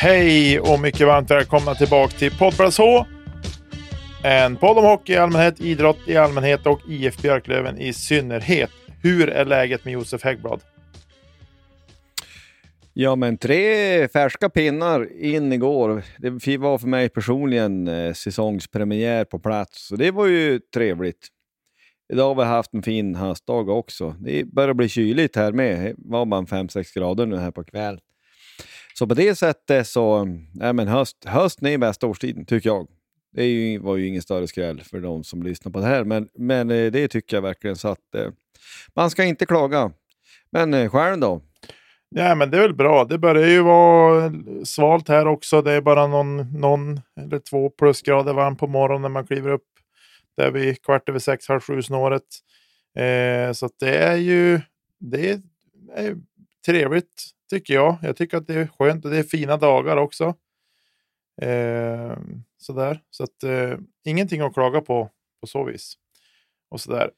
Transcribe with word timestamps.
Hej 0.00 0.60
och 0.60 0.80
mycket 0.80 1.06
varmt 1.06 1.30
välkomna 1.30 1.74
tillbaka 1.74 2.18
till 2.18 2.38
Poddplats 2.38 2.78
H. 2.78 3.04
En 4.24 4.56
podd 4.56 4.78
om 4.78 4.84
hockey 4.84 5.12
i 5.12 5.16
allmänhet, 5.16 5.60
idrott 5.60 5.98
i 6.06 6.16
allmänhet 6.16 6.66
och 6.66 6.80
IF 6.88 7.22
Björklöven 7.22 7.78
i 7.78 7.92
synnerhet. 7.92 8.70
Hur 9.02 9.28
är 9.28 9.44
läget 9.44 9.84
med 9.84 9.94
Josef 9.94 10.24
Häggblad? 10.24 10.60
Ja, 12.92 13.16
men 13.16 13.38
tre 13.38 14.08
färska 14.08 14.48
pinnar 14.48 15.22
in 15.22 15.52
igår. 15.52 16.02
Det 16.18 16.56
var 16.58 16.78
för 16.78 16.88
mig 16.88 17.08
personligen 17.08 17.88
eh, 17.88 18.12
säsongspremiär 18.12 19.24
på 19.24 19.38
plats, 19.38 19.86
så 19.88 19.96
det 19.96 20.10
var 20.10 20.26
ju 20.26 20.60
trevligt. 20.74 21.28
Idag 22.12 22.34
har 22.34 22.34
vi 22.34 22.48
haft 22.48 22.74
en 22.74 22.82
fin 22.82 23.14
höstdag 23.14 23.68
också. 23.68 24.14
Det 24.20 24.44
börjar 24.44 24.74
bli 24.74 24.88
kyligt 24.88 25.36
här 25.36 25.52
med. 25.52 25.84
Det 25.84 25.94
var 25.96 26.24
man 26.24 26.46
5-6 26.46 26.98
grader 26.98 27.26
nu 27.26 27.36
här 27.36 27.50
på 27.50 27.64
kvällen. 27.64 28.00
Så 28.98 29.06
på 29.06 29.14
det 29.14 29.34
sättet 29.34 29.86
så, 29.86 30.28
ja 30.54 30.72
men 30.72 30.88
höst, 30.88 31.24
hösten 31.24 31.68
är 31.68 31.78
bästa 31.78 32.06
årstiden 32.06 32.44
tycker 32.44 32.68
jag. 32.68 32.86
Det 33.32 33.42
är 33.42 33.46
ju, 33.46 33.78
var 33.78 33.96
ju 33.96 34.06
ingen 34.06 34.22
större 34.22 34.46
skräll 34.46 34.80
för 34.80 35.00
de 35.00 35.24
som 35.24 35.42
lyssnar 35.42 35.72
på 35.72 35.80
det 35.80 35.86
här, 35.86 36.04
men, 36.04 36.28
men 36.34 36.70
eh, 36.70 36.92
det 36.92 37.08
tycker 37.08 37.36
jag 37.36 37.42
verkligen 37.42 37.76
så 37.76 37.88
att 37.88 38.14
eh, 38.14 38.30
man 38.94 39.10
ska 39.10 39.24
inte 39.24 39.46
klaga. 39.46 39.92
Men 40.50 40.74
eh, 40.74 40.90
själv 40.90 41.20
då? 41.20 41.42
Ja, 42.08 42.34
men 42.34 42.50
det 42.50 42.56
är 42.56 42.60
väl 42.60 42.74
bra. 42.74 43.04
Det 43.04 43.18
börjar 43.18 43.48
ju 43.48 43.62
vara 43.62 44.32
svalt 44.64 45.08
här 45.08 45.26
också. 45.26 45.62
Det 45.62 45.72
är 45.72 45.80
bara 45.80 46.06
någon, 46.06 46.60
någon 46.60 47.00
eller 47.20 47.38
två 47.38 47.70
plusgrader 47.70 48.32
varmt 48.32 48.58
på 48.58 48.66
morgonen 48.66 49.02
när 49.02 49.08
man 49.08 49.26
kliver 49.26 49.50
upp 49.50 49.68
där 50.36 50.50
vid 50.50 50.82
kvart 50.82 51.08
över 51.08 51.18
sex, 51.18 51.48
halv 51.48 51.60
sju 51.60 51.82
snåret. 51.82 52.22
Eh, 52.96 53.52
så 53.52 53.68
det 53.80 53.96
är 53.96 54.16
ju 54.16 54.60
det 55.00 55.30
är, 55.30 55.40
är 55.94 56.16
trevligt 56.66 57.37
tycker 57.50 57.74
jag. 57.74 57.96
Jag 58.02 58.16
tycker 58.16 58.36
att 58.36 58.46
det 58.46 58.54
är 58.54 58.66
skönt 58.78 59.04
och 59.04 59.10
det 59.10 59.18
är 59.18 59.22
fina 59.22 59.56
dagar 59.56 59.96
också. 59.96 60.34
Eh, 61.42 62.18
sådär. 62.58 63.00
Så 63.10 63.24
att 63.24 63.42
eh, 63.42 63.78
ingenting 64.04 64.40
att 64.40 64.54
klaga 64.54 64.80
på 64.80 65.10
på 65.40 65.46
så 65.46 65.64
vis. 65.64 65.94
Och 66.70 66.80
sådär. 66.80 67.10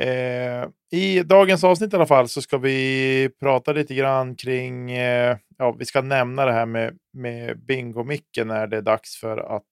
Eh, 0.00 0.68
I 0.90 1.22
dagens 1.22 1.64
avsnitt 1.64 1.92
i 1.92 1.96
alla 1.96 2.06
fall 2.06 2.28
så 2.28 2.42
ska 2.42 2.58
vi 2.58 3.30
prata 3.40 3.72
lite 3.72 3.94
grann 3.94 4.36
kring, 4.36 4.90
eh, 4.90 5.36
ja 5.58 5.72
vi 5.72 5.84
ska 5.84 6.00
nämna 6.02 6.44
det 6.44 6.52
här 6.52 6.66
med, 6.66 6.98
med 7.12 7.56
Bingo-Micke 7.56 8.44
när 8.44 8.66
det 8.66 8.76
är 8.76 8.82
dags 8.82 9.16
för 9.16 9.56
att 9.56 9.62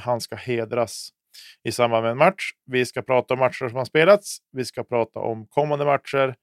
han 0.00 0.20
ska 0.20 0.36
hedras 0.36 1.08
i 1.64 1.72
samband 1.72 2.02
med 2.02 2.10
en 2.10 2.18
match. 2.18 2.50
Vi 2.66 2.86
ska 2.86 3.02
prata 3.02 3.34
om 3.34 3.40
matcher 3.40 3.68
som 3.68 3.76
har 3.76 3.84
spelats. 3.84 4.38
Vi 4.52 4.64
ska 4.64 4.84
prata 4.84 5.20
om 5.20 5.46
kommande 5.46 5.84
matcher. 5.84 6.34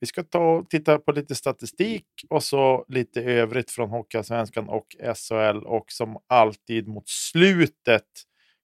Vi 0.00 0.06
ska 0.06 0.22
ta 0.22 0.38
och 0.38 0.70
titta 0.70 0.98
på 0.98 1.12
lite 1.12 1.34
statistik 1.34 2.06
och 2.28 2.42
så 2.42 2.84
lite 2.88 3.22
övrigt 3.22 3.70
från 3.70 3.90
Hockeyallsvenskan 3.90 4.68
och 4.68 4.86
SHL. 5.16 5.66
Och 5.66 5.84
som 5.92 6.18
alltid 6.26 6.88
mot 6.88 7.08
slutet 7.08 8.06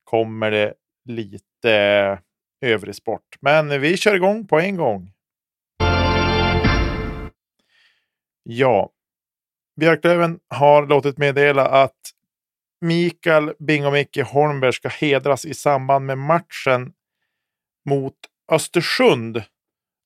kommer 0.04 0.50
det 0.50 0.74
lite 1.04 1.72
övrig 2.60 2.94
sport. 2.94 3.36
Men 3.40 3.80
vi 3.80 3.96
kör 3.96 4.14
igång 4.14 4.46
på 4.46 4.60
en 4.60 4.76
gång. 4.76 5.12
Ja, 8.42 8.90
Björklöven 9.80 10.38
har 10.48 10.86
låtit 10.86 11.18
meddela 11.18 11.66
att 11.66 12.00
Mikael 12.80 13.52
Bingomicke 13.58 14.22
Holmberg 14.22 14.72
ska 14.72 14.88
hedras 14.88 15.44
i 15.44 15.54
samband 15.54 16.06
med 16.06 16.18
matchen 16.18 16.92
mot 17.88 18.14
Östersund 18.52 19.42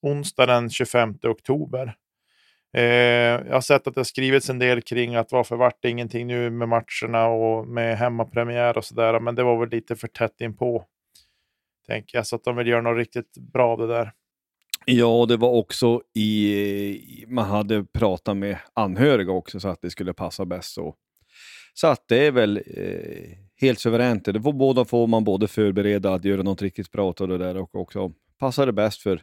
onsdag 0.03 0.47
den 0.47 0.71
25 0.71 1.15
oktober. 1.23 1.95
Eh, 2.73 2.83
jag 2.83 3.53
har 3.53 3.61
sett 3.61 3.87
att 3.87 3.95
det 3.95 4.01
har 4.01 4.05
skrivits 4.05 4.51
en 4.51 4.59
del 4.59 4.83
kring 4.83 5.15
att 5.15 5.33
varför 5.33 5.57
vart 5.57 5.83
det 5.83 5.91
ingenting 5.91 6.27
nu 6.27 6.51
med 6.51 6.69
matcherna 6.69 7.27
och 7.27 7.67
med 7.67 7.99
hemmapremiär 7.99 8.79
och 8.79 8.85
sådär. 8.85 9.21
Men 9.21 9.35
det 9.35 9.43
var 9.43 9.61
väl 9.61 9.69
lite 9.69 9.97
för 9.97 10.09
tätt 10.09 10.41
inpå. 10.41 10.85
Tänker 11.87 12.19
jag, 12.19 12.27
så 12.27 12.37
att 12.37 12.45
de 12.45 12.57
vill 12.57 12.67
göra 12.67 12.81
något 12.81 12.99
riktigt 12.99 13.39
bra 13.53 13.73
av 13.73 13.79
det 13.79 13.87
där. 13.87 14.13
Ja, 14.87 15.27
det 15.29 15.37
var 15.37 15.51
också 15.51 16.03
i... 16.15 17.25
Man 17.29 17.45
hade 17.45 17.85
pratat 17.85 18.37
med 18.37 18.57
anhöriga 18.75 19.33
också 19.33 19.61
så 19.61 19.69
att 19.69 19.83
det 19.83 19.91
skulle 19.91 20.15
passa 20.15 20.45
bäst 20.45 20.75
så. 20.75 20.95
Så 21.75 21.87
att 21.87 22.05
det 22.09 22.27
är 22.27 22.33
väl 22.33 22.57
eh, 22.57 23.39
helt 23.61 23.79
suveränt. 23.79 24.25
Det 24.25 24.43
får 24.43 24.53
båda 24.53 24.85
får 24.85 25.07
man 25.07 25.25
både 25.25 25.49
förbereda 25.49 26.15
att 26.15 26.25
göra 26.25 26.43
något 26.43 26.63
riktigt 26.63 26.91
bra 26.91 27.15
av 27.21 27.29
det 27.29 27.39
där 27.39 27.57
och 27.57 27.75
också 27.75 28.13
passar 28.39 28.67
det 28.67 28.73
bäst 28.73 29.03
för 29.03 29.23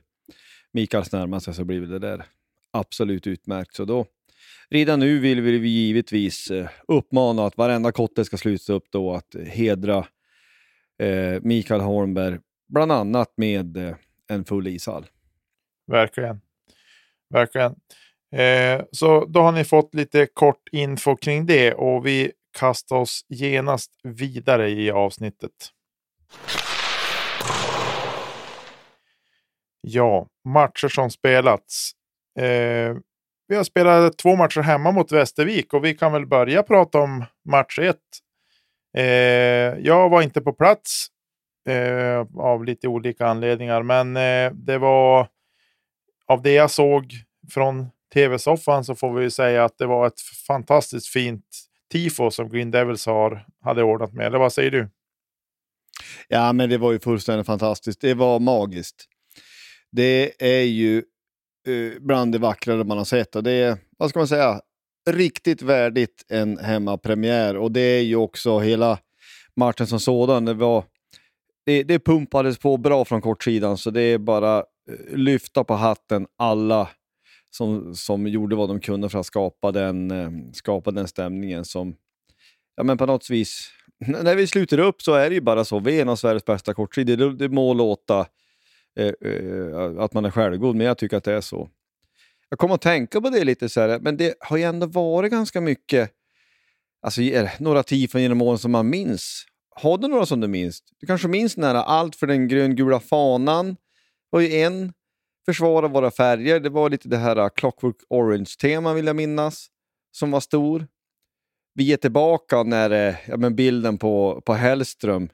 Mikaels 0.78 1.12
närmaste 1.12 1.54
så 1.54 1.66
blir 1.66 1.82
det 1.82 2.00
där 2.00 2.26
absolut 2.72 3.28
utmärkt. 3.28 3.76
Så 3.76 3.86
då, 3.86 4.06
redan 4.70 5.00
nu 5.00 5.20
vill 5.20 5.42
vi 5.42 5.70
givetvis 5.70 6.52
eh, 6.52 6.70
uppmana 6.88 7.46
att 7.46 7.58
varenda 7.58 7.92
kotte 7.92 8.26
ska 8.26 8.38
sluta 8.38 8.74
upp 8.74 8.86
då 8.92 9.14
att 9.14 9.36
hedra 9.48 10.08
eh, 11.00 11.42
Mikael 11.42 11.82
Holmberg, 11.82 12.40
bland 12.68 12.92
annat 12.92 13.34
med 13.38 13.78
eh, 13.78 13.96
en 14.28 14.46
full 14.46 14.68
ishall. 14.68 15.06
Verkligen. 15.88 16.42
Verkligen. 17.30 17.76
Eh, 18.32 18.86
så 18.92 19.26
då 19.26 19.40
har 19.40 19.52
ni 19.52 19.64
fått 19.64 19.96
lite 19.96 20.28
kort 20.34 20.70
info 20.72 21.16
kring 21.16 21.46
det 21.46 21.74
och 21.74 22.06
vi 22.06 22.32
kastar 22.60 22.96
oss 22.96 23.26
genast 23.30 23.92
vidare 24.04 24.70
i 24.70 24.92
avsnittet. 24.92 25.72
Ja, 29.82 30.28
matcher 30.46 30.88
som 30.88 31.10
spelats. 31.10 31.92
Eh, 32.40 32.96
vi 33.48 33.56
har 33.56 33.64
spelat 33.64 34.18
två 34.18 34.36
matcher 34.36 34.62
hemma 34.62 34.92
mot 34.92 35.12
Västervik 35.12 35.74
och 35.74 35.86
vi 35.86 35.94
kan 35.94 36.12
väl 36.12 36.26
börja 36.26 36.64
prata 36.64 37.00
om 37.00 37.26
match 37.50 37.80
ett. 37.80 37.96
Eh, 38.98 39.06
jag 39.80 40.10
var 40.10 40.22
inte 40.22 40.42
på 40.42 40.54
plats 40.54 41.08
eh, 41.70 42.26
av 42.38 42.66
lite 42.66 42.88
olika 42.88 43.28
anledningar, 43.28 43.84
men 43.84 44.18
eh, 44.18 44.52
det 44.54 44.78
var 44.78 45.28
av 46.28 46.42
det 46.42 46.54
jag 46.54 46.72
såg 46.72 47.14
från 47.54 47.88
tv-soffan 48.14 48.84
så 48.84 48.96
får 48.96 49.14
vi 49.14 49.32
säga 49.32 49.64
att 49.64 49.78
det 49.78 49.86
var 49.86 50.08
ett 50.08 50.22
fantastiskt 50.48 51.08
fint 51.08 51.46
tifo 51.92 52.32
som 52.32 52.50
Green 52.50 52.72
Devils 52.72 53.06
har, 53.06 53.46
hade 53.64 53.84
ordnat 53.84 54.14
med. 54.14 54.26
Eller 54.26 54.40
vad 54.40 54.54
säger 54.54 54.72
du? 54.72 54.90
Ja, 56.28 56.54
men 56.54 56.70
det 56.70 56.78
var 56.78 56.92
ju 56.92 57.00
fullständigt 57.00 57.48
fantastiskt. 57.48 58.02
Det 58.02 58.14
var 58.14 58.40
magiskt. 58.40 59.06
Det 59.92 60.44
är 60.46 60.64
ju 60.64 60.98
eh, 61.68 62.00
bland 62.00 62.32
det 62.32 62.38
vackrare 62.38 62.84
man 62.84 62.98
har 62.98 63.06
sett. 63.06 63.36
Och 63.36 63.44
det 63.44 63.52
är, 63.52 63.78
vad 63.98 64.10
ska 64.10 64.20
man 64.20 64.28
säga, 64.28 64.62
riktigt 65.10 65.62
värdigt 65.62 66.26
en 66.30 66.58
hemmapremiär. 66.58 67.58
Och 67.58 67.72
det 67.72 67.82
är 67.82 68.02
ju 68.02 68.16
också 68.16 68.60
hela 68.60 69.00
matchen 69.56 69.88
som 69.88 70.00
sådan. 70.00 70.46
Det, 70.46 70.54
var, 70.54 70.84
det, 71.66 71.84
det 71.84 72.00
pumpades 72.00 72.58
på 72.58 72.78
bra 72.78 73.06
från 73.06 73.22
kortsidan, 73.22 73.78
så 73.78 73.92
det 73.92 74.02
är 74.02 74.18
bara 74.18 74.58
eh, 74.58 75.18
lyfta 75.18 75.64
på 75.64 75.74
hatten 75.74 76.28
alla 76.38 76.90
som, 77.50 77.96
som 77.96 78.28
gjorde 78.28 78.56
vad 78.56 78.70
de 78.70 78.80
kunde 78.80 79.10
för 79.10 79.20
att 79.20 79.26
skapa 79.26 79.72
den, 79.72 80.12
eh, 80.12 80.30
skapa 80.54 80.92
den 80.92 81.08
stämningen 81.08 81.66
som, 81.66 81.96
ja 82.76 82.84
men 82.84 82.98
på 82.98 83.06
något 83.06 83.30
vis, 83.30 83.72
när 84.00 84.36
vi 84.36 84.48
sluter 84.48 84.80
upp 84.80 85.02
så 85.02 85.14
är 85.14 85.30
det 85.30 85.36
ju 85.36 85.42
bara 85.42 85.66
så. 85.66 85.80
Vi 85.80 85.98
är 85.98 86.02
en 86.02 86.10
av 86.10 86.16
Sveriges 86.16 86.46
bästa 86.46 86.74
kortsidor. 86.74 87.18
Det, 87.18 87.36
det 87.36 87.50
må 87.50 87.74
låta 87.74 88.26
Eh, 88.98 89.14
eh, 89.32 90.00
att 90.00 90.14
man 90.14 90.26
är 90.26 90.32
självgod, 90.32 90.76
men 90.76 90.88
jag 90.88 90.98
tycker 90.98 91.18
att 91.18 91.24
det 91.24 91.34
är 91.34 91.42
så. 91.42 91.70
Jag 92.50 92.60
kommer 92.60 92.76
att 92.76 92.82
tänka 92.82 93.22
på 93.22 93.30
det 93.30 93.44
lite 93.44 93.70
så 93.70 93.82
här, 93.82 94.00
men 94.00 94.18
det 94.18 94.36
har 94.40 94.58
ju 94.58 94.64
ändå 94.64 94.88
varit 94.88 95.32
ganska 95.32 95.62
mycket, 95.62 96.12
alltså 97.02 97.22
några 97.60 97.84
tifon 97.84 98.22
genom 98.22 98.42
åren 98.42 98.58
som 98.58 98.72
man 98.72 98.90
minns. 98.90 99.46
Har 99.70 99.98
du 99.98 100.08
några 100.08 100.26
som 100.26 100.42
du 100.42 100.48
minns? 100.48 100.84
Du 101.00 101.08
kanske 101.08 101.28
minns 101.28 101.58
nära 101.58 101.84
Allt 101.84 102.16
för 102.16 102.28
den 102.28 102.48
gröngula 102.48 103.00
fanan, 103.00 103.76
var 104.30 104.40
ju 104.40 104.56
en. 104.56 104.94
Försvara 105.46 105.88
våra 105.88 106.12
färger, 106.12 106.60
det 106.60 106.70
var 106.70 106.90
lite 106.90 107.10
det 107.10 107.18
här 107.18 107.36
äh, 107.36 107.50
Clockwork 107.50 107.96
Orange-teman 108.10 108.96
vill 108.96 109.06
jag 109.06 109.16
minnas, 109.16 109.68
som 110.12 110.32
var 110.32 110.40
stor. 110.40 110.88
Vi 111.74 111.94
är 111.94 111.98
tillbaka 111.98 112.64
när 112.64 112.90
äh, 112.90 113.16
ja, 113.28 113.38
men 113.38 113.56
bilden 113.56 113.98
på, 113.98 114.42
på 114.46 114.54
Hellström, 114.54 115.30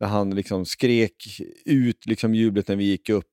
där 0.00 0.06
han 0.06 0.34
liksom 0.34 0.66
skrek 0.66 1.40
ut 1.64 2.06
liksom 2.06 2.34
jublet 2.34 2.68
när 2.68 2.76
vi 2.76 2.84
gick 2.84 3.08
upp. 3.08 3.26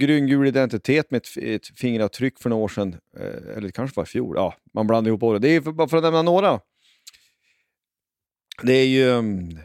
Gröngul 0.00 0.46
identitet 0.46 1.10
med 1.10 1.18
ett, 1.18 1.36
ett 1.36 1.78
fingeravtryck 1.78 2.38
för 2.38 2.50
några 2.50 2.64
år 2.64 2.68
sedan, 2.68 2.96
eh, 3.16 3.56
eller 3.56 3.60
det 3.60 3.72
kanske 3.72 3.96
var 3.96 4.04
i 4.04 4.06
fjol. 4.06 4.36
Ja, 4.36 4.54
man 4.74 4.86
blandar 4.86 5.08
ihop 5.08 5.20
det. 5.20 5.38
Det 5.38 5.48
är 5.56 5.60
för, 5.60 5.72
bara 5.72 5.88
för 5.88 5.96
att 5.96 6.02
nämna 6.02 6.22
några. 6.22 6.60
Det 8.62 8.72
är 8.72 8.86
ju... 8.86 9.10
Mm, 9.12 9.58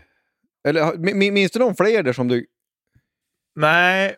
eller 0.68 0.98
minns 1.32 1.52
du 1.52 1.60
någon 1.60 1.76
fler 1.76 2.04
där 2.04 2.14
som 2.14 2.28
du... 2.28 2.46
Nej, 3.56 4.16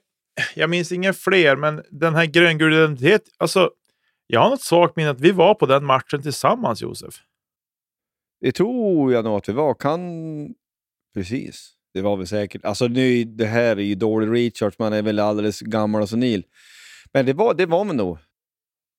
jag 0.55 0.69
minns 0.69 0.91
inga 0.91 1.13
fler, 1.13 1.55
men 1.55 1.83
den 1.91 2.15
här 2.15 2.25
gröngul 2.25 2.73
identitet, 2.73 3.23
alltså 3.37 3.71
jag 4.27 4.39
har 4.39 4.49
något 4.49 4.61
svagt 4.61 4.95
minne 4.95 5.09
att 5.09 5.21
vi 5.21 5.31
var 5.31 5.53
på 5.53 5.65
den 5.65 5.85
matchen 5.85 6.21
tillsammans, 6.21 6.81
Josef. 6.81 7.15
Det 8.41 8.51
tror 8.51 9.13
jag 9.13 9.25
nog 9.25 9.37
att 9.37 9.49
vi 9.49 9.53
var. 9.53 9.73
Kan... 9.73 9.99
Precis, 11.13 11.74
det 11.95 12.01
var 12.01 12.17
vi 12.17 12.25
säkert. 12.25 12.65
Alltså 12.65 12.87
nu, 12.87 13.23
det 13.23 13.45
här 13.45 13.75
är 13.75 13.81
ju 13.81 13.95
dålig 13.95 14.27
recharge, 14.27 14.75
man 14.79 14.93
är 14.93 15.01
väl 15.01 15.19
alldeles 15.19 15.59
gammal 15.61 16.01
och 16.01 16.09
senil. 16.09 16.43
Men 17.13 17.25
det 17.25 17.33
var, 17.33 17.53
det 17.53 17.65
var 17.65 17.85
man 17.85 17.97
nog. 17.97 18.17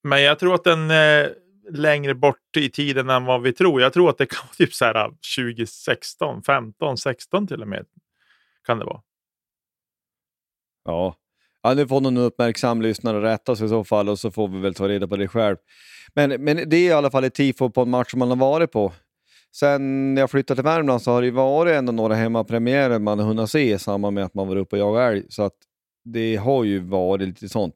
Men 0.03 0.21
jag 0.21 0.39
tror 0.39 0.55
att 0.55 0.63
den 0.63 0.91
eh, 0.91 1.27
längre 1.71 2.15
bort 2.15 2.57
i 2.57 2.69
tiden 2.69 3.09
än 3.09 3.25
vad 3.25 3.41
vi 3.41 3.53
tror. 3.53 3.81
Jag 3.81 3.93
tror 3.93 4.09
att 4.09 4.17
det 4.17 4.25
kan 4.25 4.39
vara 4.43 4.53
typ 4.53 4.73
så 4.73 4.85
här 4.85 5.09
2016, 5.37 6.43
15, 6.43 6.97
16 6.97 7.47
till 7.47 7.61
och 7.61 7.67
med. 7.67 7.85
Kan 8.65 8.79
det 8.79 8.85
vara. 8.85 9.01
Ja, 10.85 11.15
Ja, 11.61 11.73
nu 11.73 11.87
får 11.87 12.01
någon 12.01 12.17
uppmärksam 12.17 12.81
lyssnare 12.81 13.21
rätta 13.21 13.55
sig 13.55 13.65
i 13.65 13.69
så 13.69 13.83
fall 13.83 14.09
och 14.09 14.19
så 14.19 14.31
får 14.31 14.47
vi 14.47 14.59
väl 14.59 14.73
ta 14.73 14.87
reda 14.87 15.07
på 15.07 15.15
det 15.15 15.27
själv. 15.27 15.57
Men, 16.13 16.43
men 16.43 16.69
det 16.69 16.77
är 16.77 16.89
i 16.89 16.91
alla 16.91 17.11
fall 17.11 17.23
ett 17.23 17.33
tifo 17.33 17.69
på 17.69 17.81
en 17.81 17.89
match 17.89 18.11
som 18.11 18.19
man 18.19 18.29
har 18.29 18.35
varit 18.35 18.71
på. 18.71 18.93
Sen 19.59 20.17
jag 20.17 20.31
flyttade 20.31 20.55
till 20.55 20.63
Värmland 20.63 21.01
så 21.01 21.11
har 21.11 21.21
det 21.21 21.31
varit 21.31 21.73
ändå 21.73 21.91
några 21.91 22.15
hemmapremiärer 22.15 22.99
man 22.99 23.19
har 23.19 23.25
hunnit 23.25 23.49
se 23.49 23.73
i 23.73 23.79
samband 23.79 24.13
med 24.13 24.25
att 24.25 24.33
man 24.33 24.47
var 24.47 24.55
uppe 24.55 24.75
och 24.75 24.79
jagade 24.79 25.05
älg. 25.05 25.23
Så 25.29 25.43
att 25.43 25.53
det 26.05 26.35
har 26.35 26.63
ju 26.63 26.79
varit 26.79 27.27
lite 27.27 27.49
sånt. 27.49 27.75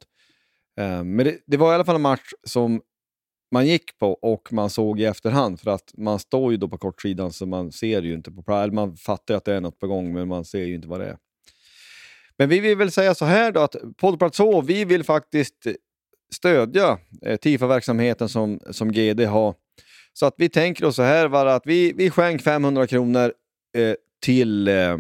Eh, 0.79 1.03
men 1.03 1.17
det, 1.17 1.37
det, 1.47 1.57
var 1.57 1.71
i 1.71 1.75
alla 1.75 1.85
fall 1.85 1.95
en 1.95 2.01
match 2.01 2.31
som 2.47 2.81
man 3.51 3.67
gick 3.67 3.99
på 3.99 4.13
och 4.13 4.53
man 4.53 4.69
såg 4.69 4.99
i 4.99 5.05
efterhand 5.05 5.59
för 5.59 5.71
att 5.71 5.93
man 5.97 6.19
står 6.19 6.51
ju 6.51 6.57
då 6.57 6.67
på 6.67 6.77
kortsidan 6.77 7.33
så 7.33 7.45
man 7.45 7.71
ser 7.71 8.01
ju 8.01 8.13
inte 8.13 8.31
på 8.31 8.69
Man 8.71 8.97
fattar 8.97 9.35
att 9.35 9.45
det 9.45 9.53
är 9.53 9.61
något 9.61 9.79
på 9.79 9.87
gång 9.87 10.13
men 10.13 10.27
man 10.27 10.45
ser 10.45 10.63
ju 10.63 10.75
inte 10.75 10.87
vad 10.87 10.99
det 10.99 11.05
är. 11.05 11.17
Men 12.37 12.49
vi 12.49 12.59
vill 12.59 12.77
väl 12.77 12.91
säga 12.91 13.15
så 13.15 13.25
här 13.25 13.51
då 13.51 13.59
att 13.59 13.75
Poddplats 13.97 14.39
H, 14.39 14.61
vi 14.61 14.85
vill 14.85 15.03
faktiskt 15.03 15.67
stödja 16.35 16.99
eh, 17.21 17.37
TIFA-verksamheten 17.37 18.29
som, 18.29 18.59
som 18.71 18.91
GD 18.91 19.19
har. 19.19 19.55
Så 20.13 20.25
att 20.25 20.35
vi 20.37 20.49
tänker 20.49 20.85
oss 20.85 20.95
så 20.95 21.03
här 21.03 21.27
Vara, 21.27 21.55
att 21.55 21.65
vi, 21.65 21.93
vi 21.93 22.09
skänker 22.09 22.43
500 22.43 22.87
kronor 22.87 23.33
eh, 23.77 23.95
till 24.21 24.67
eh, 24.67 24.97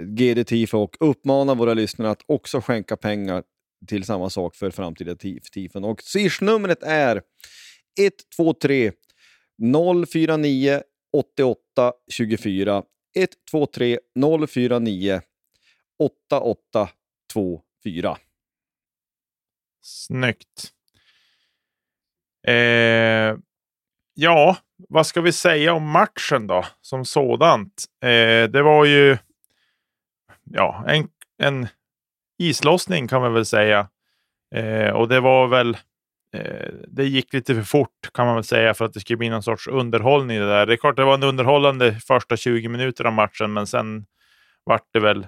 GD 0.00 0.46
Tifo 0.46 0.78
och 0.78 0.96
uppmanar 1.00 1.54
våra 1.54 1.74
lyssnare 1.74 2.10
att 2.10 2.22
också 2.26 2.60
skänka 2.60 2.96
pengar 2.96 3.42
till 3.86 4.04
samma 4.04 4.30
sak 4.30 4.56
för 4.56 4.70
framtida 4.70 5.16
tifon. 5.52 5.84
Och 5.84 6.02
swishnumret 6.02 6.82
är 6.82 7.22
123 8.00 8.92
049 10.06 10.82
88 11.12 11.92
24 12.10 12.82
123 13.16 13.98
049 14.48 15.20
8824. 15.98 18.18
Snyggt. 19.82 20.72
Eh, 22.46 23.36
ja, 24.14 24.56
vad 24.88 25.06
ska 25.06 25.20
vi 25.20 25.32
säga 25.32 25.72
om 25.72 25.90
matchen 25.90 26.46
då 26.46 26.64
som 26.80 27.04
sådant? 27.04 27.84
Eh, 28.02 28.50
det 28.50 28.62
var 28.62 28.84
ju 28.84 29.18
ja, 30.44 30.84
en, 30.86 31.08
en 31.42 31.68
islossning 32.38 33.08
kan 33.08 33.20
man 33.20 33.34
väl 33.34 33.46
säga. 33.46 33.88
Eh, 34.54 34.90
och 34.90 35.08
det 35.08 35.20
var 35.20 35.46
väl 35.46 35.76
eh, 36.34 36.68
det 36.88 37.04
gick 37.04 37.32
lite 37.32 37.54
för 37.54 37.62
fort 37.62 38.10
kan 38.14 38.26
man 38.26 38.34
väl 38.34 38.44
säga 38.44 38.74
för 38.74 38.84
att 38.84 38.92
det 38.92 39.00
skulle 39.00 39.16
bli 39.16 39.28
någon 39.28 39.42
sorts 39.42 39.66
underhållning. 39.66 40.38
Det, 40.38 40.46
där. 40.46 40.66
det 40.66 40.72
är 40.72 40.76
klart 40.76 40.96
det 40.96 41.04
var 41.04 41.14
en 41.14 41.22
underhållande 41.22 41.94
första 41.94 42.36
20 42.36 42.68
minuter 42.68 43.04
av 43.04 43.12
matchen, 43.12 43.52
men 43.52 43.66
sen 43.66 44.06
vart 44.64 44.88
det 44.92 45.00
väl 45.00 45.26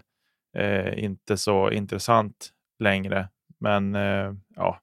eh, 0.57 1.05
inte 1.05 1.37
så 1.37 1.71
intressant 1.71 2.51
längre. 2.79 3.29
Men 3.61 3.95
eh, 3.95 4.33
ja, 4.57 4.81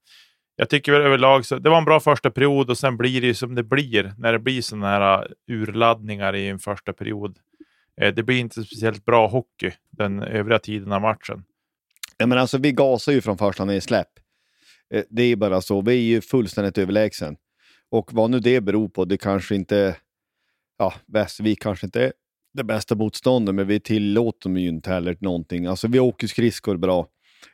jag 0.56 0.70
tycker 0.70 0.92
väl 0.92 1.02
överlag 1.02 1.46
så 1.46 1.60
det 1.60 1.70
var 1.70 1.78
en 1.78 1.86
bra 1.86 2.00
första 2.00 2.32
period 2.32 2.70
och 2.70 2.78
sen 2.78 2.98
blir 2.98 3.22
det 3.22 3.28
ju 3.28 3.34
som 3.34 3.56
det 3.56 3.64
blir 3.64 4.14
när 4.18 4.32
det 4.32 4.40
blir 4.40 4.62
sådana 4.62 4.88
här 4.88 5.18
äh, 5.18 5.56
urladdningar 5.56 6.36
i 6.36 6.48
en 6.48 6.60
första 6.60 6.94
period. 6.94 7.40
Eh, 8.02 8.14
det 8.14 8.24
blir 8.24 8.40
inte 8.40 8.64
speciellt 8.64 9.06
bra 9.06 9.28
hockey 9.28 9.72
den 9.90 10.24
övriga 10.24 10.60
tiden 10.60 10.92
av 10.92 11.02
matchen. 11.02 11.44
Ja, 12.18 12.26
men 12.26 12.38
alltså, 12.38 12.58
vi 12.58 12.72
gasar 12.72 13.12
ju 13.12 13.22
från 13.22 13.38
första 13.38 13.66
nedsläpp. 13.66 14.08
Det 15.10 15.24
är 15.24 15.32
eh, 15.32 15.38
bara 15.38 15.62
så. 15.62 15.82
Vi 15.82 15.92
är 15.92 16.02
ju 16.16 16.22
fullständigt 16.22 16.78
överlägsen. 16.78 17.38
Och 17.90 18.14
vad 18.14 18.30
nu 18.30 18.40
det 18.40 18.62
beror 18.62 18.90
på, 18.90 19.06
det 19.06 19.18
kanske 19.18 19.56
inte... 19.56 19.96
Ja, 20.78 20.94
Västervik 21.06 21.62
kanske 21.62 21.88
inte 21.88 22.04
är 22.04 22.14
det 22.54 22.64
bästa 22.64 22.96
motståndet, 22.96 23.56
men 23.56 23.68
vi 23.68 23.80
tillåter 23.80 24.50
dem 24.50 24.58
ju 24.58 24.70
inte 24.70 24.90
heller 24.90 25.18
någonting. 25.20 25.66
Alltså 25.66 25.88
vi 25.88 26.00
åker 26.00 26.28
skridskor 26.28 26.78
bra. 26.78 27.08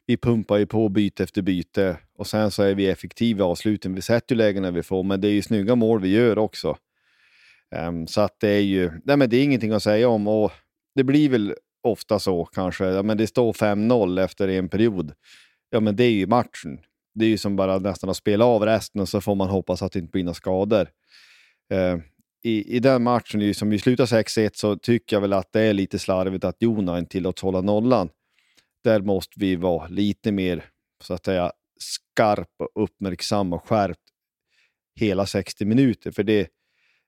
Vi 0.06 0.18
pumpar 0.18 0.58
ju 0.58 0.66
på 0.66 0.90
byte 0.90 1.24
efter 1.24 1.42
byte 1.42 1.98
och 2.20 2.28
sen 2.28 2.52
så 2.52 2.64
är 2.64 2.76
vi 2.76 2.88
effektiva 2.88 3.40
i 3.40 3.48
avsluten. 3.48 3.96
Vi 3.96 4.02
sätter 4.02 4.36
ju 4.36 4.38
lägena 4.38 4.72
vi 4.72 4.84
får, 4.84 5.04
men 5.04 5.22
det 5.22 5.28
är 5.28 5.32
ju 5.32 5.42
snygga 5.42 5.76
mål 5.76 6.02
vi 6.02 6.10
gör 6.10 6.38
också. 6.38 6.78
Um, 7.76 8.08
så 8.08 8.22
att 8.22 8.40
det 8.40 8.50
är 8.50 8.62
ju, 8.62 8.92
nej 9.04 9.18
men 9.18 9.30
det 9.30 9.38
är 9.38 9.44
ingenting 9.44 9.72
att 9.72 9.84
säga 9.84 10.10
om 10.10 10.28
och 10.28 10.52
det 10.96 11.04
blir 11.04 11.30
väl 11.30 11.56
ofta 11.84 12.20
så 12.20 12.46
kanske. 12.46 12.86
Ja, 12.86 13.04
men 13.04 13.18
det 13.18 13.28
står 13.28 13.54
5-0 13.54 14.24
efter 14.24 14.48
en 14.48 14.70
period. 14.70 15.14
Ja, 15.70 15.80
men 15.80 15.96
det 15.96 16.04
är 16.04 16.12
ju 16.12 16.28
matchen. 16.28 16.80
Det 17.14 17.26
är 17.26 17.30
ju 17.30 17.38
som 17.38 17.56
bara 17.56 17.78
nästan 17.78 18.10
att 18.10 18.18
spela 18.18 18.46
av 18.46 18.66
resten 18.66 19.02
och 19.02 19.10
så 19.10 19.22
får 19.22 19.36
man 19.36 19.50
hoppas 19.50 19.82
att 19.82 19.92
det 19.92 20.00
inte 20.00 20.12
blir 20.12 20.24
några 20.24 20.34
skador. 20.34 20.90
Uh, 21.74 22.02
i, 22.44 22.76
i 22.76 22.80
den 22.80 23.04
matchen 23.04 23.54
som 23.54 23.72
ju 23.72 23.80
slutar 23.80 24.06
6-1 24.06 24.50
så 24.54 24.76
tycker 24.76 25.16
jag 25.16 25.22
väl 25.22 25.34
att 25.34 25.52
det 25.52 25.62
är 25.62 25.74
lite 25.74 26.00
slarvigt 26.00 26.44
att 26.44 26.62
Jona 26.62 27.00
inte 27.00 27.12
tillåts 27.12 27.42
hålla 27.42 27.62
nollan. 27.62 28.10
Där 28.84 29.02
måste 29.02 29.40
vi 29.40 29.56
vara 29.56 29.88
lite 29.88 30.32
mer 30.32 30.66
så 31.04 31.14
att 31.14 31.26
säga 31.26 31.52
skarp 31.80 32.50
och 32.58 32.84
uppmärksam 32.84 33.54
och 33.54 33.68
skärpt 33.68 34.00
hela 34.96 35.26
60 35.26 35.66
minuter. 35.66 36.12
För 36.12 36.24
det, 36.24 36.50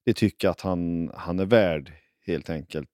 det 0.05 0.13
tycker 0.13 0.47
jag 0.47 0.51
att 0.51 0.61
han, 0.61 1.11
han 1.15 1.39
är 1.39 1.45
värd 1.45 1.91
helt 2.25 2.49
enkelt. 2.49 2.89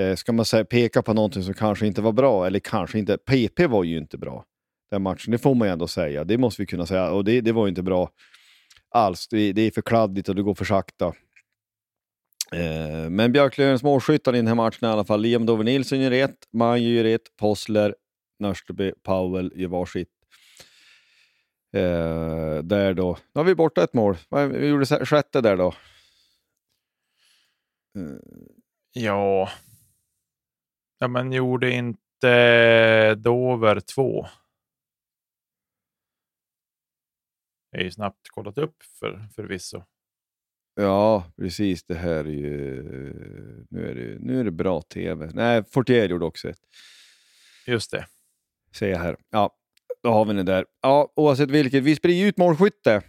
Eh, 0.00 0.16
ska 0.16 0.32
man 0.32 0.44
säga, 0.44 0.64
peka 0.64 1.02
på 1.02 1.14
någonting 1.14 1.42
som 1.42 1.54
kanske 1.54 1.86
inte 1.86 2.02
var 2.02 2.12
bra, 2.12 2.46
eller 2.46 2.58
kanske 2.58 2.98
inte, 2.98 3.18
PP 3.18 3.66
var 3.66 3.84
ju 3.84 3.98
inte 3.98 4.18
bra 4.18 4.44
den 4.92 5.02
matchen, 5.02 5.30
det 5.30 5.38
får 5.38 5.54
man 5.54 5.68
ju 5.68 5.72
ändå 5.72 5.88
säga. 5.88 6.24
Det 6.24 6.38
måste 6.38 6.62
vi 6.62 6.66
kunna 6.66 6.86
säga 6.86 7.10
och 7.10 7.24
det, 7.24 7.40
det 7.40 7.52
var 7.52 7.66
ju 7.66 7.68
inte 7.68 7.82
bra 7.82 8.10
alls. 8.90 9.28
Det, 9.28 9.52
det 9.52 9.62
är 9.62 9.70
för 9.70 9.82
kladdigt 9.82 10.28
och 10.28 10.34
det 10.34 10.42
går 10.42 10.54
för 10.54 10.64
sakta. 10.64 11.06
Eh, 12.52 13.10
men 13.10 13.32
Björklövens 13.32 13.82
målskyttar 13.82 14.34
i 14.34 14.36
den 14.36 14.46
här 14.46 14.54
matchen 14.54 14.88
i 14.88 14.92
alla 14.92 15.04
fall. 15.04 15.20
Liam 15.20 15.46
Dover 15.46 15.64
Nilsson 15.64 16.00
gör 16.00 16.10
ett, 16.10 16.36
Maju 16.52 16.94
gör 16.94 17.04
ett, 17.04 17.36
Possler, 17.40 17.94
Nörsteby, 18.38 18.92
Powell 19.02 19.52
gör 19.56 19.68
varsitt. 19.68 20.08
Eh, 21.72 22.62
där 22.62 22.94
då. 22.94 23.18
Nu 23.32 23.38
har 23.38 23.44
vi 23.44 23.54
borta 23.54 23.84
ett 23.84 23.94
mål. 23.94 24.16
Vi 24.30 24.66
gjorde 24.66 25.06
sjätte 25.06 25.40
där 25.40 25.56
då. 25.56 25.74
Eh. 27.98 28.16
Ja. 28.92 29.48
Ja, 30.98 31.08
men 31.08 31.32
gjorde 31.32 31.70
inte 31.70 33.14
Dover 33.14 33.80
två? 33.80 34.26
är 37.72 37.84
ju 37.84 37.90
snabbt 37.90 38.28
kollat 38.28 38.58
upp 38.58 38.82
för, 38.82 39.28
förvisso. 39.34 39.84
Ja, 40.74 41.24
precis. 41.36 41.84
Det 41.84 41.94
här 41.94 42.24
är 42.24 42.24
ju... 42.24 42.82
Nu 43.70 43.90
är 43.90 43.94
det, 43.94 44.18
nu 44.20 44.40
är 44.40 44.44
det 44.44 44.50
bra 44.50 44.82
tv. 44.82 45.30
Nej, 45.34 45.64
Fortier 45.64 46.08
gjorde 46.08 46.24
också 46.24 46.48
ett. 46.48 46.60
Just 47.66 47.90
det. 47.90 48.06
Säger 48.72 48.92
jag 48.92 49.00
här. 49.00 49.16
Ja, 49.30 49.56
då 50.02 50.10
har 50.10 50.24
vi 50.24 50.34
det 50.34 50.42
där. 50.42 50.64
Ja, 50.82 51.12
oavsett 51.16 51.50
vilket, 51.50 51.82
vi 51.82 51.96
sprider 51.96 52.26
ut 52.26 52.38
målskytte. 52.38 53.02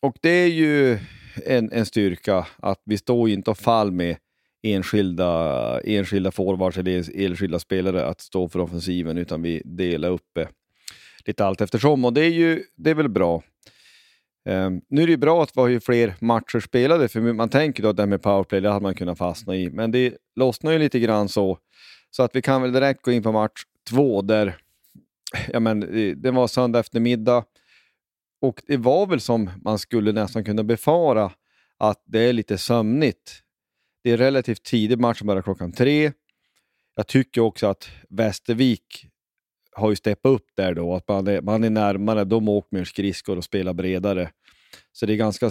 Och 0.00 0.16
det 0.20 0.30
är 0.30 0.48
ju 0.48 0.98
en, 1.46 1.72
en 1.72 1.86
styrka 1.86 2.46
att 2.56 2.82
vi 2.84 2.98
står 2.98 3.28
ju 3.28 3.34
inte 3.34 3.50
och 3.50 3.58
fall 3.58 3.92
med 3.92 4.16
enskilda, 4.62 5.80
enskilda 5.80 6.30
forwards 6.30 6.78
eller 6.78 7.20
enskilda 7.20 7.58
spelare 7.58 8.06
att 8.06 8.20
stå 8.20 8.48
för 8.48 8.58
offensiven, 8.58 9.18
utan 9.18 9.42
vi 9.42 9.62
delar 9.64 10.10
upp 10.10 10.26
det 10.34 10.48
lite 11.26 11.44
allt 11.44 11.60
eftersom. 11.60 12.04
Och 12.04 12.12
det 12.12 12.20
är 12.20 12.30
ju 12.30 12.62
det 12.76 12.90
är 12.90 12.94
väl 12.94 13.08
bra. 13.08 13.42
Um, 14.48 14.80
nu 14.88 15.02
är 15.02 15.06
det 15.06 15.10
ju 15.10 15.16
bra 15.16 15.42
att 15.42 15.56
vi 15.56 15.60
har 15.60 15.68
ju 15.68 15.80
fler 15.80 16.14
matcher 16.20 16.60
spelade, 16.60 17.08
för 17.08 17.20
man 17.20 17.48
tänker 17.48 17.82
då 17.82 17.88
att 17.88 17.96
det 17.96 18.02
här 18.02 18.08
med 18.08 18.22
powerplay, 18.22 18.60
det 18.60 18.68
hade 18.68 18.82
man 18.82 18.94
kunnat 18.94 19.18
fastna 19.18 19.56
i. 19.56 19.70
Men 19.70 19.90
det 19.90 20.14
lossnar 20.36 20.72
ju 20.72 20.78
lite 20.78 20.98
grann 20.98 21.28
så, 21.28 21.58
så 22.10 22.22
att 22.22 22.36
vi 22.36 22.42
kan 22.42 22.62
väl 22.62 22.72
direkt 22.72 23.02
gå 23.02 23.12
in 23.12 23.22
på 23.22 23.32
match 23.32 23.62
två 23.90 24.22
där, 24.22 24.56
ja 25.52 25.60
men 25.60 25.82
eh, 25.82 26.16
det 26.16 26.30
var 26.30 26.46
söndag 26.46 26.78
eftermiddag 26.78 27.44
och 28.40 28.62
det 28.66 28.76
var 28.76 29.06
väl 29.06 29.20
som 29.20 29.50
man 29.64 29.78
skulle 29.78 30.12
nästan 30.12 30.44
kunna 30.44 30.62
befara 30.62 31.32
att 31.78 32.02
det 32.06 32.20
är 32.20 32.32
lite 32.32 32.58
sömnigt. 32.58 33.42
Det 34.04 34.10
är 34.10 34.16
relativt 34.16 34.62
tidig 34.62 34.98
match, 34.98 35.22
börjar 35.22 35.42
klockan 35.42 35.72
tre. 35.72 36.12
Jag 36.96 37.06
tycker 37.06 37.40
också 37.40 37.66
att 37.66 37.88
Västervik 38.08 39.06
har 39.72 39.90
ju 39.90 39.96
steppat 39.96 40.30
upp 40.30 40.46
där 40.56 40.74
då, 40.74 40.94
att 40.94 41.08
man 41.08 41.26
är, 41.26 41.40
man 41.40 41.64
är 41.64 41.70
närmare, 41.70 42.24
de 42.24 42.48
åker 42.48 42.76
mer 42.76 42.84
skridskor 42.84 43.36
och 43.36 43.44
spelar 43.44 43.72
bredare. 43.72 44.30
Så 44.92 45.06
det 45.06 45.12
är 45.12 45.16
ganska 45.16 45.50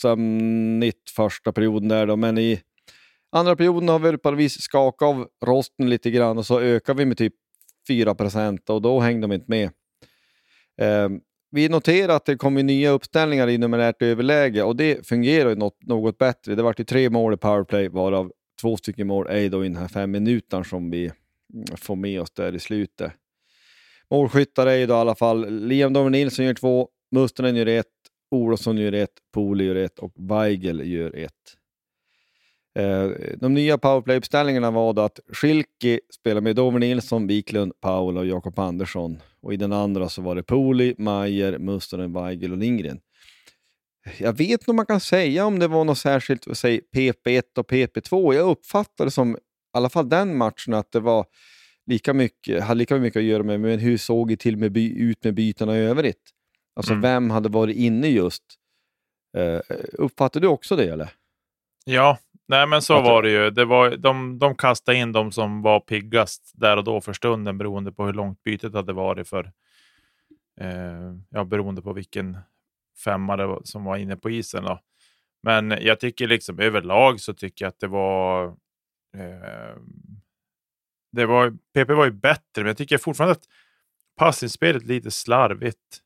sömnigt 0.00 1.10
första 1.10 1.52
perioden 1.52 1.88
där 1.88 2.06
då, 2.06 2.16
men 2.16 2.38
i 2.38 2.60
andra 3.32 3.56
perioden 3.56 3.88
har 3.88 3.98
vi 3.98 4.18
på 4.18 4.30
något 4.30 4.40
vis 4.40 4.60
skakat 4.60 5.06
av 5.06 5.28
rosten 5.44 5.90
lite 5.90 6.10
grann 6.10 6.38
och 6.38 6.46
så 6.46 6.60
ökar 6.60 6.94
vi 6.94 7.04
med 7.04 7.18
typ 7.18 7.34
4 7.88 8.14
procent 8.14 8.70
och 8.70 8.82
då 8.82 9.00
hängde 9.00 9.26
de 9.26 9.34
inte 9.34 9.50
med. 9.50 9.70
Eh, 10.80 11.08
vi 11.50 11.68
noterar 11.68 12.16
att 12.16 12.24
det 12.24 12.36
kommer 12.36 12.62
nya 12.62 12.90
uppställningar 12.90 13.48
i 13.48 13.58
numerärt 13.58 14.02
överläge 14.02 14.62
och 14.62 14.76
det 14.76 15.06
fungerar 15.06 15.50
ju 15.50 15.56
något, 15.56 15.82
något 15.82 16.18
bättre. 16.18 16.54
Det 16.54 16.62
vart 16.62 16.80
ju 16.80 16.84
tre 16.84 17.10
mål 17.10 17.34
i 17.34 17.36
powerplay 17.36 17.88
varav 17.88 18.32
två 18.60 18.76
stycken 18.76 19.06
mål 19.06 19.26
är 19.26 19.48
då 19.48 19.64
i 19.64 19.68
den 19.68 19.76
här 19.76 19.88
fem 19.88 20.10
minuter 20.10 20.62
som 20.62 20.90
vi 20.90 21.04
mm, 21.04 21.66
får 21.76 21.96
med 21.96 22.20
oss 22.20 22.30
där 22.30 22.54
i 22.54 22.58
slutet. 22.58 23.12
Målskyttar 24.10 24.66
är 24.66 24.76
ju 24.76 24.86
då 24.86 24.94
i 24.94 24.96
alla 24.96 25.14
fall 25.14 25.66
Liam 25.66 25.92
Dover 25.92 26.10
Nilsson 26.10 26.44
gör 26.44 26.54
två, 26.54 26.88
Mustonen 27.10 27.56
gör 27.56 27.66
ett, 27.66 27.86
Olofsson 28.30 28.78
gör 28.78 28.92
ett, 28.92 29.14
Poli 29.34 29.64
gör 29.64 29.74
ett 29.74 29.98
och 29.98 30.12
Weigel 30.16 30.92
gör 30.92 31.16
ett. 31.16 31.32
Eh, 32.76 33.10
de 33.36 33.54
nya 33.54 33.78
powerplay-uppställningarna 33.78 34.70
var 34.70 34.92
då 34.92 35.02
att 35.02 35.20
Schilke 35.32 36.00
spelar 36.14 36.40
med 36.40 36.56
Dover 36.56 36.78
Nilsson, 36.78 37.26
Wiklund, 37.26 37.80
Paul 37.80 38.18
och 38.18 38.26
Jakob 38.26 38.58
Andersson. 38.58 39.22
Och 39.40 39.54
i 39.54 39.56
den 39.56 39.72
andra 39.72 40.08
så 40.08 40.22
var 40.22 40.34
det 40.34 40.42
Poli, 40.42 40.94
Mayer, 40.98 41.58
Mustonen, 41.58 42.12
Weigel 42.12 42.52
och 42.52 42.58
Lindgren. 42.58 43.00
Jag 44.18 44.32
vet 44.32 44.50
inte 44.50 44.70
om 44.70 44.76
man 44.76 44.86
kan 44.86 45.00
säga 45.00 45.46
om 45.46 45.58
det 45.58 45.68
var 45.68 45.84
något 45.84 45.98
särskilt, 45.98 46.56
säg 46.56 46.80
PP1 46.94 47.42
och 47.58 47.70
PP2. 47.70 48.34
Jag 48.34 48.50
uppfattar 48.50 49.04
det 49.04 49.10
som 49.10 49.36
alla 49.72 49.88
fall 49.88 50.08
den 50.08 50.36
matchen, 50.36 50.74
att 50.74 50.92
det 50.92 51.00
var 51.00 51.26
lika 51.86 52.14
mycket, 52.14 52.64
hade 52.64 52.78
lika 52.78 52.96
mycket 52.96 53.20
att 53.20 53.24
göra 53.24 53.42
med, 53.42 53.60
men 53.60 53.78
hur 53.78 53.96
såg 53.96 54.28
det 54.28 54.36
till 54.36 54.56
med 54.56 54.72
by, 54.72 54.98
ut 54.98 55.24
med 55.24 55.34
bytena 55.34 55.76
i 55.78 55.80
övrigt? 55.80 56.30
Alltså 56.76 56.92
mm. 56.92 57.02
vem 57.02 57.30
hade 57.30 57.48
varit 57.48 57.76
inne 57.76 58.08
just? 58.08 58.42
Uh, 59.38 59.60
uppfattade 59.92 60.46
du 60.46 60.48
också 60.50 60.76
det 60.76 60.88
eller? 60.88 61.10
Ja, 61.84 62.18
nej 62.48 62.66
men 62.66 62.82
så 62.82 63.00
var 63.00 63.22
det 63.22 63.30
ju. 63.30 63.50
Det 63.50 63.64
var, 63.64 63.96
de, 63.96 64.38
de 64.38 64.54
kastade 64.56 64.98
in 64.98 65.12
de 65.12 65.32
som 65.32 65.62
var 65.62 65.80
piggast 65.80 66.52
där 66.54 66.76
och 66.76 66.84
då 66.84 67.00
för 67.00 67.12
stunden 67.12 67.58
beroende 67.58 67.92
på 67.92 68.06
hur 68.06 68.12
långt 68.12 68.42
bytet 68.42 68.74
hade 68.74 68.92
varit 68.92 69.28
för 69.28 69.52
eh, 70.60 71.14
ja, 71.30 71.44
beroende 71.44 71.82
på 71.82 71.92
vilken 71.92 72.38
femma 73.04 73.36
det 73.36 73.46
var, 73.46 73.60
som 73.64 73.84
var 73.84 73.96
inne 73.96 74.16
på 74.16 74.30
isen. 74.30 74.64
Då. 74.64 74.80
Men 75.42 75.70
jag 75.80 76.00
tycker 76.00 76.28
liksom 76.28 76.58
överlag 76.60 77.20
så 77.20 77.34
tycker 77.34 77.64
jag 77.64 77.68
att 77.68 77.80
det 77.80 77.88
var 77.88 78.56
Eh, 79.16 79.76
det 81.12 81.26
var, 81.26 81.50
PP 81.74 81.94
var 81.94 82.04
ju 82.04 82.10
bättre, 82.10 82.42
men 82.56 82.66
jag 82.66 82.76
tycker 82.76 82.98
fortfarande 82.98 83.32
att 83.32 83.44
passningsspelet 84.16 84.82
är 84.82 84.86
lite 84.86 85.10
slarvigt. 85.10 86.02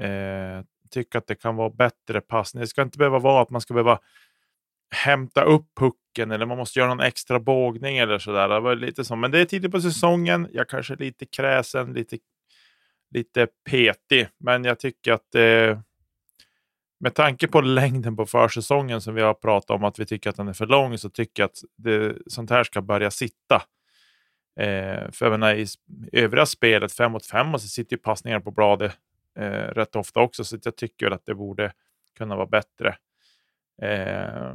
Eh, 0.00 0.64
tycker 0.90 1.18
att 1.18 1.26
det 1.26 1.34
kan 1.34 1.56
vara 1.56 1.70
bättre 1.70 2.20
passning. 2.20 2.60
Det 2.60 2.66
ska 2.66 2.82
inte 2.82 2.98
behöva 2.98 3.18
vara 3.18 3.42
att 3.42 3.50
man 3.50 3.60
ska 3.60 3.74
behöva 3.74 3.98
hämta 4.94 5.42
upp 5.44 5.66
pucken 5.76 6.30
eller 6.30 6.46
man 6.46 6.58
måste 6.58 6.78
göra 6.78 6.88
någon 6.88 7.06
extra 7.06 7.40
bågning 7.40 7.98
eller 7.98 8.18
sådär. 8.18 8.48
Det 8.48 8.60
var 8.60 8.76
lite 8.76 9.04
så. 9.04 9.16
Men 9.16 9.30
det 9.30 9.38
är 9.38 9.44
tidigt 9.44 9.72
på 9.72 9.80
säsongen. 9.80 10.48
Jag 10.52 10.68
kanske 10.68 10.94
är 10.94 10.98
lite 10.98 11.26
kräsen, 11.26 11.92
lite, 11.92 12.18
lite 13.10 13.46
petig, 13.70 14.28
men 14.38 14.64
jag 14.64 14.78
tycker 14.78 15.12
att 15.12 15.34
eh, 15.34 15.78
med 17.00 17.14
tanke 17.14 17.48
på 17.48 17.60
längden 17.60 18.16
på 18.16 18.26
försäsongen 18.26 19.00
som 19.00 19.14
vi 19.14 19.22
har 19.22 19.34
pratat 19.34 19.70
om 19.70 19.84
att 19.84 19.98
vi 19.98 20.06
tycker 20.06 20.30
att 20.30 20.36
den 20.36 20.48
är 20.48 20.52
för 20.52 20.66
lång 20.66 20.98
så 20.98 21.10
tycker 21.10 21.42
jag 21.42 21.48
att 21.48 21.58
det, 21.76 22.16
sånt 22.26 22.50
här 22.50 22.64
ska 22.64 22.82
börja 22.82 23.10
sitta. 23.10 23.62
Eh, 24.60 25.10
för 25.10 25.26
jag 25.26 25.30
menar, 25.30 25.54
i 25.54 25.66
övriga 26.12 26.46
spelet, 26.46 26.92
5 26.92 27.12
mot 27.12 27.26
5, 27.26 27.52
så 27.52 27.68
sitter 27.68 27.96
ju 27.96 28.02
passningar 28.02 28.40
på 28.40 28.50
bladet 28.50 28.92
eh, 29.38 29.44
rätt 29.48 29.96
ofta 29.96 30.20
också, 30.20 30.44
så 30.44 30.58
jag 30.64 30.76
tycker 30.76 31.10
att 31.10 31.26
det 31.26 31.34
borde 31.34 31.72
kunna 32.18 32.36
vara 32.36 32.46
bättre. 32.46 32.96
Eh, 33.82 34.54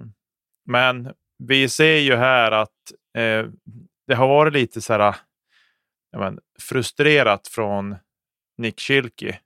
men 0.70 1.14
vi 1.44 1.70
ser 1.70 1.98
ju 1.98 2.16
här 2.16 2.52
att 2.52 2.92
eh, 3.18 3.46
det 4.08 4.16
har 4.16 4.28
varit 4.28 4.54
lite 4.54 4.82
så 4.82 4.94
här, 4.94 5.16
men, 6.18 6.40
frustrerat 6.60 7.48
från 7.48 7.96
Nick 8.58 8.80
Schilke 8.80 9.40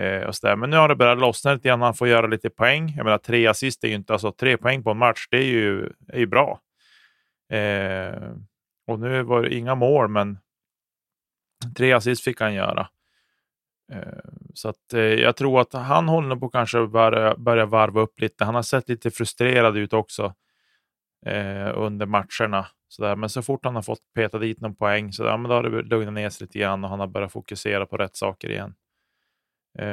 Eh, 0.00 0.22
och 0.22 0.34
så 0.34 0.46
där. 0.46 0.56
Men 0.56 0.70
nu 0.70 0.76
har 0.76 0.88
det 0.88 0.96
börjat 0.96 1.18
lossna 1.18 1.54
lite 1.54 1.68
grann. 1.68 1.82
Han 1.82 1.94
får 1.94 2.08
göra 2.08 2.26
lite 2.26 2.50
poäng. 2.50 2.94
Jag 2.96 3.04
menar, 3.04 3.18
tre 3.18 3.46
assist 3.46 3.84
är 3.84 3.88
ju 3.88 3.94
inte, 3.94 4.12
alltså 4.12 4.32
tre 4.32 4.56
poäng 4.56 4.82
på 4.82 4.90
en 4.90 4.98
match, 4.98 5.28
det 5.30 5.36
är 5.36 5.44
ju, 5.44 5.90
är 6.08 6.18
ju 6.18 6.26
bra. 6.26 6.60
Eh, 7.52 8.32
och 8.86 9.00
nu 9.00 9.22
var 9.22 9.42
det 9.42 9.54
inga 9.54 9.74
mål, 9.74 10.08
men 10.08 10.38
tre 11.76 11.92
assist 11.92 12.24
fick 12.24 12.40
han 12.40 12.54
göra. 12.54 12.88
Eh, 13.92 14.30
så 14.54 14.68
att, 14.68 14.92
eh, 14.92 15.00
jag 15.00 15.36
tror 15.36 15.60
att 15.60 15.72
han 15.72 16.08
håller 16.08 16.36
på 16.36 16.48
kanske 16.48 16.86
börja, 16.86 17.36
börja 17.36 17.66
varva 17.66 18.00
upp 18.00 18.20
lite. 18.20 18.44
Han 18.44 18.54
har 18.54 18.62
sett 18.62 18.88
lite 18.88 19.10
frustrerad 19.10 19.76
ut 19.76 19.92
också 19.92 20.34
eh, 21.26 21.72
under 21.74 22.06
matcherna. 22.06 22.66
Så 22.88 23.02
där. 23.02 23.16
Men 23.16 23.28
så 23.28 23.42
fort 23.42 23.64
han 23.64 23.74
har 23.74 23.82
fått 23.82 24.12
peta 24.14 24.38
dit 24.38 24.60
någon 24.60 24.76
poäng 24.76 25.12
så 25.12 25.22
där, 25.22 25.38
men 25.38 25.48
då 25.48 25.54
har 25.54 25.62
det 25.62 25.82
lugnat 25.82 26.14
ner 26.14 26.30
sig 26.30 26.44
lite 26.46 26.58
grann 26.58 26.84
och 26.84 26.90
han 26.90 27.00
har 27.00 27.06
börjat 27.06 27.32
fokusera 27.32 27.86
på 27.86 27.96
rätt 27.96 28.16
saker 28.16 28.50
igen. 28.50 28.74
Eh, 29.78 29.86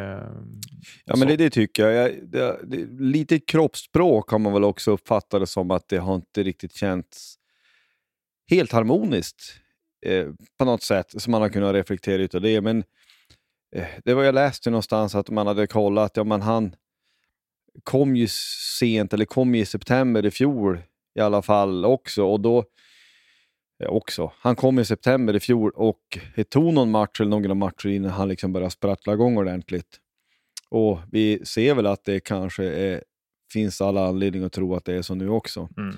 ja, 1.05 1.15
men 1.15 1.27
det, 1.27 1.35
det, 1.35 1.49
tycker 1.49 1.87
jag. 1.87 1.93
jag 1.93 2.27
det, 2.27 2.59
det, 2.63 3.01
lite 3.03 3.39
kroppsspråk 3.39 4.29
har 4.29 4.39
man 4.39 4.53
väl 4.53 4.63
också 4.63 4.91
uppfattat 4.91 5.41
det 5.41 5.47
som 5.47 5.71
att 5.71 5.89
det 5.89 5.97
har 5.97 6.15
inte 6.15 6.43
riktigt 6.43 6.73
känts 6.75 7.35
helt 8.49 8.71
harmoniskt 8.71 9.41
eh, 10.05 10.27
på 10.59 10.65
något 10.65 10.83
sätt, 10.83 11.21
som 11.21 11.31
man 11.31 11.41
har 11.41 11.49
kunnat 11.49 11.73
reflektera 11.73 12.21
ut 12.21 12.35
av 12.35 12.41
det. 12.41 12.61
Men 12.61 12.83
det 14.03 14.13
var 14.13 14.23
jag 14.23 14.35
läste 14.35 14.69
någonstans 14.69 15.15
att 15.15 15.29
man 15.29 15.47
hade 15.47 15.67
kollat, 15.67 16.11
ja 16.15 16.23
men 16.23 16.41
han 16.41 16.75
kom 17.83 18.15
ju 18.15 18.27
sent, 18.79 19.13
eller 19.13 19.25
kom 19.25 19.55
ju 19.55 19.61
i 19.61 19.65
september 19.65 20.25
i 20.25 20.31
fjol 20.31 20.81
i 21.15 21.21
alla 21.21 21.41
fall 21.41 21.85
också, 21.85 22.23
och 22.23 22.39
då 22.39 22.63
Eh, 23.81 23.89
också. 23.89 24.31
Han 24.39 24.55
kom 24.55 24.79
i 24.79 24.85
september 24.85 25.35
i 25.35 25.39
fjol 25.39 25.71
och 25.75 26.17
det 26.35 26.43
tog 26.43 26.73
någon 26.73 26.91
match 26.91 27.21
eller 27.21 27.29
några 27.29 27.53
matcher 27.53 27.89
innan 27.89 28.11
han 28.11 28.27
liksom 28.27 28.53
började 28.53 28.71
sprattla 28.71 29.13
igång 29.13 29.37
ordentligt. 29.37 29.99
Och 30.69 30.99
vi 31.11 31.45
ser 31.45 31.75
väl 31.75 31.85
att 31.85 32.05
det 32.05 32.19
kanske 32.19 32.63
är, 32.63 33.03
finns 33.53 33.81
alla 33.81 34.07
anledning 34.07 34.43
att 34.43 34.53
tro 34.53 34.75
att 34.75 34.85
det 34.85 34.93
är 34.93 35.01
så 35.01 35.15
nu 35.15 35.29
också. 35.29 35.69
Mm. 35.77 35.95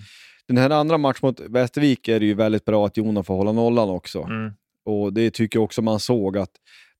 Den 0.48 0.58
här 0.58 0.70
andra 0.70 0.98
matchen 0.98 1.20
mot 1.22 1.40
Västervik 1.40 2.08
är 2.08 2.20
det 2.20 2.26
ju 2.26 2.34
väldigt 2.34 2.66
bra 2.66 2.86
att 2.86 2.98
Jona 2.98 3.24
får 3.24 3.36
hålla 3.36 3.52
nollan 3.52 3.90
också. 3.90 4.22
Mm. 4.22 4.52
Och 4.86 5.14
det 5.14 5.32
tycker 5.32 5.60
jag 5.60 5.64
också 5.64 5.82
man 5.82 6.00
såg 6.00 6.38
att 6.38 6.52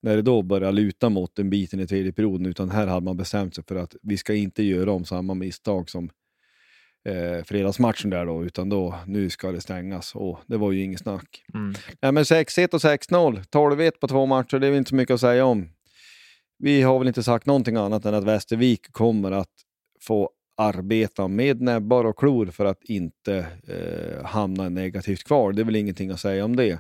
när 0.04 0.16
det 0.16 0.22
då 0.22 0.42
började 0.42 0.72
luta 0.72 1.10
mot 1.10 1.36
den 1.36 1.50
biten 1.50 1.80
i 1.80 1.88
tredje 1.88 2.12
perioden, 2.12 2.46
utan 2.46 2.70
här 2.70 2.88
hade 2.88 3.06
man 3.06 3.18
bestämt 3.18 3.56
sig 3.56 3.64
för 3.68 3.76
att 3.76 3.96
vi 4.02 4.18
ska 4.18 4.34
inte 4.34 4.64
göra 4.64 4.92
om 4.92 5.06
samma 5.06 5.34
misstag 5.34 5.90
som 5.90 6.10
eh, 7.10 7.44
fredagsmatchen 7.44 8.10
där 8.10 8.26
då, 8.26 8.46
utan 8.46 8.70
då, 8.70 8.96
nu 9.08 9.30
ska 9.30 9.52
det 9.52 9.62
stängas. 9.62 10.16
Och 10.16 10.40
det 10.46 10.58
var 10.58 10.72
ju 10.72 10.84
inget 10.84 11.00
snack. 11.00 11.44
Mm. 11.54 11.74
Nej, 12.02 12.12
men 12.12 12.24
6-1 12.24 12.74
och 12.74 12.80
6-0, 12.80 13.44
12-1 13.50 13.92
på 14.00 14.08
två 14.08 14.26
matcher, 14.26 14.60
det 14.60 14.68
är 14.68 14.72
väl 14.72 14.78
inte 14.78 14.90
så 14.90 14.96
mycket 14.96 15.14
att 15.14 15.20
säga 15.20 15.46
om. 15.46 15.70
Vi 16.60 16.82
har 16.82 17.00
väl 17.00 17.08
inte 17.08 17.24
sagt 17.24 17.46
någonting 17.46 17.76
annat 17.76 18.06
än 18.06 18.14
att 18.14 18.24
Västervik 18.24 18.92
kommer 18.92 19.32
att 19.32 19.52
få 20.02 20.30
arbeta 20.58 21.28
med 21.28 21.62
näbbar 21.62 22.06
och 22.06 22.18
klor 22.18 22.46
för 22.46 22.66
att 22.66 22.84
inte 22.84 23.46
eh, 23.68 24.26
hamna 24.26 24.70
negativt 24.70 25.24
kvar. 25.24 25.54
Det 25.54 25.62
är 25.62 25.66
väl 25.66 25.76
ingenting 25.76 26.10
att 26.10 26.20
säga 26.20 26.46
om 26.46 26.56
det. 26.56 26.80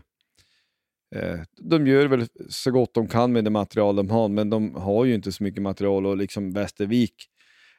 Eh, 1.15 1.39
de 1.57 1.87
gör 1.87 2.05
väl 2.05 2.27
så 2.49 2.71
gott 2.71 2.93
de 2.93 3.07
kan 3.07 3.33
med 3.33 3.43
det 3.43 3.49
material 3.49 3.95
de 3.95 4.09
har, 4.09 4.29
men 4.29 4.49
de 4.49 4.75
har 4.75 5.05
ju 5.05 5.15
inte 5.15 5.31
så 5.31 5.43
mycket 5.43 5.61
material 5.61 6.05
och 6.05 6.17
liksom 6.17 6.53
Västervik 6.53 7.15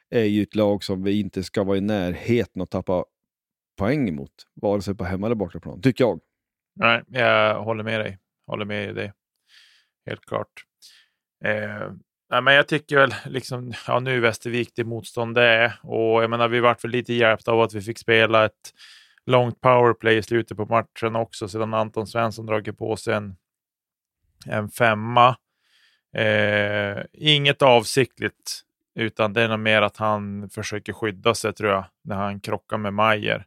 är 0.09 0.23
ju 0.23 0.43
ett 0.43 0.55
lag 0.55 0.83
som 0.83 1.03
vi 1.03 1.19
inte 1.19 1.43
ska 1.43 1.63
vara 1.63 1.77
i 1.77 1.81
närheten 1.81 2.61
att 2.61 2.71
tappa 2.71 3.05
poäng 3.77 4.09
emot, 4.09 4.31
vare 4.61 4.81
sig 4.81 4.95
på 4.95 5.03
hemma 5.03 5.25
eller 5.27 5.35
bortaplan, 5.35 5.81
tycker 5.81 6.03
jag. 6.03 6.19
Nej, 6.75 7.03
jag 7.07 7.63
håller 7.63 7.83
med 7.83 7.99
dig. 7.99 8.19
Håller 8.47 8.65
med 8.65 8.95
dig. 8.95 9.13
Helt 10.05 10.25
klart. 10.25 10.63
Eh, 11.45 11.91
nej, 12.31 12.41
men 12.41 12.53
jag 12.53 12.67
tycker 12.67 12.97
väl 12.97 13.13
liksom, 13.25 13.73
ja 13.87 13.99
nu 13.99 14.15
är 14.15 14.19
Västervik 14.19 14.71
det 14.75 14.83
motstånd 14.83 15.35
det 15.35 15.43
är 15.43 15.79
och 15.83 16.23
jag 16.23 16.29
menar 16.29 16.47
vi 16.47 16.59
vart 16.59 16.83
väl 16.83 16.91
lite 16.91 17.13
hjälpta 17.13 17.51
av 17.51 17.61
att 17.61 17.73
vi 17.73 17.81
fick 17.81 17.97
spela 17.97 18.45
ett 18.45 18.71
långt 19.25 19.61
powerplay 19.61 20.17
i 20.17 20.23
slutet 20.23 20.57
på 20.57 20.65
matchen 20.65 21.15
också 21.15 21.47
sedan 21.47 21.73
Anton 21.73 22.07
Svensson 22.07 22.45
dragit 22.45 22.77
på 22.77 22.95
sig 22.95 23.13
en, 23.13 23.35
en 24.45 24.69
femma. 24.69 25.37
Eh, 26.13 27.03
inget 27.13 27.61
avsiktligt, 27.61 28.61
utan 28.95 29.33
det 29.33 29.41
är 29.41 29.49
nog 29.49 29.59
mer 29.59 29.81
att 29.81 29.97
han 29.97 30.49
försöker 30.49 30.93
skydda 30.93 31.35
sig 31.35 31.53
tror 31.53 31.71
jag, 31.71 31.85
när 32.03 32.15
han 32.15 32.39
krockar 32.39 32.77
med 32.77 32.93
Mayer. 32.93 33.45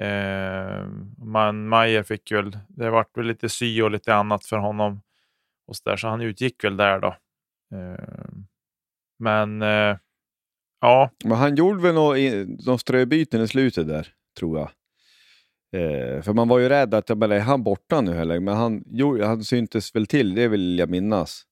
Eh, 0.00 0.86
man, 1.18 1.68
Mayer 1.68 2.02
fick 2.02 2.32
väl, 2.32 2.58
det 2.68 2.90
vart 2.90 3.16
väl 3.16 3.26
lite 3.26 3.48
sy 3.48 3.82
och 3.82 3.90
lite 3.90 4.14
annat 4.14 4.44
för 4.44 4.56
honom. 4.56 5.00
Och 5.66 5.76
så, 5.76 5.90
där, 5.90 5.96
så 5.96 6.08
han 6.08 6.20
utgick 6.20 6.64
väl 6.64 6.76
där 6.76 7.00
då. 7.00 7.16
Eh, 7.76 8.28
men 9.18 9.62
eh, 9.62 9.96
ja. 10.80 11.10
Men 11.24 11.36
han 11.36 11.56
gjorde 11.56 11.82
väl 11.82 11.94
några 11.94 12.78
ströbyten 12.78 13.40
i 13.40 13.48
slutet 13.48 13.88
där, 13.88 14.08
tror 14.38 14.58
jag. 14.58 14.70
Eh, 15.74 16.22
för 16.22 16.32
man 16.32 16.48
var 16.48 16.58
ju 16.58 16.68
rädd 16.68 16.94
att, 16.94 17.18
men 17.18 17.32
är 17.32 17.40
han 17.40 17.62
borta 17.62 18.00
nu 18.00 18.14
heller? 18.14 18.40
Men 18.40 18.56
han, 18.56 18.84
jo, 18.86 19.24
han 19.24 19.44
syntes 19.44 19.94
väl 19.94 20.06
till, 20.06 20.34
det 20.34 20.48
vill 20.48 20.78
jag 20.78 20.90
minnas. 20.90 21.42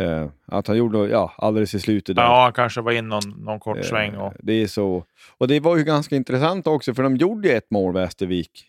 Eh, 0.00 0.26
att 0.46 0.66
han 0.66 0.76
gjorde 0.76 0.98
ja, 0.98 1.34
alldeles 1.36 1.74
i 1.74 1.80
slutet. 1.80 2.16
Där. 2.16 2.22
Ja, 2.22 2.42
han 2.42 2.52
kanske 2.52 2.80
var 2.80 2.92
in 2.92 3.08
någon, 3.08 3.44
någon 3.44 3.60
kort 3.60 3.76
eh, 3.76 3.82
sväng. 3.82 4.16
Och... 4.16 4.32
Det 4.38 4.52
är 4.52 4.66
så. 4.66 5.04
Och 5.38 5.48
det 5.48 5.60
var 5.60 5.76
ju 5.76 5.84
ganska 5.84 6.16
intressant 6.16 6.66
också, 6.66 6.94
för 6.94 7.02
de 7.02 7.16
gjorde 7.16 7.52
ett 7.52 7.70
mål, 7.70 7.94
Västervik. 7.94 8.66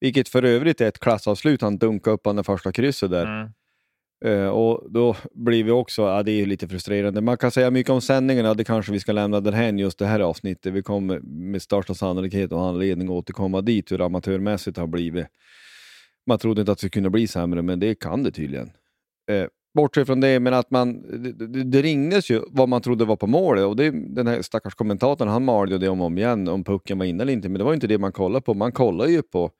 Vilket 0.00 0.28
för 0.28 0.42
övrigt 0.42 0.80
är 0.80 0.88
ett 0.88 0.98
klassavslut. 0.98 1.62
Han 1.62 1.78
dunkade 1.78 2.14
upp 2.14 2.24
den 2.24 2.44
första 2.44 2.72
krysset 2.72 3.10
där. 3.10 3.26
Mm. 3.26 3.52
Uh, 4.26 4.48
och 4.48 4.90
då 4.90 5.16
blir 5.34 5.64
vi 5.64 5.70
också, 5.70 6.02
ja, 6.02 6.22
det 6.22 6.32
är 6.32 6.46
lite 6.46 6.68
frustrerande. 6.68 7.20
Man 7.20 7.36
kan 7.36 7.50
säga 7.50 7.70
mycket 7.70 7.90
om 7.90 8.00
sändningarna, 8.00 8.54
det 8.54 8.64
kanske 8.64 8.92
vi 8.92 9.00
ska 9.00 9.12
lämna 9.12 9.40
därhän 9.40 9.78
just 9.78 9.98
det 9.98 10.06
här 10.06 10.20
avsnittet. 10.20 10.72
Vi 10.72 10.82
kommer 10.82 11.20
med 11.20 11.62
största 11.62 11.94
sannolikhet 11.94 12.52
och 12.52 12.62
anledning 12.62 13.08
att 13.08 13.12
återkomma 13.12 13.60
dit, 13.60 13.92
hur 13.92 14.00
amatörmässigt 14.00 14.76
har 14.76 14.86
blivit. 14.86 15.26
Man 16.26 16.38
trodde 16.38 16.60
inte 16.60 16.72
att 16.72 16.78
det 16.78 16.88
kunde 16.88 17.10
bli 17.10 17.26
sämre, 17.26 17.62
men 17.62 17.80
det 17.80 17.94
kan 17.94 18.22
det 18.22 18.30
tydligen. 18.30 18.70
Uh, 19.30 19.46
bortsett 19.74 20.06
från 20.06 20.20
det, 20.20 20.40
men 20.40 20.54
att 20.54 20.70
man, 20.70 21.02
det, 21.22 21.64
det 21.64 21.82
ringdes 21.82 22.30
ju 22.30 22.42
vad 22.48 22.68
man 22.68 22.82
trodde 22.82 23.04
var 23.04 23.16
på 23.16 23.26
målet 23.26 23.64
och 23.64 23.76
det, 23.76 23.90
den 23.90 24.26
här 24.26 24.42
stackars 24.42 24.74
kommentatorn 24.74 25.28
han 25.28 25.44
malde 25.44 25.78
det 25.78 25.88
om 25.88 26.00
och 26.00 26.06
om 26.06 26.18
igen, 26.18 26.48
om 26.48 26.64
pucken 26.64 26.98
var 26.98 27.06
inne 27.06 27.22
eller 27.22 27.32
inte, 27.32 27.48
men 27.48 27.58
det 27.58 27.64
var 27.64 27.74
inte 27.74 27.86
det 27.86 27.98
man 27.98 28.12
kollade 28.12 28.42
på. 28.42 28.54
Man 28.54 28.72
kollade 28.72 29.10
ju 29.10 29.22
på 29.22 29.50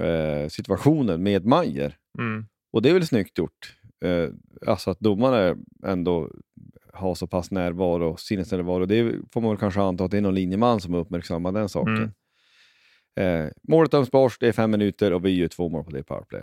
uh, 0.00 0.48
situationen 0.48 1.22
med 1.22 1.46
Majer. 1.46 1.96
Mm. 2.18 2.46
Och 2.72 2.82
det 2.82 2.90
är 2.90 2.94
väl 2.94 3.06
snyggt 3.06 3.38
gjort. 3.38 3.76
Eh, 4.04 4.28
alltså 4.66 4.90
att 4.90 5.00
domarna 5.00 5.56
ändå 5.86 6.30
har 6.92 7.14
så 7.14 7.26
pass 7.26 7.50
närvaro, 7.50 8.16
sinnesnärvaro. 8.16 8.86
Det 8.86 9.14
får 9.32 9.40
man 9.40 9.50
väl 9.50 9.58
kanske 9.58 9.80
anta 9.80 10.04
att 10.04 10.10
det 10.10 10.16
är 10.16 10.20
någon 10.20 10.34
linjeman 10.34 10.80
som 10.80 10.94
uppmärksammar 10.94 11.52
den 11.52 11.68
saken. 11.68 11.96
Mm. 11.96 12.10
Eh, 13.20 13.50
målet 13.62 13.90
döms 13.90 14.10
bort, 14.10 14.36
det 14.40 14.48
är 14.48 14.52
fem 14.52 14.70
minuter 14.70 15.12
och 15.12 15.24
vi 15.24 15.30
gör 15.30 15.48
två 15.48 15.68
mål 15.68 15.84
på 15.84 15.90
det 15.90 16.02
powerplay. 16.02 16.42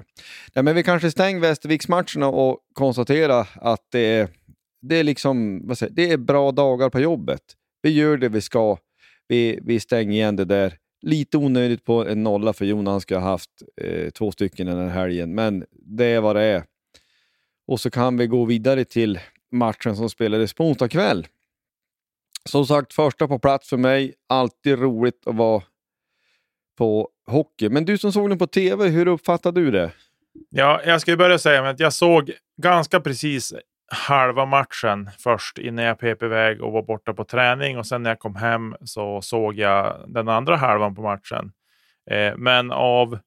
Nej, 0.55 0.63
men 0.63 0.75
vi 0.75 0.83
kanske 0.83 1.11
stänger 1.11 1.39
Västerviksmatcherna 1.39 2.27
och 2.27 2.59
konstaterar 2.73 3.47
att 3.55 3.87
det 3.91 3.99
är, 3.99 4.27
det 4.81 4.95
är, 4.95 5.03
liksom, 5.03 5.67
vad 5.67 5.77
säger, 5.77 5.93
det 5.93 6.11
är 6.11 6.17
bra 6.17 6.51
dagar 6.51 6.89
på 6.89 6.99
jobbet. 6.99 7.41
Vi 7.81 7.89
gör 7.89 8.17
det 8.17 8.29
vi 8.29 8.41
ska. 8.41 8.77
Vi, 9.27 9.59
vi 9.61 9.79
stänger 9.79 10.11
igen 10.11 10.35
det 10.35 10.45
där. 10.45 10.77
Lite 11.01 11.37
onödigt 11.37 11.83
på 11.83 12.05
en 12.05 12.23
nolla 12.23 12.53
för 12.53 12.65
Jon, 12.65 12.87
han 12.87 13.01
ska 13.01 13.17
ha 13.17 13.29
haft 13.29 13.49
eh, 13.81 14.09
två 14.09 14.31
stycken 14.31 14.67
den 14.67 14.77
här 14.77 14.89
helgen, 14.89 15.35
men 15.35 15.65
det 15.71 16.05
är 16.05 16.21
vad 16.21 16.35
det 16.35 16.43
är. 16.43 16.63
Och 17.67 17.79
så 17.79 17.89
kan 17.89 18.17
vi 18.17 18.27
gå 18.27 18.45
vidare 18.45 18.85
till 18.85 19.19
matchen 19.51 19.95
som 19.95 20.09
spelades 20.09 20.53
på 20.53 20.65
onsdag 20.65 20.89
kväll. 20.89 21.27
Som 22.45 22.65
sagt, 22.65 22.93
första 22.93 23.27
på 23.27 23.39
plats 23.39 23.69
för 23.69 23.77
mig. 23.77 24.13
Alltid 24.29 24.79
roligt 24.79 25.27
att 25.27 25.35
vara 25.35 25.63
på 26.77 27.09
hockey. 27.27 27.69
Men 27.69 27.85
du 27.85 27.97
som 27.97 28.11
såg 28.11 28.29
den 28.29 28.37
på 28.37 28.47
TV, 28.47 28.87
hur 28.87 29.07
uppfattade 29.07 29.61
du 29.61 29.71
det? 29.71 29.91
Ja, 30.49 30.81
jag 30.85 31.01
ska 31.01 31.17
börja 31.17 31.39
säga 31.39 31.69
att 31.69 31.79
jag 31.79 31.93
såg 31.93 32.31
ganska 32.61 32.99
precis 32.99 33.53
halva 33.87 34.45
matchen 34.45 35.09
först 35.19 35.57
innan 35.57 35.85
jag 35.85 35.99
pep 35.99 36.23
iväg 36.23 36.61
och 36.61 36.71
var 36.71 36.81
borta 36.81 37.13
på 37.13 37.23
träning. 37.23 37.77
Och 37.77 37.85
sen 37.85 38.03
när 38.03 38.09
jag 38.09 38.19
kom 38.19 38.35
hem 38.35 38.75
så 38.81 39.21
såg 39.21 39.55
jag 39.55 40.05
den 40.07 40.29
andra 40.29 40.55
halvan 40.55 40.95
på 40.95 41.01
matchen. 41.01 41.51
Eh, 42.11 42.33
men 42.37 42.71
av 42.71 43.19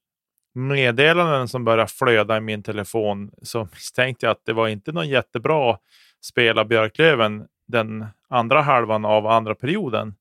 meddelanden 0.53 1.47
som 1.47 1.65
började 1.65 1.87
flöda 1.87 2.37
i 2.37 2.41
min 2.41 2.63
telefon 2.63 3.31
så 3.41 3.63
misstänkte 3.73 4.25
jag 4.25 4.31
att 4.31 4.45
det 4.45 4.53
var 4.53 4.67
inte 4.67 4.91
någon 4.91 5.09
jättebra 5.09 5.77
spel 6.21 6.59
av 6.59 6.67
Björklöven 6.67 7.47
den 7.67 8.05
andra 8.29 8.61
halvan 8.61 9.05
av 9.05 9.27
andra 9.27 9.55
perioden. 9.55 10.15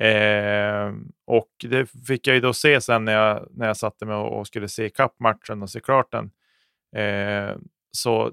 Eh, 0.00 0.92
och 1.26 1.50
det 1.62 1.86
fick 2.06 2.26
jag 2.26 2.34
ju 2.34 2.40
då 2.40 2.52
se 2.52 2.80
sen 2.80 3.04
när 3.04 3.12
jag, 3.12 3.48
när 3.50 3.66
jag 3.66 3.76
satte 3.76 4.06
mig 4.06 4.16
och, 4.16 4.46
skulle 4.46 4.68
se 4.68 4.90
kappmatchen 4.90 5.62
och 5.62 5.70
se 5.70 5.80
klart 5.80 6.12
den. 6.12 6.30
Eh, 7.04 7.56
så 7.90 8.32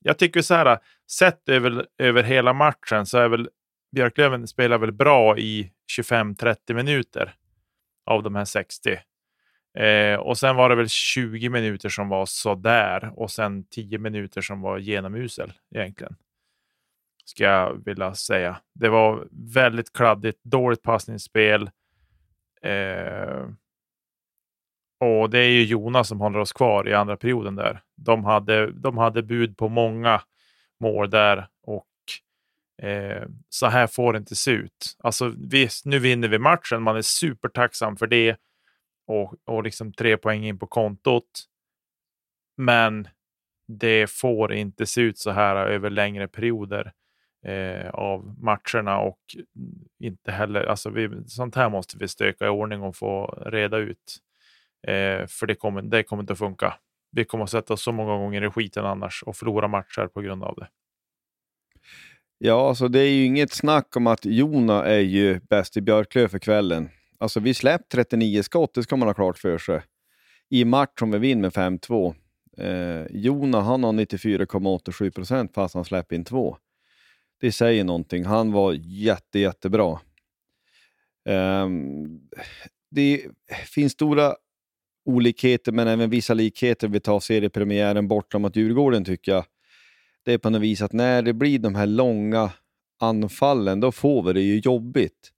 jag 0.00 0.18
tycker 0.18 0.42
så 0.42 0.54
här, 0.54 0.78
sett 1.10 1.48
över, 1.48 1.86
över 1.98 2.22
hela 2.22 2.52
matchen 2.52 3.06
så 3.06 3.18
är 3.18 3.28
väl 3.28 3.48
Björklöven 3.92 4.46
spelar 4.46 4.78
väl 4.78 4.92
bra 4.92 5.38
i 5.38 5.72
25-30 5.98 6.74
minuter 6.74 7.34
av 8.06 8.22
de 8.22 8.34
här 8.34 8.44
60. 8.44 8.98
Eh, 9.78 10.14
och 10.14 10.38
sen 10.38 10.56
var 10.56 10.68
det 10.68 10.74
väl 10.74 10.88
20 10.88 11.48
minuter 11.48 11.88
som 11.88 12.08
var 12.08 12.26
sådär 12.26 13.12
och 13.16 13.30
sen 13.30 13.64
10 13.64 13.98
minuter 13.98 14.40
som 14.40 14.60
var 14.60 14.78
genomusel 14.78 15.52
egentligen. 15.74 16.16
Ska 17.24 17.44
jag 17.44 17.84
vilja 17.84 18.14
säga. 18.14 18.60
Det 18.74 18.88
var 18.88 19.28
väldigt 19.30 19.92
kladdigt, 19.92 20.44
dåligt 20.44 20.82
passningsspel. 20.82 21.70
Eh, 22.62 23.48
och 25.00 25.30
det 25.30 25.38
är 25.38 25.50
ju 25.50 25.64
Jonas 25.64 26.08
som 26.08 26.20
håller 26.20 26.38
oss 26.38 26.52
kvar 26.52 26.88
i 26.88 26.94
andra 26.94 27.16
perioden 27.16 27.56
där. 27.56 27.82
De 27.96 28.24
hade, 28.24 28.70
de 28.70 28.98
hade 28.98 29.22
bud 29.22 29.56
på 29.56 29.68
många 29.68 30.22
mål 30.80 31.10
där 31.10 31.48
och 31.62 31.86
eh, 32.82 33.26
så 33.48 33.66
här 33.66 33.86
får 33.86 34.12
det 34.12 34.18
inte 34.18 34.36
se 34.36 34.50
ut. 34.50 34.96
Alltså 34.98 35.34
visst, 35.36 35.84
nu 35.84 35.98
vinner 35.98 36.28
vi 36.28 36.38
matchen. 36.38 36.82
Man 36.82 36.96
är 36.96 37.02
supertacksam 37.02 37.96
för 37.96 38.06
det 38.06 38.36
och, 39.06 39.34
och 39.44 39.62
liksom 39.62 39.92
tre 39.92 40.16
poäng 40.16 40.44
in 40.44 40.58
på 40.58 40.66
kontot. 40.66 41.44
Men 42.56 43.08
det 43.68 44.10
får 44.10 44.52
inte 44.52 44.86
se 44.86 45.00
ut 45.00 45.18
så 45.18 45.30
här 45.30 45.56
över 45.56 45.90
längre 45.90 46.28
perioder 46.28 46.92
eh, 47.46 47.90
av 47.90 48.34
matcherna 48.38 48.98
och 48.98 49.18
inte 49.98 50.32
heller, 50.32 50.64
alltså 50.64 50.90
vi, 50.90 51.10
sånt 51.26 51.54
här 51.54 51.68
måste 51.68 51.98
vi 51.98 52.08
stöka 52.08 52.46
i 52.46 52.48
ordning 52.48 52.82
och 52.82 52.96
få 52.96 53.42
reda 53.46 53.76
ut. 53.76 54.18
Eh, 54.88 55.26
för 55.26 55.46
det 55.46 55.54
kommer, 55.54 55.82
det 55.82 56.02
kommer 56.02 56.22
inte 56.22 56.32
att 56.32 56.38
funka. 56.38 56.74
Vi 57.10 57.24
kommer 57.24 57.44
att 57.44 57.50
sätta 57.50 57.74
oss 57.74 57.82
så 57.82 57.92
många 57.92 58.16
gånger 58.16 58.46
i 58.46 58.50
skiten 58.50 58.84
annars 58.84 59.22
och 59.22 59.36
förlora 59.36 59.68
matcher 59.68 60.06
på 60.06 60.20
grund 60.20 60.44
av 60.44 60.54
det. 60.56 60.68
Ja, 62.38 62.68
alltså 62.68 62.88
det 62.88 63.00
är 63.00 63.10
ju 63.10 63.24
inget 63.24 63.52
snack 63.52 63.96
om 63.96 64.06
att 64.06 64.24
Jona 64.24 64.84
är 64.84 65.00
ju 65.00 65.40
bäst 65.40 65.76
i 65.76 65.80
Björklöv 65.80 66.28
för 66.28 66.38
kvällen. 66.38 66.88
Alltså 67.18 67.40
vi 67.40 67.54
släppte 67.54 67.96
39 67.96 68.42
skott, 68.42 68.74
det 68.74 68.82
ska 68.82 68.96
man 68.96 69.08
ha 69.08 69.14
klart 69.14 69.38
för 69.38 69.58
sig. 69.58 69.82
I 70.48 70.64
match 70.64 70.98
som 70.98 71.10
vi 71.10 71.18
vinner 71.18 71.42
med 71.42 71.52
5-2. 71.52 72.14
Eh, 72.58 73.06
Jona 73.10 73.60
han 73.60 73.84
har 73.84 73.92
94,87 73.92 75.10
procent 75.10 75.54
fast 75.54 75.74
han 75.74 75.84
släpper 75.84 76.16
in 76.16 76.24
två. 76.24 76.56
Det 77.40 77.52
säger 77.52 77.84
någonting. 77.84 78.24
Han 78.24 78.52
var 78.52 78.72
jätte, 78.78 79.38
jättebra. 79.38 80.00
Eh, 81.28 81.68
det 82.90 83.26
finns 83.66 83.92
stora 83.92 84.34
olikheter 85.08 85.72
men 85.72 85.88
även 85.88 86.10
vissa 86.10 86.34
likheter. 86.34 86.88
Vi 86.88 87.00
tar 87.00 87.20
seriepremiären 87.20 88.08
borta 88.08 88.38
mot 88.38 88.56
Djurgården 88.56 89.04
tycker 89.04 89.32
jag. 89.32 89.44
Det 90.24 90.32
är 90.32 90.38
på 90.38 90.50
något 90.50 90.62
vis 90.62 90.82
att 90.82 90.92
när 90.92 91.22
det 91.22 91.32
blir 91.32 91.58
de 91.58 91.74
här 91.74 91.86
långa 91.86 92.50
anfallen, 93.00 93.80
då 93.80 93.92
får 93.92 94.22
vi 94.22 94.32
det 94.32 94.40
ju 94.40 94.58
jobbigt. 94.58 95.32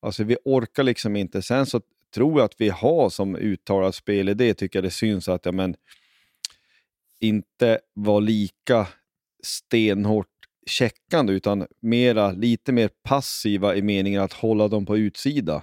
Alltså 0.00 0.24
vi 0.24 0.36
orkar 0.44 0.82
liksom 0.82 1.16
inte. 1.16 1.42
Sen 1.42 1.66
så 1.66 1.80
tror 2.14 2.38
jag 2.38 2.44
att 2.44 2.60
vi 2.60 2.68
har 2.68 3.10
som 3.10 3.36
uttalad 3.36 3.94
spelidé, 3.94 4.54
tycker 4.54 4.78
jag 4.78 4.84
det 4.84 4.90
syns 4.90 5.28
att 5.28 5.46
ja, 5.46 5.52
men, 5.52 5.74
inte 7.20 7.80
vara 7.94 8.20
lika 8.20 8.86
stenhårt 9.42 10.26
checkande 10.66 11.32
utan 11.32 11.66
mera, 11.80 12.32
lite 12.32 12.72
mer 12.72 12.90
passiva 13.02 13.76
i 13.76 13.82
meningen 13.82 14.22
att 14.22 14.32
hålla 14.32 14.68
dem 14.68 14.86
på 14.86 14.96
utsida. 14.96 15.62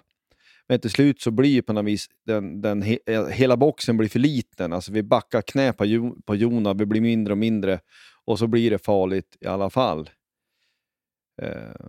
Men 0.69 0.79
till 0.79 0.89
slut 0.89 1.21
så 1.21 1.31
blir 1.31 1.61
på 1.61 1.73
något 1.73 1.85
vis 1.85 2.07
den, 2.25 2.61
den 2.61 2.81
he, 2.81 2.97
hela 3.31 3.57
boxen 3.57 3.97
blir 3.97 4.09
för 4.09 4.19
liten. 4.19 4.73
Alltså 4.73 4.91
vi 4.91 5.03
backar 5.03 5.41
knä 5.41 5.73
på, 5.73 5.85
jo, 5.85 6.21
på 6.25 6.35
Jona, 6.35 6.73
vi 6.73 6.85
blir 6.85 7.01
mindre 7.01 7.33
och 7.33 7.37
mindre 7.37 7.79
och 8.25 8.39
så 8.39 8.47
blir 8.47 8.71
det 8.71 8.85
farligt 8.85 9.37
i 9.41 9.47
alla 9.47 9.69
fall. 9.69 10.09
Eh, 11.41 11.85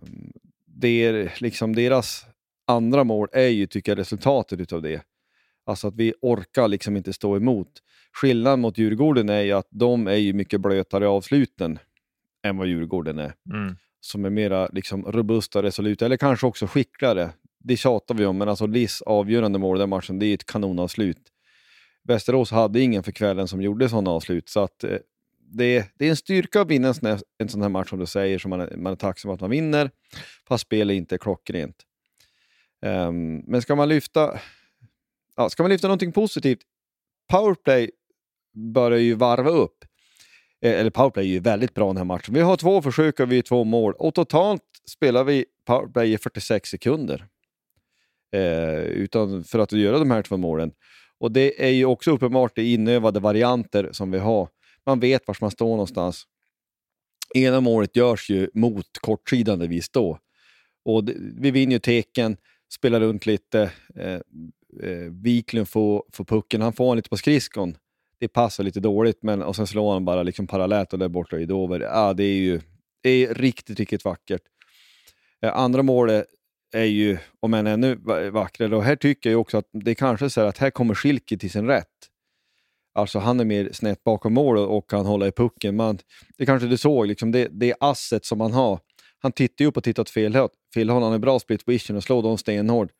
det 0.65 1.05
är 1.05 1.33
liksom 1.37 1.75
deras 1.75 2.25
andra 2.67 3.03
mål 3.03 3.27
är 3.31 3.47
ju, 3.47 3.67
tycker 3.67 3.91
jag, 3.91 3.99
resultatet 3.99 4.59
utav 4.59 4.81
det. 4.81 5.01
Alltså 5.65 5.87
att 5.87 5.95
vi 5.95 6.13
orkar 6.21 6.67
liksom 6.67 6.97
inte 6.97 7.13
stå 7.13 7.37
emot. 7.37 7.67
Skillnaden 8.13 8.59
mot 8.59 8.77
Djurgården 8.77 9.29
är 9.29 9.41
ju 9.41 9.51
att 9.51 9.67
de 9.69 10.07
är 10.07 10.15
ju 10.15 10.33
mycket 10.33 10.61
blötare 10.61 11.03
i 11.03 11.07
avsluten 11.07 11.79
än 12.43 12.57
vad 12.57 12.67
Djurgården 12.67 13.19
är. 13.19 13.33
Mm. 13.53 13.75
Som 13.99 14.25
är 14.25 14.29
mera 14.29 14.67
liksom, 14.67 15.05
robusta, 15.05 15.63
resoluta, 15.63 16.05
eller 16.05 16.17
kanske 16.17 16.47
också 16.47 16.67
skickligare. 16.67 17.29
Det 17.63 17.77
tjatar 17.77 18.15
vi 18.15 18.25
om, 18.25 18.37
men 18.37 18.49
alltså 18.49 18.65
Liss 18.65 19.01
avgörande 19.01 19.59
mål 19.59 19.77
i 19.77 19.79
den 19.79 19.89
matchen, 19.89 20.19
det 20.19 20.25
är 20.25 20.33
ett 20.33 20.45
kanonavslut. 20.45 21.21
Västerås 22.03 22.51
hade 22.51 22.81
ingen 22.81 23.03
för 23.03 23.11
kvällen 23.11 23.47
som 23.47 23.61
gjorde 23.61 23.89
sådana 23.89 24.11
avslut, 24.11 24.49
så 24.49 24.59
att 24.59 24.83
eh, 24.83 24.97
det, 25.39 25.87
det, 25.95 26.05
är 26.05 26.09
en 26.09 26.15
styrka 26.15 26.61
att 26.61 26.67
vinna 26.67 26.87
en 26.87 26.93
sån, 26.93 27.09
här, 27.09 27.19
en 27.37 27.49
sån 27.49 27.61
här 27.61 27.69
match 27.69 27.89
som 27.89 27.99
du 27.99 28.05
säger, 28.05 28.39
som 28.39 28.49
man 28.49 28.61
är, 28.61 28.77
man 28.77 28.91
är 28.91 28.97
tacksam 28.97 29.31
att 29.31 29.41
man 29.41 29.49
vinner, 29.49 29.91
fast 30.47 30.61
spelet 30.61 30.95
inte 30.95 31.15
är 31.15 31.19
klockrent. 31.19 31.75
Um, 32.85 33.37
men 33.37 33.61
ska 33.61 33.75
man 33.75 33.89
lyfta 33.89 34.39
ja, 35.35 35.49
ska 35.49 35.63
man 35.63 35.69
lyfta 35.69 35.87
någonting 35.87 36.11
positivt, 36.11 36.59
powerplay 37.29 37.91
börjar 38.73 38.99
ju 38.99 39.13
varva 39.13 39.49
upp. 39.49 39.85
Eh, 40.61 40.79
eller 40.79 40.89
powerplay 40.89 41.25
är 41.25 41.29
ju 41.29 41.39
väldigt 41.39 41.73
bra 41.73 41.87
den 41.87 41.97
här 41.97 42.03
matchen. 42.03 42.33
Vi 42.33 42.41
har 42.41 42.57
två 42.57 42.81
försök 42.81 43.19
och 43.19 43.31
vi 43.31 43.35
har 43.35 43.41
två 43.41 43.63
mål 43.63 43.93
och 43.93 44.15
totalt 44.15 44.63
spelar 44.89 45.23
vi 45.23 45.45
powerplay 45.65 46.13
i 46.13 46.17
46 46.17 46.69
sekunder. 46.69 47.27
Eh, 48.31 48.79
utan 48.79 49.43
för 49.43 49.59
att 49.59 49.71
göra 49.71 49.99
de 49.99 50.11
här 50.11 50.21
två 50.21 50.37
målen. 50.37 50.71
Och 51.19 51.31
det 51.31 51.65
är 51.65 51.69
ju 51.69 51.85
också 51.85 52.11
uppenbart 52.11 52.57
i 52.57 52.73
inövade 52.73 53.19
varianter 53.19 53.89
som 53.91 54.11
vi 54.11 54.19
har. 54.19 54.49
Man 54.85 54.99
vet 54.99 55.27
var 55.27 55.37
man 55.41 55.51
står 55.51 55.69
någonstans. 55.69 56.23
Ena 57.35 57.61
målet 57.61 57.95
görs 57.95 58.29
ju 58.29 58.49
mot 58.53 58.85
kortsidan 59.01 59.59
där 59.59 59.67
vi 59.67 59.81
står. 59.81 60.19
Och 60.85 61.03
det, 61.03 61.13
vi 61.17 61.51
vinner 61.51 61.73
ju 61.73 61.79
teken, 61.79 62.37
spelar 62.73 62.99
runt 62.99 63.25
lite. 63.25 63.71
Eh, 63.95 64.19
eh, 64.83 65.11
Wiklund 65.23 65.69
får, 65.69 66.03
får 66.13 66.25
pucken, 66.25 66.61
han 66.61 66.73
får 66.73 66.87
den 66.87 66.95
lite 66.95 67.09
på 67.09 67.17
skridskon. 67.17 67.77
Det 68.19 68.27
passar 68.27 68.63
lite 68.63 68.79
dåligt, 68.79 69.23
men 69.23 69.41
och 69.41 69.55
sen 69.55 69.67
slår 69.67 69.93
han 69.93 70.05
bara 70.05 70.23
liksom 70.23 70.47
parallellt 70.47 70.93
och 70.93 70.99
där 70.99 71.07
borta 71.09 71.39
i 71.39 71.45
Dover. 71.45 71.87
Ah, 71.91 72.13
det 72.13 72.23
är 72.23 72.37
ju 72.37 72.61
det 73.01 73.09
är 73.09 73.33
riktigt, 73.33 73.79
riktigt 73.79 74.05
vackert. 74.05 74.41
Eh, 75.41 75.57
andra 75.57 75.83
målet 75.83 76.25
är 76.71 76.85
ju, 76.85 77.17
om 77.39 77.53
än 77.53 77.67
ännu 77.67 77.95
vackrare, 78.31 78.75
och 78.75 78.83
här 78.83 78.95
tycker 78.95 79.31
jag 79.31 79.41
också 79.41 79.57
att 79.57 79.69
det 79.71 79.95
kanske 79.95 80.25
är 80.25 80.29
så 80.29 80.41
att 80.41 80.57
här 80.57 80.69
kommer 80.69 80.95
Schilke 80.95 81.37
till 81.37 81.51
sin 81.51 81.67
rätt. 81.67 81.87
Alltså 82.93 83.19
han 83.19 83.39
är 83.39 83.45
mer 83.45 83.69
snett 83.71 84.03
bakom 84.03 84.33
mål 84.33 84.57
och 84.57 84.89
kan 84.89 85.05
hålla 85.05 85.27
i 85.27 85.31
pucken. 85.31 85.75
Man, 85.75 85.97
det 86.37 86.45
kanske 86.45 86.67
du 86.67 86.77
såg, 86.77 87.07
liksom 87.07 87.31
det, 87.31 87.47
det 87.51 87.73
asset 87.79 88.25
som 88.25 88.41
han 88.41 88.53
har. 88.53 88.79
Han 89.19 89.31
tittar 89.31 89.65
ju 89.65 89.69
upp 89.69 89.77
och 89.77 89.83
tittar 89.83 90.01
åt 90.01 90.09
fel 90.09 90.35
håll. 90.35 90.49
Fel 90.73 90.89
håll. 90.89 91.03
Han 91.03 91.13
är 91.13 91.19
bra 91.19 91.39
split 91.39 91.65
position 91.65 91.97
och 91.97 92.03
slår 92.03 92.23
dem 92.23 92.37
stenhårt 92.37 92.91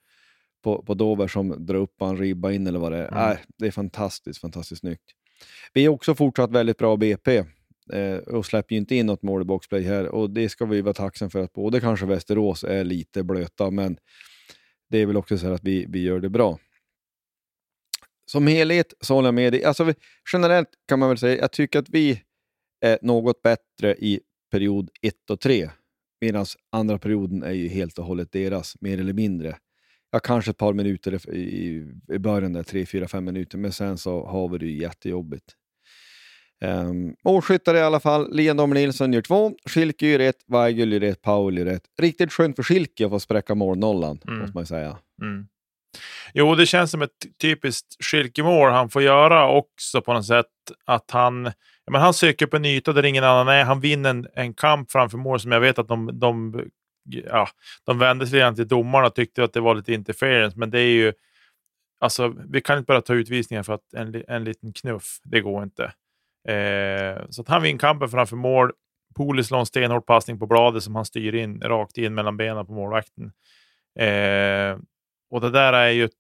på, 0.64 0.84
på 0.84 0.94
Dover 0.94 1.28
som 1.28 1.66
drar 1.66 1.76
upp 1.76 2.02
en 2.02 2.18
ribba 2.18 2.52
in 2.52 2.68
eller 2.68 2.80
vad 2.80 2.92
det 2.92 2.98
är. 2.98 3.08
Mm. 3.08 3.32
Äh, 3.32 3.38
det 3.58 3.68
är 3.68 3.72
fantastiskt, 3.72 4.42
fantastiskt 4.42 4.80
snyggt. 4.80 5.04
Vi 5.74 5.86
är 5.86 5.90
också 5.90 6.16
fortsatt 6.16 6.52
väldigt 6.52 6.78
bra 6.78 6.98
BP 6.98 7.44
eh, 7.92 8.18
och 8.18 8.46
släpper 8.46 8.76
ju 8.76 8.80
inte 8.80 8.96
in 8.96 9.06
något 9.06 9.24
mål 9.24 9.42
i 9.42 9.46
boxplay 9.46 9.82
här 9.82 10.08
och 10.08 10.30
det 10.30 10.50
ska 10.50 10.66
vi 10.66 10.82
vara 10.82 10.94
tacksamma 10.94 11.30
för 11.30 11.40
att 11.40 11.54
både 11.54 11.80
kanske 11.80 12.06
Västerås 12.06 12.64
är 12.64 12.84
lite 12.84 13.24
blöta, 13.24 13.72
men 13.72 13.98
det 14.90 14.98
är 14.98 15.06
väl 15.06 15.18
också 15.18 15.38
så 15.38 15.54
att 15.54 15.64
vi, 15.64 15.86
vi 15.90 16.02
gör 16.02 16.20
det 16.20 16.30
bra. 16.30 16.60
Som 18.26 18.48
helhet 18.48 18.94
så 19.02 19.14
håller 19.14 19.28
jag 19.28 19.34
med 19.34 19.54
dig. 19.54 19.64
Alltså, 19.64 19.94
generellt 20.34 20.70
kan 20.88 21.00
man 21.00 21.10
väl 21.10 21.18
säga, 21.18 21.38
jag 21.38 21.52
tycker 21.52 21.80
att 21.80 21.90
vi 21.90 22.22
är 22.82 23.00
något 23.02 23.42
bättre 23.42 23.96
i 23.96 24.20
period 24.52 24.90
1 25.02 25.30
och 25.30 25.40
3, 25.40 25.70
medan 26.22 26.46
andra 26.72 27.00
perioden 27.00 27.44
är 27.44 27.52
ju 27.52 27.68
helt 27.68 28.00
och 28.00 28.06
hållet 28.06 28.32
deras, 28.32 28.82
mer 28.82 29.00
eller 29.00 29.14
mindre 29.14 29.58
ja, 30.12 30.20
kanske 30.20 30.52
ett 30.52 30.58
par 30.58 30.74
minuter 30.74 31.30
i, 31.36 31.88
i 32.08 32.20
början, 32.20 32.54
där, 32.54 32.64
tre, 32.64 32.86
fyra, 32.86 33.08
fem 33.08 33.26
minuter, 33.26 33.58
men 33.58 33.72
sen 33.72 33.98
så 33.98 34.26
har 34.26 34.50
vi 34.50 34.58
det 34.58 34.66
ju 34.66 34.82
jättejobbigt. 34.82 35.56
Um, 36.66 37.16
målskyttar 37.24 37.76
i 37.76 37.82
alla 37.82 38.00
fall. 38.00 38.36
Liam 38.36 38.70
Nilsson 38.70 39.14
gör 39.14 39.22
två, 39.22 39.52
Schilke 39.66 40.08
gör 40.08 40.20
ett, 40.20 40.36
Weigel 40.48 40.94
gör 40.94 41.04
ett, 41.04 41.22
Paul 41.22 41.58
gör 41.58 41.66
ett. 41.66 41.84
Riktigt 42.02 42.34
skönt 42.34 42.56
för 42.56 42.64
Schilke 42.64 43.06
att 43.06 43.12
få 43.12 43.20
spräcka 43.20 43.56
målnollan, 43.56 44.20
mm. 44.28 44.40
måste 44.40 44.58
man 44.58 44.66
säga. 44.66 44.98
Mm. 45.22 45.48
Jo, 46.34 46.56
det 46.56 46.66
känns 46.66 46.92
som 46.92 47.02
ett 47.02 47.26
typiskt 47.42 48.06
Schilke-mål 48.06 48.72
han 48.72 48.90
får 48.90 49.02
göra 49.02 49.50
också 49.50 50.02
på 50.02 50.14
något 50.14 50.26
sätt. 50.26 50.46
Att 50.86 51.12
han, 51.12 51.44
men 51.92 52.02
han 52.02 52.14
söker 52.14 52.46
på 52.46 52.56
en 52.58 52.66
yta 52.66 52.94
där 52.94 53.06
ingen 53.06 53.24
annan 53.24 53.48
är. 53.48 53.64
Han 53.64 53.80
vinner 53.80 54.10
en, 54.10 54.28
en 54.34 54.54
kamp 54.54 54.92
framför 54.92 55.18
mål 55.18 55.40
som 55.40 55.52
jag 55.52 55.60
vet 55.60 55.80
att 55.80 55.88
de, 55.88 56.20
de 56.20 56.64
ja, 57.04 57.48
de 57.86 58.00
vände 58.00 58.28
sig 58.28 58.40
redan 58.40 58.56
till 58.56 58.68
domarna 58.68 59.08
och 59.08 59.16
tyckte 59.16 59.44
att 59.44 59.54
det 59.54 59.62
var 59.62 59.76
lite 59.76 59.94
interference, 59.94 60.60
men 60.60 60.72
det 60.72 60.80
är 60.80 60.94
ju 60.94 61.14
Alltså, 62.02 62.36
vi 62.50 62.62
kan 62.62 62.78
inte 62.78 62.88
bara 62.88 63.02
ta 63.02 63.14
utvisningar 63.14 63.64
för 63.64 63.74
att 63.74 63.94
en, 63.94 64.24
en 64.28 64.44
liten 64.44 64.74
knuff, 64.74 65.20
det 65.24 65.42
går 65.42 65.64
inte. 65.64 65.94
Eh, 66.48 67.24
så 67.30 67.42
att 67.42 67.48
han 67.48 67.62
vinner 67.62 67.80
kampen 67.80 68.10
framför 68.10 68.36
mål. 68.36 68.72
Polis 69.16 69.48
slår 69.48 69.60
en 69.60 69.66
stenhård 69.66 70.06
passning 70.06 70.40
på 70.40 70.48
bladet 70.48 70.84
som 70.84 70.96
han 70.96 71.06
styr 71.06 71.36
in 71.36 71.62
rakt 71.62 71.98
in 71.98 72.14
mellan 72.14 72.38
benen 72.38 72.66
på 72.66 72.74
målvakten. 72.74 73.32
Eh, 74.00 74.78
och 75.32 75.42
det 75.42 75.50
där 75.50 75.74
är 75.74 75.90
ju 75.90 76.04
ett, 76.04 76.12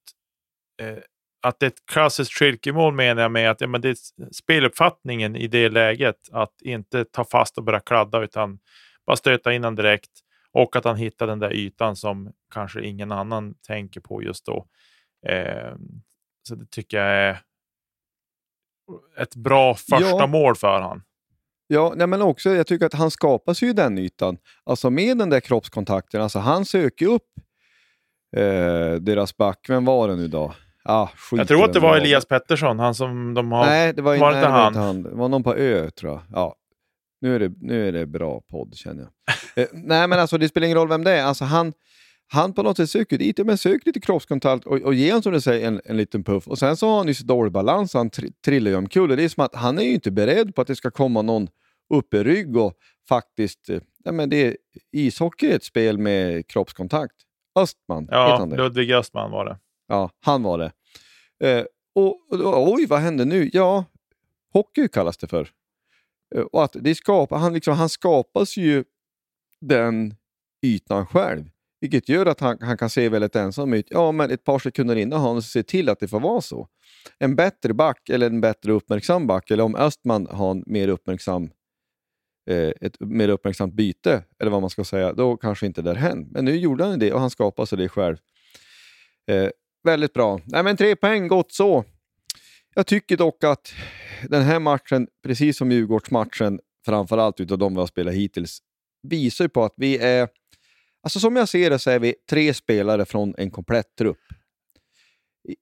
eh, 0.81 0.97
att 1.41 1.59
det 1.59 1.65
är 1.65 1.67
ett 1.67 1.85
klassiskt 1.91 2.33
skilkemål 2.33 2.93
menar 2.93 3.21
jag 3.21 3.31
med 3.31 3.51
att 3.51 3.61
ja, 3.61 3.67
men 3.67 3.81
det 3.81 3.89
är 3.89 3.95
speluppfattningen 4.33 5.35
i 5.35 5.47
det 5.47 5.69
läget. 5.69 6.29
Att 6.31 6.61
inte 6.61 7.05
ta 7.05 7.25
fast 7.25 7.57
och 7.57 7.63
börja 7.63 7.79
kladda 7.79 8.23
utan 8.23 8.59
bara 9.05 9.15
stöta 9.15 9.53
in 9.53 9.61
den 9.61 9.75
direkt. 9.75 10.11
Och 10.51 10.75
att 10.75 10.85
han 10.85 10.95
hittar 10.95 11.27
den 11.27 11.39
där 11.39 11.53
ytan 11.53 11.95
som 11.95 12.33
kanske 12.53 12.81
ingen 12.81 13.11
annan 13.11 13.53
tänker 13.67 14.01
på 14.01 14.23
just 14.23 14.45
då. 14.45 14.65
Eh, 15.27 15.75
så 16.47 16.55
det 16.55 16.71
tycker 16.71 16.97
jag 16.97 17.07
är 17.07 17.39
ett 19.19 19.35
bra 19.35 19.75
första 19.75 20.17
ja. 20.19 20.27
mål 20.27 20.55
för 20.55 20.79
honom. 20.81 21.01
Ja, 21.67 21.93
nej 21.95 22.07
men 22.07 22.21
också 22.21 22.49
jag 22.49 22.67
tycker 22.67 22.85
att 22.85 22.93
han 22.93 23.11
skapar 23.11 23.53
sig 23.53 23.67
ju 23.67 23.73
den 23.73 23.97
ytan. 23.97 24.37
Alltså 24.63 24.89
med 24.89 25.17
den 25.17 25.29
där 25.29 25.39
kroppskontakten. 25.39 26.21
Alltså 26.21 26.39
han 26.39 26.65
söker 26.65 27.05
upp 27.05 27.27
eh, 28.37 28.93
deras 28.93 29.37
back. 29.37 29.65
Vem 29.69 29.85
var 29.85 30.07
det 30.07 30.15
nu 30.15 30.27
då? 30.27 30.53
Ah, 30.83 31.07
jag 31.31 31.47
tror 31.47 31.65
att 31.65 31.73
det 31.73 31.79
var 31.79 31.97
Elias 31.97 32.25
Pettersson, 32.25 32.79
han 32.79 32.95
som 32.95 33.33
de 33.33 33.51
har... 33.51 33.65
Nej, 33.65 33.93
det 33.93 34.01
var, 34.01 34.17
var 34.17 34.31
nej, 34.31 34.39
inte 34.39 34.51
han. 34.51 34.75
han. 34.75 35.03
Det 35.03 35.09
var 35.09 35.29
någon 35.29 35.43
på 35.43 35.55
Ö 35.55 35.89
tror 35.91 36.11
jag. 36.11 36.21
Ja, 36.31 36.55
nu 37.21 37.35
är 37.35 37.39
det, 37.39 37.51
nu 37.61 37.87
är 37.87 37.91
det 37.91 38.05
bra 38.05 38.41
podd 38.41 38.75
känner 38.75 39.03
jag. 39.03 39.11
eh, 39.63 39.69
nej 39.73 40.07
men 40.07 40.19
alltså 40.19 40.37
det 40.37 40.49
spelar 40.49 40.65
ingen 40.65 40.77
roll 40.77 40.89
vem 40.89 41.03
det 41.03 41.11
är. 41.11 41.23
Alltså, 41.23 41.45
han, 41.45 41.73
han 42.33 42.53
på 42.53 42.63
något 42.63 42.77
sätt 42.77 42.89
söker 42.89 43.17
dit, 43.17 43.45
men 43.45 43.57
söker 43.57 43.85
lite 43.85 43.99
kroppskontakt 43.99 44.65
och, 44.65 44.81
och 44.81 44.93
ger 44.93 45.11
honom 45.11 45.23
som 45.23 45.31
du 45.31 45.41
säger 45.41 45.67
en, 45.67 45.81
en 45.85 45.97
liten 45.97 46.23
puff. 46.23 46.47
Och 46.47 46.59
sen 46.59 46.77
så 46.77 46.87
har 46.87 46.97
han 46.97 47.07
ju 47.07 47.13
så 47.13 47.25
dålig 47.25 47.53
balans 47.53 47.93
han 47.93 48.09
tr 48.09 48.25
trillar 48.45 48.71
ju 48.71 48.77
omkull. 48.77 49.15
Det 49.15 49.23
är 49.23 49.29
som 49.29 49.43
att 49.43 49.55
han 49.55 49.79
är 49.79 49.83
ju 49.83 49.93
inte 49.93 50.11
beredd 50.11 50.55
på 50.55 50.61
att 50.61 50.67
det 50.67 50.75
ska 50.75 50.91
komma 50.91 51.21
någon 51.21 51.47
upp 51.93 52.13
i 52.13 52.23
rygg 52.23 52.57
och 52.57 52.73
faktiskt... 53.09 53.69
Eh, 53.69 53.79
ja, 54.03 54.11
men 54.11 54.29
det 54.29 54.47
är, 54.47 54.57
ishockey 54.91 55.51
är 55.51 55.55
ett 55.55 55.63
spel 55.63 55.97
med 55.97 56.47
kroppskontakt. 56.47 57.15
Östman, 57.55 58.07
ja, 58.11 58.37
han 58.39 58.49
det? 58.49 58.57
Ludvig 58.57 58.91
Östman 58.91 59.31
var 59.31 59.45
det. 59.45 59.57
Ja, 59.87 60.09
han 60.19 60.43
var 60.43 60.57
det. 60.57 60.71
Eh, 61.47 61.65
och, 61.95 62.31
och, 62.31 62.73
oj, 62.73 62.85
vad 62.85 62.99
hände 62.99 63.25
nu? 63.25 63.49
Ja, 63.53 63.85
hockey 64.53 64.87
kallas 64.87 65.17
det 65.17 65.27
för. 65.27 65.49
Eh, 66.35 66.41
och 66.41 66.63
att 66.63 66.75
det 66.79 66.95
skapar, 66.95 67.37
han, 67.37 67.53
liksom, 67.53 67.77
han 67.77 67.89
skapas 67.89 68.57
ju 68.57 68.83
den 69.61 70.15
ytan 70.61 71.05
själv. 71.05 71.49
Vilket 71.81 72.09
gör 72.09 72.25
att 72.25 72.39
han, 72.39 72.57
han 72.61 72.77
kan 72.77 72.89
se 72.89 73.09
väldigt 73.09 73.35
ensam 73.35 73.73
ut. 73.73 73.87
Ja, 73.89 74.11
men 74.11 74.31
ett 74.31 74.43
par 74.43 74.59
sekunder 74.59 74.95
innan 74.95 75.19
har 75.19 75.27
han 75.27 75.35
alltså 75.35 75.49
sett 75.49 75.67
till 75.67 75.89
att 75.89 75.99
det 75.99 76.07
får 76.07 76.19
vara 76.19 76.41
så. 76.41 76.67
En 77.19 77.35
bättre 77.35 77.73
back 77.73 78.09
eller 78.09 78.27
en 78.27 78.41
bättre 78.41 78.71
uppmärksam 78.71 79.27
back, 79.27 79.51
eller 79.51 79.63
om 79.63 79.75
Östman 79.75 80.27
har 80.31 80.51
en 80.51 80.63
mer 80.65 80.87
uppmärksam, 80.87 81.49
eh, 82.49 82.71
ett 82.81 82.99
mer 82.99 83.29
uppmärksamt 83.29 83.73
byte, 83.73 84.23
eller 84.39 84.51
vad 84.51 84.61
man 84.61 84.69
ska 84.69 84.83
säga, 84.83 85.13
då 85.13 85.37
kanske 85.37 85.65
inte 85.65 85.81
det 85.81 85.97
hänt. 85.97 86.27
Men 86.31 86.45
nu 86.45 86.55
gjorde 86.55 86.85
han 86.85 86.99
det 86.99 87.13
och 87.13 87.19
han 87.19 87.29
skapade 87.29 87.67
sig 87.67 87.77
det 87.77 87.89
själv. 87.89 88.17
Eh, 89.31 89.49
väldigt 89.83 90.13
bra. 90.13 90.39
Nej, 90.45 90.63
men 90.63 90.77
tre 90.77 90.95
poäng, 90.95 91.27
gott 91.27 91.51
så. 91.51 91.85
Jag 92.75 92.87
tycker 92.87 93.17
dock 93.17 93.43
att 93.43 93.73
den 94.29 94.41
här 94.41 94.59
matchen, 94.59 95.07
precis 95.23 95.57
som 95.57 95.71
Djurgårdsmatchen, 95.71 96.59
framförallt 96.85 97.39
utav 97.39 97.57
de 97.57 97.73
vi 97.73 97.79
har 97.79 97.87
spelat 97.87 98.13
hittills, 98.13 98.59
visar 99.07 99.45
ju 99.45 99.49
på 99.49 99.63
att 99.63 99.73
vi 99.77 99.97
är... 99.97 100.27
Alltså 101.03 101.19
som 101.19 101.35
jag 101.35 101.49
ser 101.49 101.69
det 101.69 101.79
så 101.79 101.89
är 101.89 101.99
vi 101.99 102.15
tre 102.29 102.53
spelare 102.53 103.05
från 103.05 103.35
en 103.37 103.51
komplett 103.51 103.95
trupp. 103.97 104.23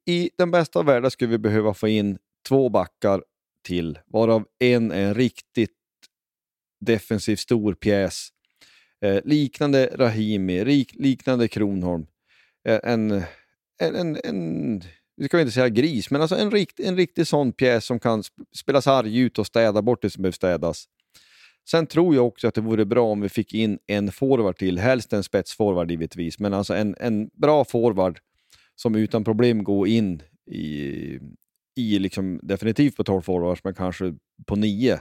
I 0.06 0.30
den 0.38 0.52
bästa 0.52 0.80
av 0.80 0.86
världar 0.86 1.10
skulle 1.10 1.32
vi 1.32 1.38
behöva 1.38 1.74
få 1.74 1.88
in 1.88 2.18
två 2.48 2.70
backar 2.70 3.24
till, 3.66 4.00
varav 4.06 4.46
en 4.60 4.92
är 4.92 5.08
en 5.08 5.14
riktigt 5.14 5.76
defensiv 6.86 7.36
stor 7.36 7.74
pjäs. 7.74 8.30
Eh, 9.02 9.20
liknande 9.26 9.90
Rahimi, 9.96 10.64
rik, 10.64 10.92
liknande 10.96 11.48
Kronholm. 11.48 12.08
Eh, 12.68 12.80
en, 12.84 13.12
en, 13.82 13.96
en, 13.96 14.18
en 14.24 14.84
vi 15.20 15.26
ska 15.26 15.40
inte 15.40 15.52
säga 15.52 15.70
gris, 15.70 16.12
men 16.12 16.22
alltså 16.22 16.36
en, 16.36 16.52
rikt, 16.52 16.80
en 16.80 16.96
riktig 16.96 17.28
sån 17.28 17.52
pjäs 17.52 17.86
som 17.86 18.00
kan 18.00 18.24
spela 18.56 18.82
sarg 18.82 19.20
ut 19.20 19.40
och 19.40 19.48
städa 19.48 19.82
bort 19.82 20.02
det 20.02 20.10
som 20.10 20.22
behöver 20.22 20.36
städas. 20.36 20.86
Sen 21.70 21.88
tror 21.88 22.16
jag 22.16 22.28
också 22.28 22.48
att 22.48 22.56
det 22.56 22.62
vore 22.62 22.86
bra 22.86 23.12
om 23.12 23.22
vi 23.22 23.30
fick 23.30 23.54
in 23.54 23.80
en 23.88 24.12
forward 24.12 24.58
till, 24.58 24.80
helst 24.80 25.14
en 25.14 25.24
spetsforward 25.24 25.92
givetvis, 25.92 26.40
men 26.40 26.54
alltså 26.54 26.74
en, 26.74 26.96
en 27.00 27.30
bra 27.34 27.66
forward 27.66 28.20
som 28.76 28.96
utan 28.96 29.24
problem 29.24 29.64
går 29.64 29.88
in 29.88 30.22
i, 30.52 31.20
i 31.76 32.00
liksom, 32.00 32.40
definitivt 32.44 32.96
på 32.96 33.04
12 33.04 33.22
forwards, 33.22 33.64
men 33.64 33.74
kanske 33.74 34.14
på 34.48 34.56
9. 34.56 35.00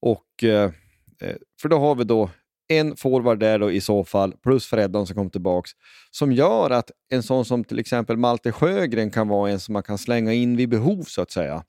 Och, 0.00 0.44
eh, 0.44 0.72
eh, 1.20 1.36
för 1.62 1.68
då 1.68 1.78
har 1.78 1.94
vi 1.94 2.04
då 2.04 2.30
en 2.68 2.96
forward 2.96 3.38
där 3.38 3.58
då 3.58 3.70
i 3.70 3.80
så 3.80 4.04
fall, 4.04 4.32
plus 4.42 4.66
Freddan 4.66 5.06
som 5.06 5.16
kom 5.16 5.30
tillbaks, 5.30 5.70
som 6.10 6.32
gör 6.32 6.70
att 6.70 6.90
en 7.08 7.22
sån 7.22 7.44
som 7.44 7.64
till 7.64 7.78
exempel 7.78 8.16
Malte 8.16 8.52
Sjögren 8.52 9.10
kan 9.10 9.28
vara 9.28 9.50
en 9.50 9.60
som 9.60 9.72
man 9.72 9.82
kan 9.82 9.98
slänga 9.98 10.32
in 10.32 10.56
vid 10.56 10.68
behov 10.68 11.02
så 11.02 11.22
att 11.22 11.30
säga. 11.30 11.64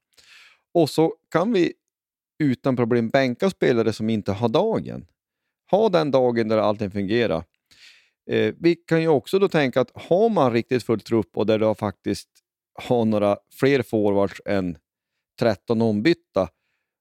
Och 0.74 0.90
så 0.90 1.14
kan 1.32 1.54
vi 1.54 1.74
utan 2.44 2.76
problem 2.76 3.10
bänka 3.10 3.50
spelare 3.50 3.94
som 3.94 4.10
inte 4.10 4.32
har 4.32 4.50
dagen. 4.50 5.06
Ha 5.72 5.90
den 5.90 6.12
dagen 6.12 6.48
där 6.48 6.58
allting 6.58 6.92
fungerar. 6.92 7.44
Eh, 8.32 8.54
vi 8.60 8.76
kan 8.76 9.02
ju 9.02 9.08
också 9.08 9.40
då 9.40 9.48
tänka 9.48 9.82
att 9.82 9.92
har 9.94 10.30
man 10.30 10.54
riktigt 10.54 10.84
full 10.84 11.00
trupp 11.00 11.38
och 11.38 11.46
där 11.46 11.60
du 11.60 11.76
faktiskt 11.76 12.30
har 12.84 13.06
några 13.06 13.38
fler 13.60 13.82
forwards 13.82 14.42
än 14.46 14.78
13 15.40 15.82
ombytta 15.82 16.50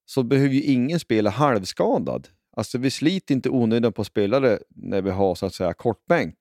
så 0.04 0.22
behöver 0.22 0.54
ju 0.54 0.62
ingen 0.62 1.00
spela 1.00 1.30
halvskadad. 1.30 2.28
Alltså 2.56 2.78
vi 2.78 2.90
sliter 2.90 3.34
inte 3.34 3.50
onödigt 3.50 3.94
på 3.94 4.04
spelare 4.04 4.58
när 4.68 5.02
vi 5.02 5.10
har 5.10 5.34
så 5.34 5.46
att 5.46 5.54
säga 5.54 5.74
kortbänk. 5.74 6.36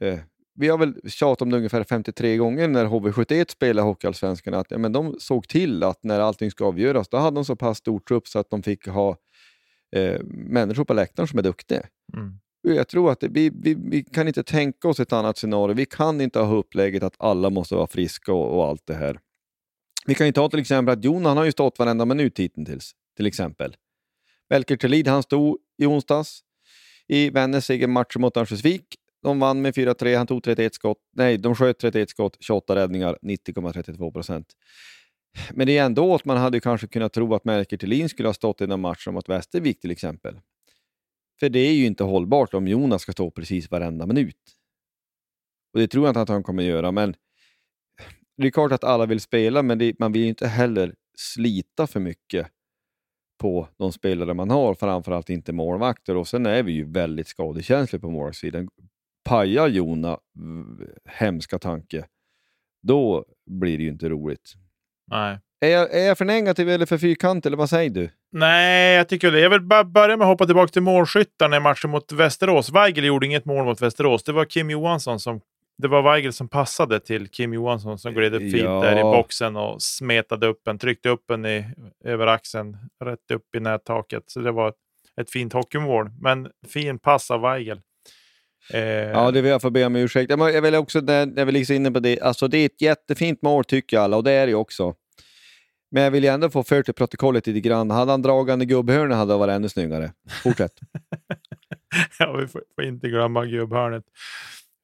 Eh, 0.00 0.18
vi 0.54 0.68
har 0.68 0.78
väl 0.78 1.10
tjatat 1.10 1.42
om 1.42 1.50
det 1.50 1.56
ungefär 1.56 1.84
53 1.84 2.36
gånger 2.36 2.68
när 2.68 2.86
HV71 2.86 3.50
spelade 3.50 3.88
Hockeyallsvenskan 3.88 4.54
att 4.54 4.70
ja, 4.70 4.78
men 4.78 4.92
de 4.92 5.16
såg 5.18 5.48
till 5.48 5.82
att 5.82 6.04
när 6.04 6.20
allting 6.20 6.50
ska 6.50 6.64
avgöras, 6.64 7.08
då 7.08 7.16
hade 7.16 7.34
de 7.34 7.44
så 7.44 7.56
pass 7.56 7.78
stor 7.78 8.00
trupp 8.00 8.28
så 8.28 8.38
att 8.38 8.50
de 8.50 8.62
fick 8.62 8.86
ha 8.86 9.16
eh, 9.96 10.20
människor 10.24 10.84
på 10.84 10.94
läktaren 10.94 11.28
som 11.28 11.38
är 11.38 11.42
duktiga. 11.42 11.82
Mm. 12.16 12.38
Jag 12.66 12.88
tror 12.88 13.12
att 13.12 13.20
det, 13.20 13.28
vi, 13.28 13.50
vi, 13.62 13.74
vi, 13.74 14.04
kan 14.04 14.28
inte 14.28 14.42
tänka 14.42 14.88
oss 14.88 15.00
ett 15.00 15.12
annat 15.12 15.38
scenario. 15.38 15.74
Vi 15.74 15.86
kan 15.86 16.20
inte 16.20 16.38
ha 16.38 16.56
upplägget 16.56 17.02
att 17.02 17.14
alla 17.18 17.50
måste 17.50 17.74
vara 17.74 17.86
friska 17.86 18.32
och, 18.32 18.56
och 18.56 18.64
allt 18.64 18.86
det 18.86 18.94
här. 18.94 19.18
Vi 20.06 20.14
kan 20.14 20.26
ju 20.26 20.32
ta 20.32 20.48
till 20.48 20.58
exempel 20.58 20.98
att 20.98 21.04
Jon 21.04 21.24
han 21.24 21.36
har 21.36 21.44
ju 21.44 21.52
stått 21.52 21.78
varenda 21.78 22.04
minut 22.04 22.38
hittills. 22.38 22.92
Till 23.16 23.26
exempel. 23.26 23.76
Melker 24.50 24.76
Thelid 24.76 25.08
han 25.08 25.22
stod 25.22 25.58
i 25.78 25.86
onsdags 25.86 26.40
i 27.08 27.30
Vännäs 27.30 27.70
match 27.86 28.16
mot 28.16 28.36
Örnsköldsvik. 28.36 28.96
De 29.24 29.38
vann 29.38 29.62
med 29.62 29.74
4-3, 29.74 30.16
han 30.16 30.26
tog 30.26 30.42
31 30.42 30.74
skott. 30.74 30.98
Nej, 31.12 31.38
de 31.38 31.54
sköt 31.54 31.78
31 31.78 32.10
skott, 32.10 32.36
28 32.40 32.76
räddningar, 32.76 33.18
90,32 33.22 34.12
procent. 34.12 34.46
Men 35.52 35.66
det 35.66 35.78
är 35.78 35.84
ändå 35.84 36.14
att 36.14 36.24
man 36.24 36.36
hade 36.36 36.60
kanske 36.60 36.86
kunnat 36.86 37.12
tro 37.12 37.34
att 37.34 37.44
Melker 37.44 37.76
Thelin 37.76 38.08
skulle 38.08 38.28
ha 38.28 38.34
stått 38.34 38.60
i 38.60 38.66
den 38.66 38.80
matchen 38.80 39.14
mot 39.14 39.28
Västervik 39.28 39.80
till 39.80 39.90
exempel. 39.90 40.40
För 41.40 41.48
det 41.48 41.58
är 41.58 41.72
ju 41.72 41.86
inte 41.86 42.04
hållbart 42.04 42.54
om 42.54 42.68
Jonas 42.68 43.02
ska 43.02 43.12
stå 43.12 43.30
precis 43.30 43.70
varenda 43.70 44.06
minut. 44.06 44.36
Och 45.72 45.80
det 45.80 45.88
tror 45.88 46.04
jag 46.04 46.10
inte 46.10 46.20
att 46.20 46.28
han 46.28 46.42
kommer 46.42 46.62
göra, 46.62 46.92
men 46.92 47.14
det 48.36 48.46
är 48.46 48.50
klart 48.50 48.72
att 48.72 48.84
alla 48.84 49.06
vill 49.06 49.20
spela, 49.20 49.62
men 49.62 49.78
det, 49.78 49.98
man 49.98 50.12
vill 50.12 50.22
ju 50.22 50.28
inte 50.28 50.46
heller 50.46 50.94
slita 51.18 51.86
för 51.86 52.00
mycket 52.00 52.46
på 53.38 53.68
de 53.76 53.92
spelare 53.92 54.34
man 54.34 54.50
har, 54.50 54.74
framförallt 54.74 55.30
inte 55.30 55.52
målvakter. 55.52 56.16
Och 56.16 56.28
sen 56.28 56.46
är 56.46 56.62
vi 56.62 56.72
ju 56.72 56.92
väldigt 56.92 57.28
skadekänsliga 57.28 58.00
på 58.00 58.10
målvaktssidan. 58.10 58.68
Pajar 59.24 59.68
Jona, 59.68 60.18
hemska 61.08 61.58
tanke, 61.58 62.04
då 62.82 63.24
blir 63.46 63.78
det 63.78 63.84
ju 63.84 63.90
inte 63.90 64.08
roligt. 64.08 64.52
Nej. 65.10 65.38
Är 65.60 65.68
jag, 65.68 65.94
är 65.94 66.06
jag 66.06 66.18
för 66.18 66.24
negativ 66.24 66.68
eller 66.68 66.86
för 66.86 66.98
fyrkantig, 66.98 67.48
eller 67.48 67.56
vad 67.56 67.70
säger 67.70 67.90
du? 67.90 68.10
Nej, 68.32 68.96
jag 68.96 69.08
tycker 69.08 69.32
det. 69.32 69.40
Jag 69.40 69.50
vill 69.50 69.60
bara 69.60 69.84
börja 69.84 70.16
med 70.16 70.24
att 70.24 70.28
hoppa 70.28 70.46
tillbaka 70.46 70.72
till 70.72 70.82
målskyttarna 70.82 71.56
i 71.56 71.60
matchen 71.60 71.90
mot 71.90 72.12
Västerås. 72.12 72.70
Weigel 72.70 73.04
gjorde 73.04 73.26
inget 73.26 73.44
mål 73.44 73.64
mot 73.64 73.82
Västerås. 73.82 74.22
Det 74.22 74.32
var 74.32 74.44
Kim 74.44 74.70
Johansson 74.70 75.20
som 75.20 75.40
det 75.78 75.88
var 75.88 76.02
Weigel 76.02 76.32
som 76.32 76.48
passade 76.48 77.00
till 77.00 77.28
Kim 77.28 77.54
Johansson 77.54 77.98
som 77.98 78.14
gled 78.14 78.34
upp 78.34 78.42
fint 78.42 78.56
ja. 78.56 78.80
där 78.80 78.98
i 78.98 79.02
boxen 79.02 79.56
och 79.56 79.82
smetade 79.82 80.46
upp 80.46 80.68
en, 80.68 80.78
tryckte 80.78 81.08
upp 81.08 81.30
en 81.30 81.46
i, 81.46 81.64
över 82.04 82.26
axeln, 82.26 82.76
rätt 83.04 83.30
upp 83.30 83.54
i 83.54 83.60
nättaket. 83.60 84.22
Så 84.26 84.40
det 84.40 84.52
var 84.52 84.74
ett 85.20 85.30
fint 85.30 85.52
hockeymål, 85.52 86.10
men 86.20 86.50
fin 86.68 86.98
pass 86.98 87.30
av 87.30 87.40
Weigel. 87.40 87.80
Eh... 88.70 88.80
Ja, 88.82 89.30
det 89.30 89.42
vill 89.42 89.50
jag 89.50 89.62
få 89.62 89.70
be 89.70 89.84
om 89.84 89.96
ursäkt. 89.96 90.30
Jag 90.30 90.62
vill 90.62 90.74
också, 90.74 91.02
jag 91.06 91.46
vill 91.46 91.54
liksom 91.54 91.76
inne 91.76 91.90
på 91.90 92.00
det, 92.00 92.20
alltså 92.20 92.48
det 92.48 92.58
är 92.58 92.66
ett 92.66 92.82
jättefint 92.82 93.42
mål 93.42 93.64
tycker 93.64 93.98
alla 93.98 94.16
och 94.16 94.24
det 94.24 94.32
är 94.32 94.46
det 94.46 94.54
också. 94.54 94.94
Men 95.90 96.02
jag 96.02 96.10
vill 96.10 96.24
ju 96.24 96.30
ändå 96.30 96.50
få 96.50 96.62
för 96.62 96.82
till 96.82 96.94
protokollet 96.94 97.46
lite 97.46 97.60
grann. 97.60 97.90
Hade 97.90 98.10
han 98.10 98.22
dragande 98.22 98.64
gubbhörna 98.64 99.14
hade 99.14 99.32
det 99.32 99.38
varit 99.38 99.52
ännu 99.52 99.68
snyggare. 99.68 100.12
Fortsätt. 100.42 100.72
ja, 102.18 102.32
vi 102.32 102.46
får, 102.46 102.62
får 102.74 102.84
inte 102.84 103.08
glömma 103.08 103.46
gubbhörnet. 103.46 104.04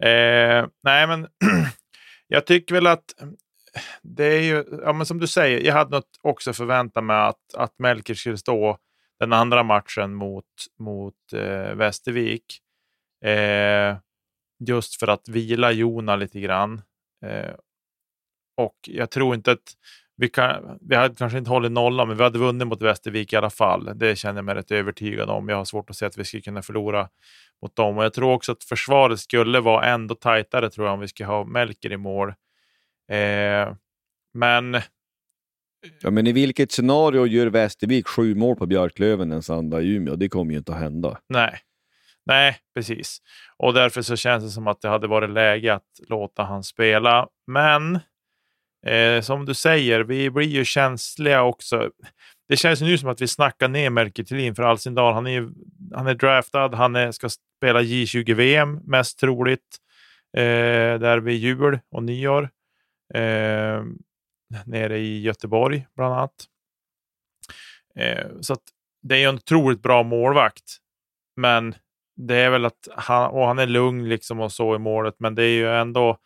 Eh, 0.03 0.67
nej, 0.83 1.07
men 1.07 1.27
jag 2.29 2.47
tycker 2.47 2.75
väl 2.75 2.87
att 2.87 3.05
det 4.03 4.25
är 4.25 4.41
ju, 4.41 4.65
ja, 4.85 4.93
men 4.93 5.07
som 5.07 5.19
du 5.19 5.27
säger, 5.27 5.67
jag 5.67 5.75
hade 5.75 5.91
något 5.91 6.19
också 6.23 6.53
förväntat 6.53 7.05
mig 7.05 7.17
att, 7.17 7.55
att 7.55 7.79
Melker 7.79 8.15
skulle 8.15 8.39
stå 8.39 8.79
den 9.19 9.33
andra 9.33 9.63
matchen 9.63 10.15
mot, 10.15 10.45
mot 10.79 11.33
eh, 11.33 11.75
Västervik. 11.75 12.45
Eh, 13.25 13.97
just 14.59 15.01
för 15.01 15.09
att 15.09 15.29
vila 15.29 15.73
Jona 15.73 16.17
lite 16.17 16.41
grann. 16.41 16.83
Eh, 17.27 17.55
och 18.57 18.77
jag 18.83 19.11
tror 19.11 19.35
inte 19.35 19.53
att 19.53 19.75
vi, 20.17 20.29
kan, 20.29 20.79
vi 20.81 20.97
hade 20.97 21.15
kanske 21.15 21.39
inte 21.39 21.51
hållit 21.51 21.73
nollan, 21.73 22.09
men 22.09 22.17
vi 22.17 22.23
hade 22.23 22.39
vunnit 22.39 22.69
mot 22.69 22.83
Västervik 22.83 23.33
i 23.33 23.37
alla 23.37 23.51
fall. 23.51 23.93
Det 23.95 24.17
känner 24.17 24.39
jag 24.39 24.45
mig 24.45 24.55
rätt 24.55 24.71
övertygad 24.71 25.31
om. 25.31 25.49
Jag 25.49 25.57
har 25.57 25.65
svårt 25.65 25.91
att 25.91 25.97
se 25.97 26.07
att 26.07 26.19
vi 26.19 26.25
skulle 26.25 26.43
kunna 26.43 26.63
förlora 26.63 27.09
mot 27.63 27.77
dem. 27.77 27.99
Och 27.99 28.05
jag 28.05 28.13
tror 28.13 28.33
också 28.33 28.53
att 28.53 28.65
försvaret 28.65 29.21
skulle 29.21 29.61
vara 29.61 29.87
ändå 29.87 30.15
tajtare 30.15 30.71
tror 30.71 30.87
jag 30.87 30.95
om 30.95 31.01
vi 31.01 31.09
ska 31.09 31.27
ha 31.27 31.45
Melker 31.45 31.93
i 31.93 31.97
mål. 31.97 32.29
Eh, 33.09 33.75
men... 34.35 34.81
Ja, 36.01 36.11
men 36.11 36.27
i 36.27 36.33
vilket 36.33 36.73
scenario 36.73 37.27
gör 37.27 37.47
Västervik 37.47 38.09
sju 38.09 38.35
mål 38.35 38.57
på 38.57 38.67
Björklöven 38.67 39.33
en 39.33 39.43
söndag 39.43 39.81
i 39.81 39.95
Umeå? 39.95 40.17
Det 40.17 40.29
kommer 40.29 40.53
ju 40.53 40.59
inte 40.59 40.73
att 40.73 40.79
hända. 40.79 41.19
Nej, 41.29 41.59
Nej, 42.27 42.57
precis. 42.75 43.19
Och 43.57 43.75
därför 43.75 44.03
så 44.03 44.17
känns 44.17 44.45
det 44.45 44.51
som 44.51 44.67
att 44.67 44.81
det 44.81 44.89
hade 44.89 45.07
varit 45.07 45.31
läge 45.31 45.75
att 45.75 46.01
låta 46.09 46.43
han 46.43 46.63
spela. 46.63 47.29
Men 47.47 47.99
eh, 48.87 49.21
som 49.23 49.45
du 49.45 49.55
säger, 49.55 50.01
vi 50.01 50.31
blir 50.31 50.49
ju 50.49 50.65
känsliga 50.65 51.43
också. 51.43 51.91
Det 52.49 52.57
känns 52.57 52.81
nu 52.81 52.99
som 52.99 53.09
att 53.09 53.21
vi 53.21 53.29
snackar 53.29 53.69
ner 53.69 53.91
Melker 53.91 54.25
Thelin 54.25 54.55
för 54.55 54.63
Alsindal. 54.63 55.15
Han 55.15 55.27
är, 55.27 55.49
han 55.95 56.07
är 56.07 56.15
draftad, 56.15 56.75
han 56.75 56.97
är, 56.97 57.13
ska 57.13 57.29
spela 57.59 57.81
J20-VM 57.81 58.81
mest 58.85 59.19
troligt. 59.19 59.77
Eh, 60.37 60.99
där 61.01 61.19
vid 61.19 61.37
jul 61.37 61.79
och 61.91 62.03
nyår. 62.03 62.51
Eh, 63.15 63.85
nere 64.65 64.99
i 64.99 65.21
Göteborg 65.21 65.87
bland 65.97 66.15
annat. 66.15 66.47
Eh, 67.97 68.27
så 68.41 68.53
att 68.53 68.63
det 69.03 69.23
är 69.23 69.29
en 69.29 69.35
otroligt 69.35 69.83
bra 69.83 70.03
målvakt. 70.03 70.77
Men 71.37 71.75
det 72.27 72.37
är 72.37 72.51
väl 72.51 72.65
att 72.65 72.89
han, 72.97 73.31
och 73.31 73.47
han 73.47 73.59
är 73.59 73.67
lugn 73.67 74.09
liksom 74.09 74.41
och 74.41 74.53
så 74.53 74.75
i 74.75 74.79
målet, 74.79 75.15
men 75.19 75.35
det 75.35 75.45
är 75.45 75.55
ju 75.55 75.69
ändå 75.75 76.19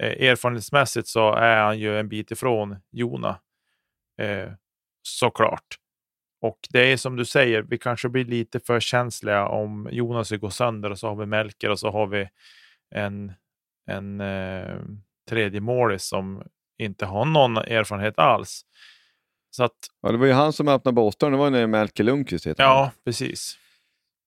eh, 0.00 0.28
erfarenhetsmässigt 0.28 1.08
så 1.08 1.32
är 1.32 1.56
han 1.62 1.78
ju 1.78 1.98
en 1.98 2.08
bit 2.08 2.30
ifrån 2.30 2.76
Jona. 2.90 3.38
Eh, 4.20 4.52
såklart. 5.02 5.78
Och 6.40 6.58
det 6.70 6.92
är 6.92 6.96
som 6.96 7.16
du 7.16 7.24
säger, 7.24 7.62
vi 7.62 7.78
kanske 7.78 8.08
blir 8.08 8.24
lite 8.24 8.60
för 8.60 8.80
känsliga 8.80 9.46
om 9.46 9.88
Jonas 9.92 10.30
går 10.30 10.50
sönder 10.50 10.90
och 10.90 10.98
så 10.98 11.08
har 11.08 11.16
vi 11.16 11.26
Melker 11.26 11.70
och 11.70 11.78
så 11.78 11.90
har 11.90 12.06
vi 12.06 12.28
en, 12.94 13.32
en 13.90 14.20
eh, 14.20 14.78
tredje 15.28 15.60
målis 15.60 16.04
som 16.04 16.42
inte 16.78 17.06
har 17.06 17.24
någon 17.24 17.56
erfarenhet 17.56 18.18
alls. 18.18 18.62
Så 19.50 19.64
att, 19.64 19.76
ja, 20.02 20.12
det 20.12 20.18
var 20.18 20.26
ju 20.26 20.32
han 20.32 20.52
som 20.52 20.68
öppnade 20.68 20.94
båten, 20.94 21.32
det 21.32 21.38
var 21.38 21.50
när 21.50 21.66
Melker 21.66 22.04
Lundqvist 22.04 22.46
Ja, 22.56 22.82
han. 22.82 22.90
precis. 23.04 23.58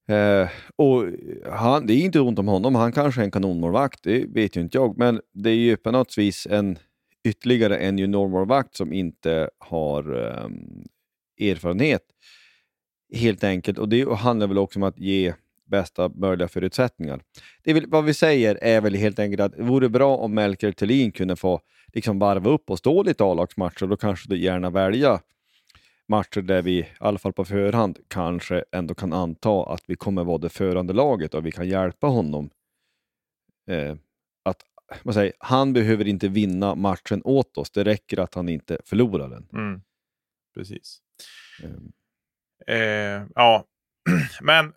Eh, 0.08 0.50
och 0.76 1.06
han, 1.52 1.88
det 1.88 1.94
är 1.94 2.06
inte 2.06 2.20
ont 2.20 2.40
om 2.40 2.48
honom, 2.48 2.76
han 2.76 2.92
kanske 2.92 3.22
är 3.22 3.26
en 3.26 3.32
kanonmålvakt, 3.32 4.04
det 4.04 4.26
vet 4.26 4.58
ju 4.58 4.62
inte 4.62 4.78
jag, 4.78 4.98
men 4.98 5.22
det 5.34 5.50
är 5.50 5.56
ju 5.56 5.78
på 5.78 5.92
något 5.92 6.18
vis 6.18 6.48
en 6.50 6.78
ytterligare 7.24 7.78
en 7.78 7.98
juniormålvakt 7.98 8.76
som 8.76 8.94
inte 8.94 9.50
har 9.58 10.26
eh, 10.26 11.50
erfarenhet. 11.52 12.02
Helt 13.14 13.44
enkelt, 13.44 13.78
och 13.78 13.90
det 13.90 14.14
handlar 14.14 14.48
väl 14.48 14.58
också 14.58 14.80
om 14.80 14.84
att 14.84 15.00
ge 15.00 15.34
bästa 15.66 16.10
möjliga 16.10 16.48
förutsättningar. 16.48 17.22
Det 17.64 17.74
väl, 17.74 17.88
vad 17.88 18.06
vi 18.06 18.14
säger 18.14 18.60
är 18.62 18.82
väl 18.82 18.96
helt 18.96 19.20
enkelt 19.20 19.42
att 19.42 19.58
det 19.58 19.64
vore 19.64 19.90
bra 19.90 20.18
om 20.18 20.34
Melker 20.34 20.72
Thelin 20.72 21.12
kunde 21.12 21.36
få 21.36 21.62
liksom 21.94 22.20
varva 22.20 22.50
upp 22.50 22.70
och 22.70 22.78
stå 22.78 23.04
lite 23.04 23.24
A-lagsmatcher. 23.24 23.88
Då 23.88 23.98
kanske 23.98 24.30
du 24.30 24.40
gärna 24.40 24.70
välja 24.70 25.20
matcher 26.08 26.42
där 26.42 26.62
vi, 26.62 26.80
i 26.80 26.88
alla 27.00 27.20
fall 27.20 27.34
på 27.34 27.46
förhand, 27.46 28.00
kanske 28.08 28.64
ändå 28.72 28.96
kan 28.96 29.14
anta 29.14 29.64
att 29.64 29.84
vi 29.88 29.96
kommer 29.96 30.24
vara 30.24 30.38
det 30.38 30.50
förande 30.50 30.94
laget 30.94 31.34
och 31.34 31.46
vi 31.46 31.52
kan 31.52 31.68
hjälpa 31.68 32.08
honom 32.08 32.50
eh, 33.70 33.96
att 34.44 34.64
man 35.04 35.14
säger, 35.14 35.34
han 35.40 35.74
behöver 35.74 36.08
inte 36.08 36.28
vinna 36.28 36.76
matchen 36.76 37.22
åt 37.24 37.58
oss. 37.58 37.72
Det 37.72 37.84
räcker 37.84 38.20
att 38.20 38.36
han 38.36 38.50
inte 38.50 38.78
förlorar 38.86 39.30
den. 39.30 39.48
Mm. 39.54 39.82
Precis. 40.56 41.00
Ehm, 41.64 41.92
Eh, 42.68 43.24
ja, 43.36 43.66
men, 44.42 44.74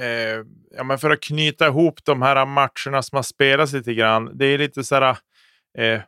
eh, 0.00 0.44
ja, 0.70 0.84
men 0.84 0.98
för 0.98 1.10
att 1.10 1.22
knyta 1.22 1.66
ihop 1.66 2.04
de 2.04 2.22
här 2.22 2.46
matcherna 2.46 3.02
som 3.02 3.16
har 3.16 3.22
spelats 3.22 3.72
lite 3.72 3.94
grann. 3.94 4.30
Det 4.34 4.46
är 4.46 4.58
lite 4.58 4.84
så 4.84 4.94
här. 4.94 5.18
Eh, 5.78 6.00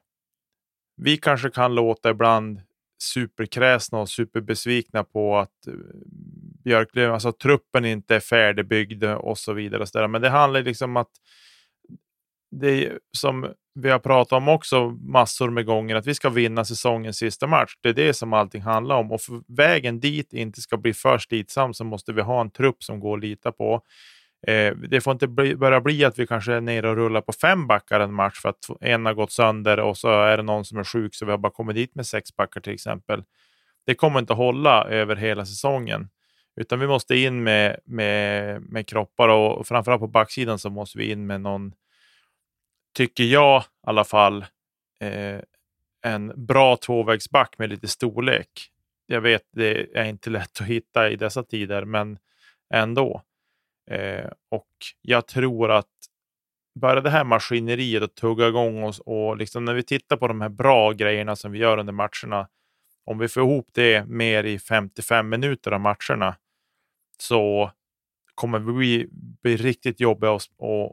vi 0.97 1.17
kanske 1.17 1.51
kan 1.51 1.75
låta 1.75 2.11
ibland 2.11 2.61
superkräsna 3.03 3.99
och 3.99 4.09
superbesvikna 4.09 5.05
på 5.05 5.39
att 5.39 5.67
eh, 5.67 5.75
Björklöven, 6.65 7.15
alltså 7.15 7.33
truppen 7.33 7.85
inte 7.85 8.17
är 8.17 8.21
färdigbyggd 8.21 9.05
och 9.05 9.39
så 9.39 9.53
vidare. 9.53 9.83
Och 9.83 9.89
så 9.89 9.99
där. 9.99 10.09
Men 10.09 10.23
det 10.23 10.29
handlar 10.29 10.63
liksom 10.63 10.91
om 10.91 10.97
att 10.97 11.11
det 12.51 12.93
som 13.17 13.55
vi 13.75 13.91
har 13.91 13.99
pratat 13.99 14.33
om 14.33 14.49
också 14.49 14.91
massor 14.91 15.51
med 15.51 15.67
gånger, 15.67 15.97
att 15.97 16.07
vi 16.07 16.15
ska 16.15 16.31
vinna 16.31 16.65
säsongens 16.65 17.17
sista 17.17 17.47
match. 17.47 17.75
Det 17.81 17.89
är 17.89 17.95
det 17.95 18.15
som 18.15 18.33
allting 18.33 18.63
handlar 18.63 18.97
om. 18.97 19.13
Och 19.13 19.21
för 19.21 19.43
vägen 19.57 20.01
dit 20.01 20.33
inte 20.33 20.61
ska 20.61 20.77
bli 20.77 20.95
för 20.95 21.19
slitsam 21.19 21.75
så 21.75 21.85
måste 21.85 22.13
vi 22.13 22.23
ha 22.23 22.41
en 22.41 22.51
trupp 22.51 22.83
som 22.83 23.01
går 23.01 23.17
att 23.17 23.23
lita 23.23 23.53
på. 23.53 23.83
Eh, 24.47 24.75
det 24.75 25.01
får 25.01 25.13
inte 25.13 25.29
bli, 25.29 25.57
börja 25.57 25.81
bli 25.81 26.05
att 26.05 26.19
vi 26.19 26.27
kanske 26.27 26.53
är 26.53 26.61
nere 26.61 26.89
och 26.89 26.97
rullar 26.97 27.21
på 27.21 27.33
fem 27.33 27.67
backar 27.67 28.01
en 28.01 28.15
match 28.15 28.41
för 28.41 28.49
att 28.49 28.71
en 28.81 29.07
har 29.07 29.15
gått 29.15 29.33
sönder 29.33 29.81
och 29.81 29.99
så 29.99 30.23
är 30.23 30.37
det 30.37 30.43
någon 30.43 30.65
som 30.65 30.79
är 30.79 30.85
sjuk 30.85 31.15
så 31.15 31.25
vi 31.25 31.31
har 31.31 31.39
bara 31.39 31.53
kommit 31.53 31.77
dit 31.77 31.95
med 31.95 32.07
sex 32.07 32.37
backar 32.37 32.61
till 32.61 32.73
exempel. 32.73 33.25
Det 33.87 33.95
kommer 33.95 34.19
inte 34.19 34.33
hålla 34.33 34.85
över 34.85 35.17
hela 35.17 35.47
säsongen. 35.47 36.09
Utan 36.57 36.81
vi 36.81 36.87
måste 36.87 37.17
in 37.17 37.43
med, 37.43 37.81
med, 37.85 38.63
med 38.63 38.87
kroppar 38.87 39.29
och, 39.29 39.67
framförallt 39.67 40.01
på 40.01 40.07
backsidan 40.07 40.59
så 40.59 40.71
måste 40.71 40.99
vi 40.99 41.11
in 41.11 41.27
med 41.27 41.41
någon 41.41 41.73
tycker 42.95 43.25
jag 43.25 43.63
i 43.63 43.65
alla 43.87 44.05
fall, 44.05 44.45
eh, 45.01 45.41
en 46.03 46.47
bra 46.47 46.77
tvåvägsback 46.77 47.59
med 47.59 47.71
lite 47.71 47.89
storlek. 47.89 48.71
Jag 49.07 49.21
vet, 49.21 49.43
det 49.53 49.99
är 49.99 50.05
inte 50.05 50.31
lätt 50.31 50.61
att 50.61 50.67
hitta 50.67 51.11
i 51.11 51.17
dessa 51.17 51.43
tider, 51.43 51.85
men 51.85 52.19
ändå. 52.75 53.23
Eh, 53.91 54.31
och 54.49 54.69
jag 55.03 55.27
tror 55.27 55.71
att 55.71 55.87
bara 56.75 57.01
det 57.01 57.11
här 57.11 57.25
maskineriet 57.25 58.03
att 58.03 58.15
tugga 58.15 58.49
igång 58.49 58.83
oss 58.83 58.99
och 58.99 59.37
liksom 59.37 59.65
när 59.65 59.75
vi 59.75 59.83
tittar 59.83 60.17
på 60.17 60.29
de 60.29 60.41
här 60.41 60.49
bra 60.49 60.93
grejerna 60.93 61.37
som 61.37 61.53
vi 61.53 61.59
gör 61.59 61.79
under 61.79 61.93
matcherna. 61.93 62.49
Om 63.05 63.19
vi 63.19 63.29
får 63.29 63.43
ihop 63.43 63.69
det 63.73 64.07
mer 64.07 64.45
i 64.45 64.59
55 64.59 65.29
minuter 65.29 65.73
av 65.73 65.81
matcherna 65.81 66.37
så 67.19 67.71
kommer 68.35 68.59
vi 68.59 68.73
bli, 68.73 69.09
bli 69.43 69.57
riktigt 69.57 70.01
jobbiga 70.01 70.35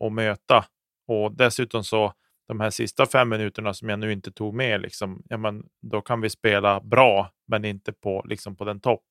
att, 0.02 0.14
möta 0.14 0.66
och 1.08 1.32
dessutom 1.32 1.84
så 1.84 2.14
de 2.48 2.60
här 2.60 2.70
sista 2.70 3.06
fem 3.06 3.30
minuterna 3.30 3.74
som 3.74 3.90
jag 3.90 4.00
nu 4.00 4.12
inte 4.12 4.32
tog 4.32 4.54
med, 4.54 4.82
liksom, 4.82 5.24
ja, 5.30 5.38
men 5.38 5.64
då 5.82 6.02
kan 6.02 6.22
vi 6.22 6.30
spela 6.30 6.80
bra, 6.82 7.32
men 7.48 7.66
inte 7.66 7.94
på, 7.94 8.26
liksom 8.30 8.56
på 8.56 8.66
den 8.66 8.80
topp 8.80 9.04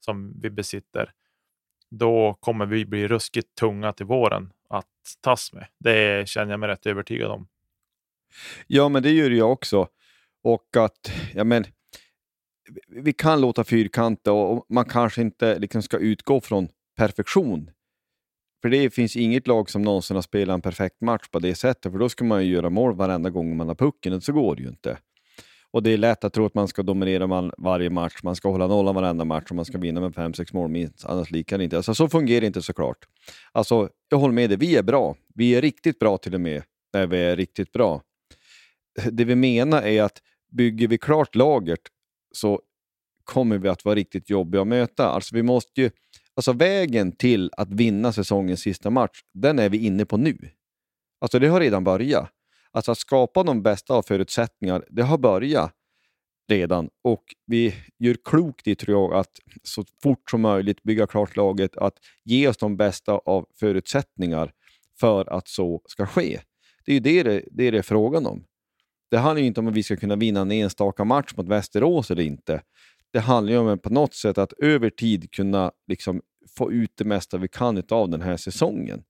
som 0.00 0.40
vi 0.40 0.50
besitter. 0.50 1.12
Då 1.90 2.34
kommer 2.40 2.66
vi 2.66 2.86
bli 2.86 3.08
ruskigt 3.08 3.54
tunga 3.54 3.92
till 3.92 4.06
våren 4.06 4.52
att 4.68 4.86
tas 5.20 5.52
med. 5.52 5.66
Det 5.78 6.28
känner 6.28 6.50
jag 6.50 6.60
mig 6.60 6.68
rätt 6.68 6.86
övertygad 6.86 7.30
om. 7.30 7.48
Ja, 8.66 8.88
men 8.88 9.02
det 9.02 9.10
gör 9.10 9.30
jag 9.30 9.52
också. 9.52 9.88
Och 10.42 10.76
att, 10.76 11.12
ja 11.34 11.44
men, 11.44 11.64
vi 12.88 13.12
kan 13.12 13.40
låta 13.40 13.64
fyrkantiga 13.64 14.34
och 14.34 14.66
man 14.68 14.84
kanske 14.84 15.22
inte 15.22 15.58
liksom 15.58 15.82
ska 15.82 15.98
utgå 15.98 16.40
från 16.40 16.68
perfektion 16.96 17.70
för 18.66 18.70
det 18.70 18.90
finns 18.90 19.16
inget 19.16 19.46
lag 19.46 19.70
som 19.70 19.82
någonsin 19.82 20.16
har 20.16 20.22
spelat 20.22 20.54
en 20.54 20.60
perfekt 20.60 21.00
match 21.00 21.28
på 21.28 21.38
det 21.38 21.54
sättet, 21.54 21.92
för 21.92 21.98
då 21.98 22.08
ska 22.08 22.24
man 22.24 22.44
ju 22.46 22.52
göra 22.52 22.70
mål 22.70 22.94
varenda 22.94 23.30
gång 23.30 23.56
man 23.56 23.68
har 23.68 23.74
pucken, 23.74 24.12
och 24.12 24.22
så 24.22 24.32
går 24.32 24.56
det 24.56 24.62
ju 24.62 24.68
inte. 24.68 24.98
Och 25.76 25.82
det 25.82 25.90
är 25.90 25.98
lätt 25.98 26.24
att 26.24 26.32
tro 26.32 26.46
att 26.46 26.54
man 26.54 26.68
ska 26.68 26.82
dominera 26.82 27.26
man 27.26 27.52
varje 27.58 27.90
match, 27.90 28.14
man 28.22 28.36
ska 28.36 28.50
hålla 28.50 28.66
nollan 28.66 28.94
varenda 28.94 29.24
match 29.24 29.44
och 29.50 29.56
man 29.56 29.64
ska 29.64 29.78
vinna 29.78 30.00
med 30.00 30.12
5-6 30.12 30.54
mål 30.54 30.70
minst, 30.70 31.04
annars 31.04 31.30
likar 31.30 31.58
det 31.58 31.64
inte. 31.64 31.76
Alltså 31.76 31.94
så 31.94 32.08
fungerar 32.08 32.40
det 32.40 32.46
inte 32.46 32.62
såklart. 32.62 32.98
Alltså, 33.52 33.88
jag 34.08 34.18
håller 34.18 34.34
med 34.34 34.50
dig, 34.50 34.58
vi 34.58 34.76
är 34.76 34.82
bra. 34.82 35.16
Vi 35.34 35.54
är 35.54 35.62
riktigt 35.62 35.98
bra 35.98 36.18
till 36.18 36.34
och 36.34 36.40
med, 36.40 36.62
när 36.92 37.06
vi 37.06 37.18
är 37.18 37.36
riktigt 37.36 37.72
bra. 37.72 38.02
Det 39.10 39.24
vi 39.24 39.34
menar 39.34 39.82
är 39.82 40.02
att 40.02 40.18
bygger 40.52 40.88
vi 40.88 40.98
klart 40.98 41.34
laget 41.34 41.80
så 42.32 42.60
kommer 43.24 43.58
vi 43.58 43.68
att 43.68 43.84
vara 43.84 43.94
riktigt 43.94 44.30
jobbiga 44.30 44.62
att 44.62 44.68
möta. 44.68 45.08
Alltså 45.08 45.34
vi 45.34 45.42
måste 45.42 45.80
ju 45.80 45.90
Alltså 46.36 46.52
vägen 46.52 47.12
till 47.12 47.50
att 47.56 47.72
vinna 47.72 48.12
säsongens 48.12 48.60
sista 48.60 48.90
match, 48.90 49.20
den 49.34 49.58
är 49.58 49.68
vi 49.68 49.78
inne 49.78 50.04
på 50.04 50.16
nu. 50.16 50.38
Alltså 51.20 51.38
det 51.38 51.48
har 51.48 51.60
redan 51.60 51.84
börjat. 51.84 52.30
Alltså 52.76 52.92
att 52.92 52.98
skapa 52.98 53.42
de 53.42 53.62
bästa 53.62 53.94
av 53.94 54.02
förutsättningar, 54.02 54.84
det 54.90 55.02
har 55.02 55.18
börjat 55.18 55.72
redan 56.48 56.88
och 57.04 57.24
vi 57.46 57.74
gör 57.98 58.16
klokt 58.24 58.66
i, 58.66 58.74
tror 58.74 59.12
jag, 59.12 59.20
att 59.20 59.30
så 59.62 59.84
fort 60.02 60.30
som 60.30 60.40
möjligt 60.40 60.82
bygga 60.82 61.06
klart 61.06 61.36
laget, 61.36 61.76
att 61.76 61.94
ge 62.24 62.48
oss 62.48 62.56
de 62.56 62.76
bästa 62.76 63.12
av 63.12 63.46
förutsättningar 63.54 64.52
för 65.00 65.32
att 65.32 65.48
så 65.48 65.82
ska 65.86 66.06
ske. 66.06 66.40
Det 66.84 66.92
är 66.92 66.94
ju 66.94 67.00
det 67.00 67.22
det, 67.22 67.44
det, 67.50 67.68
är, 67.68 67.72
det 67.72 67.78
är 67.78 67.82
frågan 67.82 68.26
om. 68.26 68.44
Det 69.10 69.16
handlar 69.16 69.40
ju 69.40 69.46
inte 69.46 69.60
om 69.60 69.68
att 69.68 69.74
vi 69.74 69.82
ska 69.82 69.96
kunna 69.96 70.16
vinna 70.16 70.40
en 70.40 70.52
enstaka 70.52 71.04
match 71.04 71.32
mot 71.36 71.48
Västerås 71.48 72.10
eller 72.10 72.22
inte 72.22 72.62
det 73.16 73.20
handlar 73.20 73.52
ju 73.52 73.58
om 73.58 73.78
på 73.78 73.90
något 73.90 74.14
sätt 74.14 74.38
att 74.38 74.52
över 74.52 74.90
tid 74.90 75.30
kunna 75.30 75.72
liksom 75.86 76.22
få 76.56 76.72
ut 76.72 76.92
det 76.94 77.04
mesta 77.04 77.38
vi 77.38 77.48
kan 77.48 77.82
av 77.90 78.08
den 78.10 78.22
här 78.22 78.36
säsongen. 78.36 79.02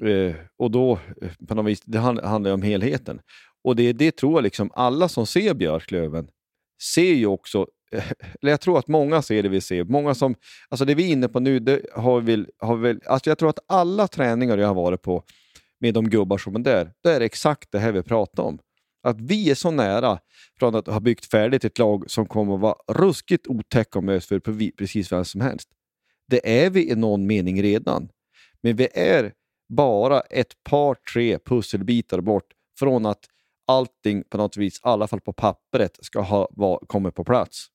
Eh, 0.00 0.34
och 0.58 0.70
då, 0.70 0.98
eh, 1.22 1.30
på 1.48 1.54
något 1.54 1.66
vis, 1.66 1.80
det 1.80 1.98
handlar 1.98 2.46
ju 2.46 2.54
om 2.54 2.62
helheten. 2.62 3.20
Och 3.64 3.76
det, 3.76 3.92
det 3.92 4.16
tror 4.16 4.34
jag 4.34 4.42
liksom 4.42 4.70
alla 4.74 5.08
som 5.08 5.26
ser 5.26 5.54
Björklöven 5.54 6.28
ser 6.94 7.14
ju 7.14 7.26
också, 7.26 7.66
eller 8.42 8.50
jag 8.50 8.60
tror 8.60 8.78
att 8.78 8.88
många 8.88 9.22
ser 9.22 9.42
det 9.42 9.48
vi 9.48 9.60
ser. 9.60 9.84
Många 9.84 10.14
som, 10.14 10.34
alltså 10.68 10.84
det 10.84 10.94
vi 10.94 11.04
är 11.04 11.12
inne 11.12 11.28
på 11.28 11.40
nu, 11.40 11.58
det 11.58 11.82
har 11.94 12.20
vi, 12.20 12.46
har 12.58 12.76
väl, 12.76 13.00
alltså 13.06 13.30
jag 13.30 13.38
tror 13.38 13.48
att 13.48 13.58
alla 13.68 14.08
träningar 14.08 14.58
jag 14.58 14.66
har 14.66 14.74
varit 14.74 15.02
på 15.02 15.22
med 15.80 15.94
de 15.94 16.10
gubbar 16.10 16.38
som 16.38 16.56
är 16.56 16.60
där, 16.60 16.92
det 17.02 17.10
är 17.10 17.20
exakt 17.20 17.72
det 17.72 17.78
här 17.78 17.92
vi 17.92 18.02
pratar 18.02 18.42
om. 18.42 18.58
Att 19.02 19.20
vi 19.20 19.50
är 19.50 19.54
så 19.54 19.70
nära 19.70 20.18
från 20.58 20.74
att 20.74 20.86
ha 20.86 21.00
byggt 21.00 21.26
färdigt 21.26 21.64
ett 21.64 21.78
lag 21.78 22.10
som 22.10 22.26
kommer 22.26 22.54
att 22.54 22.60
vara 22.60 22.76
ruskigt 22.92 23.46
otäcka 23.46 23.98
och 23.98 24.04
möts 24.04 24.26
för 24.26 24.70
precis 24.70 25.12
vem 25.12 25.24
som 25.24 25.40
helst. 25.40 25.68
Det 26.28 26.64
är 26.64 26.70
vi 26.70 26.90
i 26.90 26.94
någon 26.94 27.26
mening 27.26 27.62
redan. 27.62 28.08
Men 28.62 28.76
vi 28.76 28.88
är 28.94 29.32
bara 29.68 30.20
ett 30.20 30.64
par, 30.64 30.94
tre 31.12 31.38
pusselbitar 31.38 32.20
bort 32.20 32.52
från 32.78 33.06
att 33.06 33.24
allting 33.66 34.24
på 34.28 34.38
något 34.38 34.56
vis, 34.56 34.76
i 34.76 34.80
alla 34.82 35.08
fall 35.08 35.20
på 35.20 35.32
pappret, 35.32 35.98
ska 36.00 36.20
ha 36.20 36.48
var, 36.50 36.78
kommit 36.78 37.14
på 37.14 37.24
plats. 37.24 37.66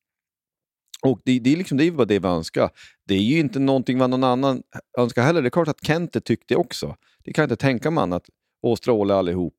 Och 1.01 1.21
det, 1.25 1.39
det, 1.39 1.53
är 1.53 1.57
liksom, 1.57 1.77
det 1.77 1.87
är 1.87 2.05
det 2.05 2.19
vi 2.19 2.27
önskar. 2.27 2.69
Det 3.07 3.13
är 3.13 3.21
ju 3.21 3.39
inte 3.39 3.59
någonting 3.59 3.97
vad 3.97 4.09
någon 4.09 4.23
annan 4.23 4.63
önskar 4.97 5.23
heller. 5.23 5.41
Det 5.41 5.47
är 5.47 5.49
klart 5.49 5.67
att 5.67 5.85
Kente 5.85 6.21
tyckte 6.21 6.55
också. 6.55 6.95
Det 7.23 7.33
kan 7.33 7.41
jag 7.41 7.45
inte 7.45 7.61
tänka 7.61 7.91
mig 7.91 8.01
annat. 8.01 8.29
Och 8.63 8.77
Stråle 8.77 9.13
allihop. 9.13 9.53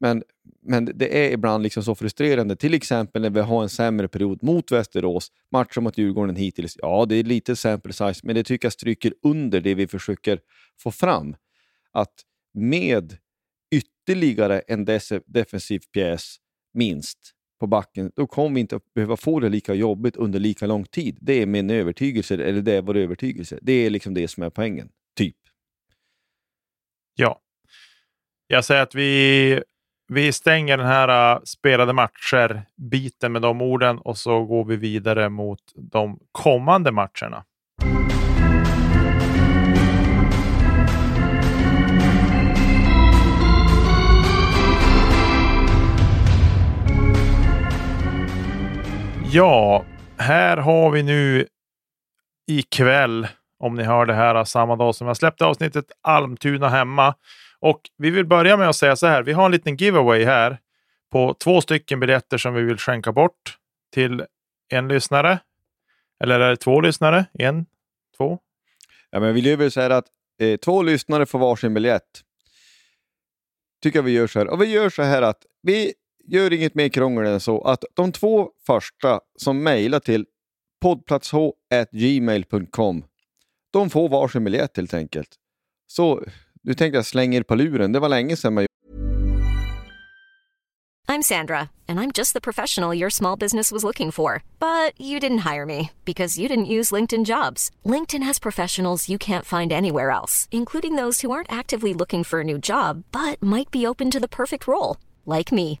Men, 0.00 0.22
men 0.62 0.84
det 0.94 1.26
är 1.26 1.32
ibland 1.32 1.62
liksom 1.62 1.82
så 1.84 1.94
frustrerande, 1.94 2.56
till 2.56 2.74
exempel 2.74 3.22
när 3.22 3.30
vi 3.30 3.40
har 3.40 3.62
en 3.62 3.68
sämre 3.68 4.08
period 4.08 4.42
mot 4.42 4.72
Västerås, 4.72 5.32
matchen 5.52 5.82
mot 5.84 5.98
Djurgården 5.98 6.36
hittills. 6.36 6.76
Ja, 6.82 7.06
det 7.08 7.16
är 7.16 7.24
lite 7.24 7.56
sample 7.56 7.92
size, 7.92 8.20
men 8.22 8.34
det 8.34 8.44
tycker 8.44 8.66
jag 8.66 8.72
stryker 8.72 9.12
under 9.22 9.60
det 9.60 9.74
vi 9.74 9.86
försöker 9.86 10.40
få 10.82 10.90
fram. 10.90 11.36
Att 11.98 12.14
med 12.54 13.16
ytterligare 13.74 14.60
en 14.60 14.84
defensiv 15.26 15.80
pjäs, 15.92 16.36
minst, 16.74 17.18
på 17.60 17.66
backen, 17.66 18.12
då 18.16 18.26
kommer 18.26 18.54
vi 18.54 18.60
inte 18.60 18.76
att 18.76 18.94
behöva 18.94 19.16
få 19.16 19.40
det 19.40 19.48
lika 19.48 19.74
jobbigt 19.74 20.16
under 20.16 20.38
lika 20.38 20.66
lång 20.66 20.84
tid. 20.84 21.18
Det 21.20 21.42
är 21.42 21.46
min 21.46 21.70
övertygelse, 21.70 22.34
eller 22.34 22.62
det 22.62 22.72
är 22.72 22.82
vår 22.82 22.96
övertygelse. 22.96 23.58
Det 23.62 23.72
är 23.72 23.90
liksom 23.90 24.14
det 24.14 24.28
som 24.28 24.42
är 24.42 24.50
poängen, 24.50 24.88
typ. 25.16 25.36
Ja. 27.14 27.40
Jag 28.46 28.64
säger 28.64 28.82
att 28.82 28.94
vi 28.94 29.62
vi 30.08 30.32
stänger 30.32 30.76
den 30.76 30.86
här 30.86 31.36
uh, 31.36 31.42
spelade 31.44 31.92
matcher-biten 31.92 33.32
med 33.32 33.42
de 33.42 33.62
orden 33.62 33.98
och 33.98 34.18
så 34.18 34.44
går 34.44 34.64
vi 34.64 34.76
vidare 34.76 35.28
mot 35.28 35.60
de 35.74 36.20
kommande 36.32 36.92
matcherna. 36.92 37.44
Ja, 49.30 49.84
här 50.18 50.56
har 50.56 50.90
vi 50.90 51.02
nu 51.02 51.46
ikväll, 52.46 53.28
om 53.58 53.74
ni 53.74 53.82
hör 53.82 54.06
det 54.06 54.14
här 54.14 54.44
samma 54.44 54.76
dag 54.76 54.94
som 54.94 55.06
jag 55.06 55.16
släppte 55.16 55.44
avsnittet, 55.44 55.84
Almtuna 56.00 56.68
hemma. 56.68 57.14
Och 57.60 57.80
vi 57.96 58.10
vill 58.10 58.26
börja 58.26 58.56
med 58.56 58.68
att 58.68 58.76
säga 58.76 58.96
så 58.96 59.06
här. 59.06 59.22
Vi 59.22 59.32
har 59.32 59.44
en 59.44 59.52
liten 59.52 59.76
giveaway 59.76 60.24
här 60.24 60.58
på 61.12 61.34
två 61.34 61.60
stycken 61.60 62.00
biljetter 62.00 62.38
som 62.38 62.54
vi 62.54 62.62
vill 62.62 62.78
skänka 62.78 63.12
bort 63.12 63.58
till 63.94 64.24
en 64.68 64.88
lyssnare. 64.88 65.38
Eller 66.20 66.40
är 66.40 66.50
det 66.50 66.56
två 66.56 66.80
lyssnare? 66.80 67.24
En? 67.32 67.66
Två? 68.16 68.38
Ja, 69.10 69.20
men 69.20 69.34
vi 69.34 69.56
vill 69.56 69.70
säga 69.70 69.96
att 69.96 70.06
eh, 70.40 70.56
två 70.56 70.82
lyssnare 70.82 71.26
får 71.26 71.38
varsin 71.38 71.74
biljett. 71.74 72.22
tycker 73.82 73.98
jag 73.98 74.04
vi 74.04 74.12
gör 74.12 74.26
så 74.26 74.38
här. 74.38 74.48
Och 74.48 74.62
vi 74.62 74.66
gör 74.66 74.90
så 74.90 75.02
här 75.02 75.22
att 75.22 75.46
vi 75.62 75.94
gör 76.28 76.52
inget 76.52 76.74
mer 76.74 76.88
krångel 76.88 77.26
än 77.26 77.40
så 77.40 77.60
att 77.60 77.84
de 77.94 78.12
två 78.12 78.50
första 78.66 79.20
som 79.36 79.62
mejlar 79.62 80.00
till 80.00 80.26
poddplatsh.gmail.com 80.82 83.04
de 83.70 83.90
får 83.90 84.08
varsin 84.08 84.44
biljett 84.44 84.76
helt 84.76 84.94
enkelt. 84.94 85.28
Så 85.86 86.24
nu 86.62 86.74
tänkte 86.74 86.98
jag 86.98 87.06
slänger 87.06 87.42
på 87.42 87.54
luren. 87.54 87.92
Det 87.92 88.00
var 88.00 88.08
länge 88.08 88.36
sedan 88.36 88.54
man 88.54 88.66
I'm 91.10 91.22
Sandra, 91.22 91.70
and 91.88 91.98
I'm 91.98 92.12
just 92.12 92.34
the 92.34 92.40
professional 92.40 92.94
your 92.94 93.10
small 93.10 93.34
business 93.34 93.72
was 93.72 93.82
looking 93.82 94.12
for. 94.12 94.42
But 94.58 94.92
you 95.00 95.18
didn't 95.18 95.38
hire 95.38 95.64
me 95.64 95.90
because 96.04 96.40
you 96.40 96.48
didn't 96.48 96.74
use 96.78 96.96
LinkedIn 96.96 97.24
jobs. 97.24 97.70
LinkedIn 97.82 98.26
has 98.26 98.38
professionals 98.38 99.08
you 99.08 99.18
can't 99.18 99.46
find 99.46 99.72
anywhere 99.72 100.10
else, 100.10 100.48
including 100.50 100.96
those 100.96 101.22
who 101.22 101.30
aren't 101.30 101.50
actively 101.50 101.94
looking 101.94 102.24
for 102.24 102.40
a 102.40 102.44
new 102.44 102.58
job 102.58 103.04
but 103.10 103.42
might 103.42 103.70
be 103.70 103.86
open 103.86 104.10
to 104.10 104.20
the 104.20 104.28
perfect 104.28 104.68
role, 104.68 104.98
like 105.24 105.50
me. 105.50 105.80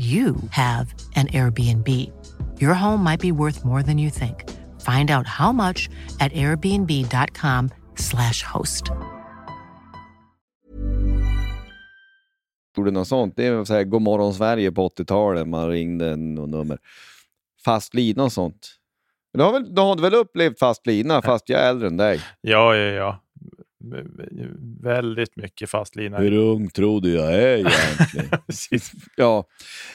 you 0.00 0.36
have 0.50 0.94
an 1.16 1.26
Airbnb. 1.28 1.88
Your 2.58 2.74
home 2.74 3.04
might 3.04 3.20
be 3.20 3.32
worth 3.32 3.62
more 3.64 3.82
than 3.82 3.98
you 3.98 4.08
think. 4.08 4.48
Find 4.80 5.10
out 5.10 5.26
how 5.26 5.52
much 5.52 5.90
at 6.20 6.32
airbnb.com/slash 6.32 8.42
host. 8.42 8.90
gjorde 12.80 12.90
något 12.90 13.08
sånt. 13.08 13.36
Det 13.36 13.46
är 13.46 13.64
så 13.64 13.74
här, 13.74 13.84
God 13.84 14.02
morgon 14.02 14.34
Sverige 14.34 14.72
på 14.72 14.88
80-talet. 14.88 15.48
Man 15.48 15.68
ringde 15.68 16.16
något 16.16 16.48
nummer. 16.48 16.78
Fast 17.64 17.94
lina 17.94 18.24
och 18.24 18.32
sånt. 18.32 18.68
Men 19.32 19.38
du 19.38 19.44
har, 19.44 19.52
väl, 19.52 19.74
du 19.74 19.80
har 19.80 19.96
väl 19.96 20.14
upplevt 20.14 20.58
fast 20.58 20.86
lina 20.86 21.22
fast 21.22 21.48
jag 21.48 21.60
är 21.60 21.68
äldre 21.68 21.88
än 21.88 21.96
dig? 21.96 22.20
Ja, 22.40 22.76
ja, 22.76 22.92
ja. 22.92 23.22
Väldigt 24.80 25.36
mycket 25.36 25.70
fast 25.70 25.96
lina. 25.96 26.18
Hur 26.18 26.32
ung 26.32 26.70
tror 26.70 27.00
du 27.00 27.14
jag 27.14 27.34
är 27.34 27.56
egentligen? 27.56 28.28
Ja. 29.16 29.44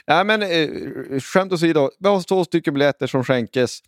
Nej, 0.08 0.26
men 0.26 0.42
eh, 0.42 1.20
skämt 1.20 1.54
åsido. 1.54 1.90
Vi 2.00 2.10
har 2.10 2.22
två 2.22 2.46
stycken 2.46 2.74
biljetter 2.74 3.08
som 3.08 3.24
skänkes 3.24 3.80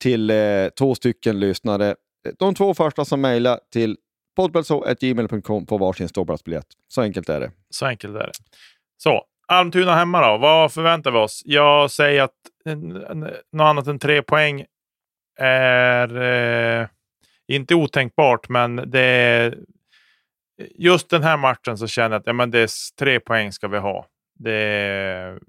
till 0.00 0.30
eh, 0.30 0.36
två 0.78 0.94
stycken 0.94 1.40
lyssnare. 1.40 1.94
De 2.38 2.54
två 2.54 2.74
första 2.74 3.04
som 3.04 3.20
mejlar 3.20 3.60
till 3.72 3.96
poddplatso.gmail.com 4.36 5.66
får 5.66 5.78
varsin 5.78 6.08
ståplatsbiljett. 6.08 6.66
Så 6.88 7.02
enkelt 7.02 7.28
är 7.28 7.40
det. 7.40 7.50
Så 7.70 7.86
enkelt 7.86 8.16
är 8.16 8.26
det. 8.26 8.32
Så, 8.96 9.24
Almtuna 9.48 9.94
hemma 9.94 10.30
då. 10.32 10.38
Vad 10.38 10.72
förväntar 10.72 11.10
vi 11.10 11.18
oss? 11.18 11.42
Jag 11.44 11.90
säger 11.90 12.22
att 12.22 12.34
något 13.52 13.64
annat 13.64 13.86
än 13.86 13.98
tre 13.98 14.22
poäng 14.22 14.64
är 15.38 16.16
eh, 16.80 16.86
inte 17.56 17.74
otänkbart, 17.74 18.48
men 18.48 18.76
det 18.76 19.00
är, 19.00 19.58
just 20.74 21.10
den 21.10 21.22
här 21.22 21.36
matchen 21.36 21.78
så 21.78 21.86
känner 21.86 22.10
jag 22.10 22.20
att 22.20 22.26
ja, 22.26 22.32
men 22.32 22.50
det 22.50 22.58
är 22.58 22.96
tre 22.98 23.20
poäng 23.20 23.52
ska 23.52 23.68
vi 23.68 23.78
ha. 23.78 24.06
Det 24.34 24.52
är, 24.52 25.40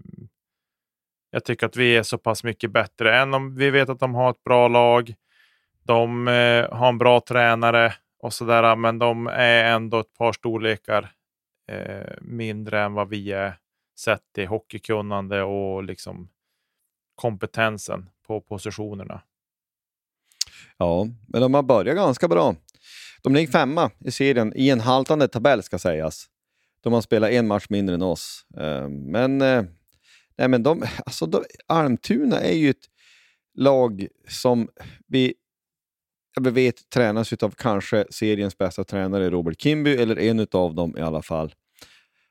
jag 1.32 1.44
tycker 1.46 1.66
att 1.66 1.76
vi 1.76 1.98
är 1.98 2.04
så 2.04 2.18
pass 2.18 2.44
mycket 2.44 2.72
bättre. 2.72 3.18
Än 3.20 3.34
om 3.34 3.56
vi 3.56 3.70
vet 3.70 3.90
att 3.90 4.00
de 4.00 4.16
har 4.16 4.30
ett 4.30 4.44
bra 4.44 4.68
lag. 4.68 5.14
De 5.84 6.28
eh, 6.28 6.72
har 6.72 6.90
en 6.90 6.98
bra 6.98 7.20
tränare 7.20 7.94
och 8.20 8.34
sådär, 8.34 8.76
men 8.76 9.00
de 9.00 9.28
är 9.28 9.64
ändå 9.64 10.00
ett 10.00 10.14
par 10.18 10.32
storlekar 10.34 11.12
eh, 11.68 12.14
mindre 12.22 12.82
än 12.82 12.94
vad 12.94 13.10
vi 13.10 13.32
är 13.32 13.58
sett 14.00 14.38
i 14.38 14.46
hockeykunnande 14.46 15.44
och 15.44 15.84
liksom 15.84 16.30
kompetensen 17.16 18.10
på 18.28 18.42
positionerna. 18.42 19.22
Ja, 20.78 21.08
men 21.28 21.42
de 21.42 21.54
har 21.54 21.64
börjat 21.64 21.96
ganska 21.96 22.28
bra. 22.28 22.56
De 23.24 23.36
ligger 23.36 23.52
femma 23.52 23.92
i 24.06 24.12
serien 24.12 24.54
i 24.56 24.70
en 24.70 24.80
haltande 24.80 25.28
tabell 25.28 25.64
ska 25.64 25.80
sägas. 25.80 26.26
De 26.84 26.94
har 26.94 27.02
spelat 27.02 27.30
en 27.30 27.48
match 27.48 27.66
mindre 27.70 27.96
än 27.96 28.02
oss. 28.02 28.46
Eh, 28.58 28.90
men, 28.90 29.42
eh, 29.42 29.64
nej, 30.38 30.48
men 30.48 30.64
de, 30.64 30.84
alltså 31.06 31.26
de, 31.26 31.44
Almtuna 31.68 32.40
är 32.40 32.56
ju 32.56 32.70
ett 32.70 32.86
lag 33.58 34.08
som 34.28 34.70
vi, 35.08 35.34
vi 36.42 36.50
vet 36.50 36.90
tränas 36.90 37.34
av 37.34 37.50
kanske 37.58 38.06
seriens 38.10 38.58
bästa 38.58 38.84
tränare 38.84 39.30
Robert 39.30 39.62
Kimby, 39.62 39.96
eller 39.96 40.20
en 40.20 40.48
av 40.52 40.76
dem 40.76 40.98
i 40.98 41.02
alla 41.02 41.22
fall. 41.22 41.54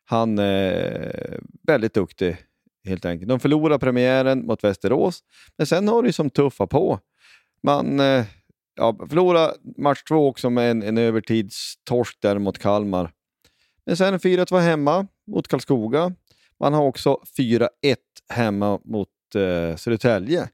Han 0.05 0.39
är 0.39 1.41
väldigt 1.67 1.95
duktig 1.95 2.37
helt 2.85 3.05
enkelt. 3.05 3.29
De 3.29 3.41
förlorar 3.41 3.79
premiären 3.79 4.47
mot 4.47 4.65
Västerås, 4.65 5.21
men 5.57 5.67
sen 5.67 5.89
har 5.89 6.03
de 6.03 6.13
som 6.13 6.31
tuffa 6.31 6.67
på. 6.67 7.01
Man 7.63 8.01
eh, 8.01 8.25
ja, 8.75 8.97
förlorade 9.09 9.55
match 9.77 10.03
två 10.03 10.29
också 10.29 10.51
med 10.51 10.71
en, 10.71 10.83
en 10.83 10.99
övertidstorsk 10.99 12.19
där 12.21 12.39
mot 12.39 12.59
Kalmar. 12.59 13.13
Men 13.87 13.97
sen 13.97 14.19
4-2 14.19 14.59
hemma 14.59 15.07
mot 15.27 15.49
Karlskoga. 15.49 16.15
Man 16.61 16.75
har 16.75 16.83
också 16.85 17.21
4-1 17.39 17.69
hemma 18.29 18.81
mot 18.85 19.09
eh, 19.35 19.77
Södertälje. 19.77 20.49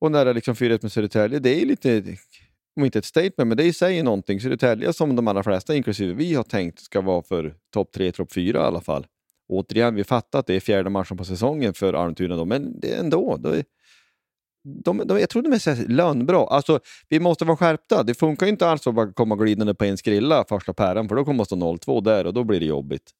Och 0.00 0.12
när 0.12 0.24
det 0.24 0.30
är 0.30 0.34
liksom 0.34 0.54
4-1 0.54 0.78
med 0.82 0.92
Södertälje, 0.92 1.38
det 1.38 1.62
är 1.62 1.66
lite, 1.66 2.02
om 2.76 2.84
inte 2.84 2.98
ett 2.98 3.04
statement, 3.04 3.48
men 3.48 3.56
det 3.56 3.64
i 3.64 3.72
sig 3.72 3.98
är 3.98 4.02
någonting. 4.02 4.40
Södertälje 4.40 4.92
som 4.92 5.16
de 5.16 5.28
allra 5.28 5.42
flesta, 5.42 5.74
inklusive 5.74 6.14
vi, 6.14 6.34
har 6.34 6.42
tänkt 6.42 6.80
ska 6.80 7.00
vara 7.00 7.22
för 7.22 7.54
topp 7.72 7.92
3, 7.92 8.12
topp 8.12 8.32
4 8.32 8.58
i 8.58 8.62
alla 8.62 8.80
fall. 8.80 9.06
Återigen, 9.48 9.94
vi 9.94 10.04
fattar 10.04 10.38
att 10.38 10.46
det 10.46 10.54
är 10.54 10.60
fjärde 10.60 10.90
matchen 10.90 11.16
på 11.16 11.24
säsongen 11.24 11.74
för 11.74 11.94
Almtuna, 11.94 12.44
men 12.44 12.80
det 12.80 12.94
är 12.94 13.00
ändå. 13.00 13.36
Det 13.36 13.48
är, 13.48 13.64
de, 14.64 15.02
de, 15.06 15.20
jag 15.20 15.30
tror 15.30 15.42
de 15.42 15.52
är 15.52 15.58
så 15.58 15.74
lönbra. 15.88 16.46
Alltså, 16.46 16.80
vi 17.08 17.20
måste 17.20 17.44
vara 17.44 17.56
skärpta. 17.56 18.02
Det 18.02 18.14
funkar 18.14 18.46
ju 18.46 18.52
inte 18.52 18.68
alls 18.68 18.86
att 18.86 18.94
bara 18.94 19.12
komma 19.12 19.36
glidande 19.36 19.74
på 19.74 19.84
en 19.84 19.98
skrilla 19.98 20.44
första 20.48 20.74
päran, 20.74 21.08
för 21.08 21.16
då 21.16 21.24
kommer 21.24 21.38
det 21.38 21.44
stå 21.44 21.56
0-2 21.56 22.00
där 22.00 22.26
och 22.26 22.34
då 22.34 22.44
blir 22.44 22.60
det 22.60 22.66
jobbigt. 22.66 23.10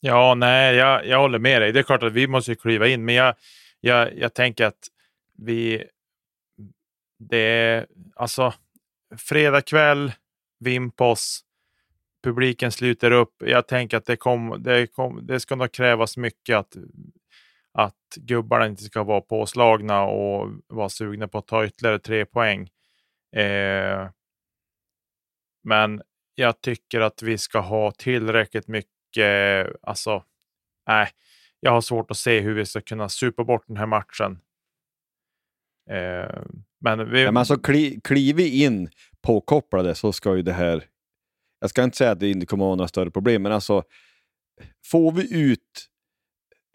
Ja, 0.00 0.34
nej, 0.34 0.76
jag, 0.76 1.06
jag 1.06 1.18
håller 1.18 1.38
med 1.38 1.62
dig. 1.62 1.72
Det 1.72 1.78
är 1.78 1.82
klart 1.82 2.02
att 2.02 2.12
vi 2.12 2.26
måste 2.26 2.54
kliva 2.54 2.88
in, 2.88 3.04
men 3.04 3.14
jag, 3.14 3.34
jag, 3.80 4.18
jag 4.18 4.34
tänker 4.34 4.64
att 4.64 4.88
vi... 5.38 5.84
Det 7.18 7.38
är 7.38 7.86
alltså 8.16 8.54
fredag 9.18 9.60
kväll, 9.60 10.12
Vimpos, 10.60 11.40
publiken 12.22 12.72
sluter 12.72 13.10
upp. 13.10 13.42
Jag 13.46 13.68
tänker 13.68 13.96
att 13.96 14.06
det, 14.06 14.16
kom, 14.16 14.56
det, 14.58 14.86
kom, 14.86 15.26
det 15.26 15.40
ska 15.40 15.56
nog 15.56 15.72
krävas 15.72 16.16
mycket 16.16 16.56
att, 16.56 16.76
att 17.72 18.16
gubbarna 18.16 18.66
inte 18.66 18.82
ska 18.82 19.02
vara 19.02 19.20
påslagna 19.20 20.02
och 20.02 20.50
vara 20.66 20.88
sugna 20.88 21.28
på 21.28 21.38
att 21.38 21.46
ta 21.46 21.66
ytterligare 21.66 21.98
tre 21.98 22.24
poäng. 22.24 22.70
Eh, 23.36 24.10
men 25.64 26.02
jag 26.34 26.60
tycker 26.60 27.00
att 27.00 27.22
vi 27.22 27.38
ska 27.38 27.58
ha 27.58 27.92
tillräckligt 27.92 28.68
mycket, 28.68 29.66
alltså, 29.82 30.24
nej, 30.86 31.08
jag 31.60 31.72
har 31.72 31.80
svårt 31.80 32.10
att 32.10 32.16
se 32.16 32.40
hur 32.40 32.54
vi 32.54 32.66
ska 32.66 32.80
kunna 32.80 33.08
supa 33.08 33.44
bort 33.44 33.64
den 33.66 33.76
här 33.76 33.86
matchen. 33.86 34.38
Eh, 35.90 36.42
men 36.80 37.10
vi, 37.10 37.22
Ja, 37.22 37.32
men 37.32 37.36
alltså, 37.36 37.58
kli, 37.58 38.00
kliver 38.04 38.42
vi 38.42 38.64
in 38.64 38.90
påkopplade 39.22 39.94
så 39.94 40.12
ska 40.12 40.36
ju 40.36 40.42
det 40.42 40.52
här... 40.52 40.84
Jag 41.60 41.70
ska 41.70 41.82
inte 41.82 41.96
säga 41.96 42.10
att 42.10 42.20
det 42.20 42.30
inte 42.30 42.46
kommer 42.46 42.64
att 42.64 42.68
vara 42.68 42.76
några 42.76 42.88
större 42.88 43.10
problem, 43.10 43.42
men 43.42 43.52
alltså 43.52 43.82
får 44.90 45.12
vi 45.12 45.50
ut 45.50 45.89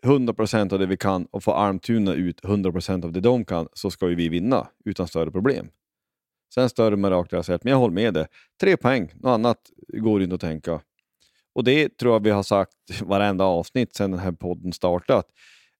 100% 0.06 0.74
av 0.74 0.80
det 0.80 0.86
vi 0.86 0.98
kan 0.98 1.26
och 1.32 1.44
få 1.44 1.52
Almtuna 1.52 2.14
ut 2.14 2.42
100% 2.42 3.06
av 3.06 3.12
det 3.12 3.22
de 3.22 3.46
kan 3.46 3.68
så 3.74 3.92
ska 3.92 4.10
ju 4.10 4.16
vi 4.16 4.30
vinna 4.30 4.68
utan 4.86 5.08
större 5.08 5.32
problem. 5.32 5.68
Sen 6.54 6.70
större 6.70 6.96
med 6.96 7.12
rakt 7.12 7.34
rätt, 7.34 7.64
men 7.64 7.72
jag 7.72 7.78
håller 7.78 7.94
med 7.94 8.14
dig. 8.14 8.28
Tre 8.62 8.78
poäng, 8.78 9.12
något 9.16 9.30
annat 9.30 9.58
går 9.88 10.24
inte 10.24 10.36
att 10.36 10.42
tänka. 10.42 10.82
Och 11.56 11.64
det 11.64 11.98
tror 11.98 12.14
jag 12.14 12.24
vi 12.24 12.30
har 12.30 12.44
sagt 12.44 12.74
varenda 13.02 13.44
avsnitt 13.44 13.96
sedan 13.96 14.12
den 14.12 14.20
här 14.20 14.32
podden 14.32 14.74
startat. 14.74 15.26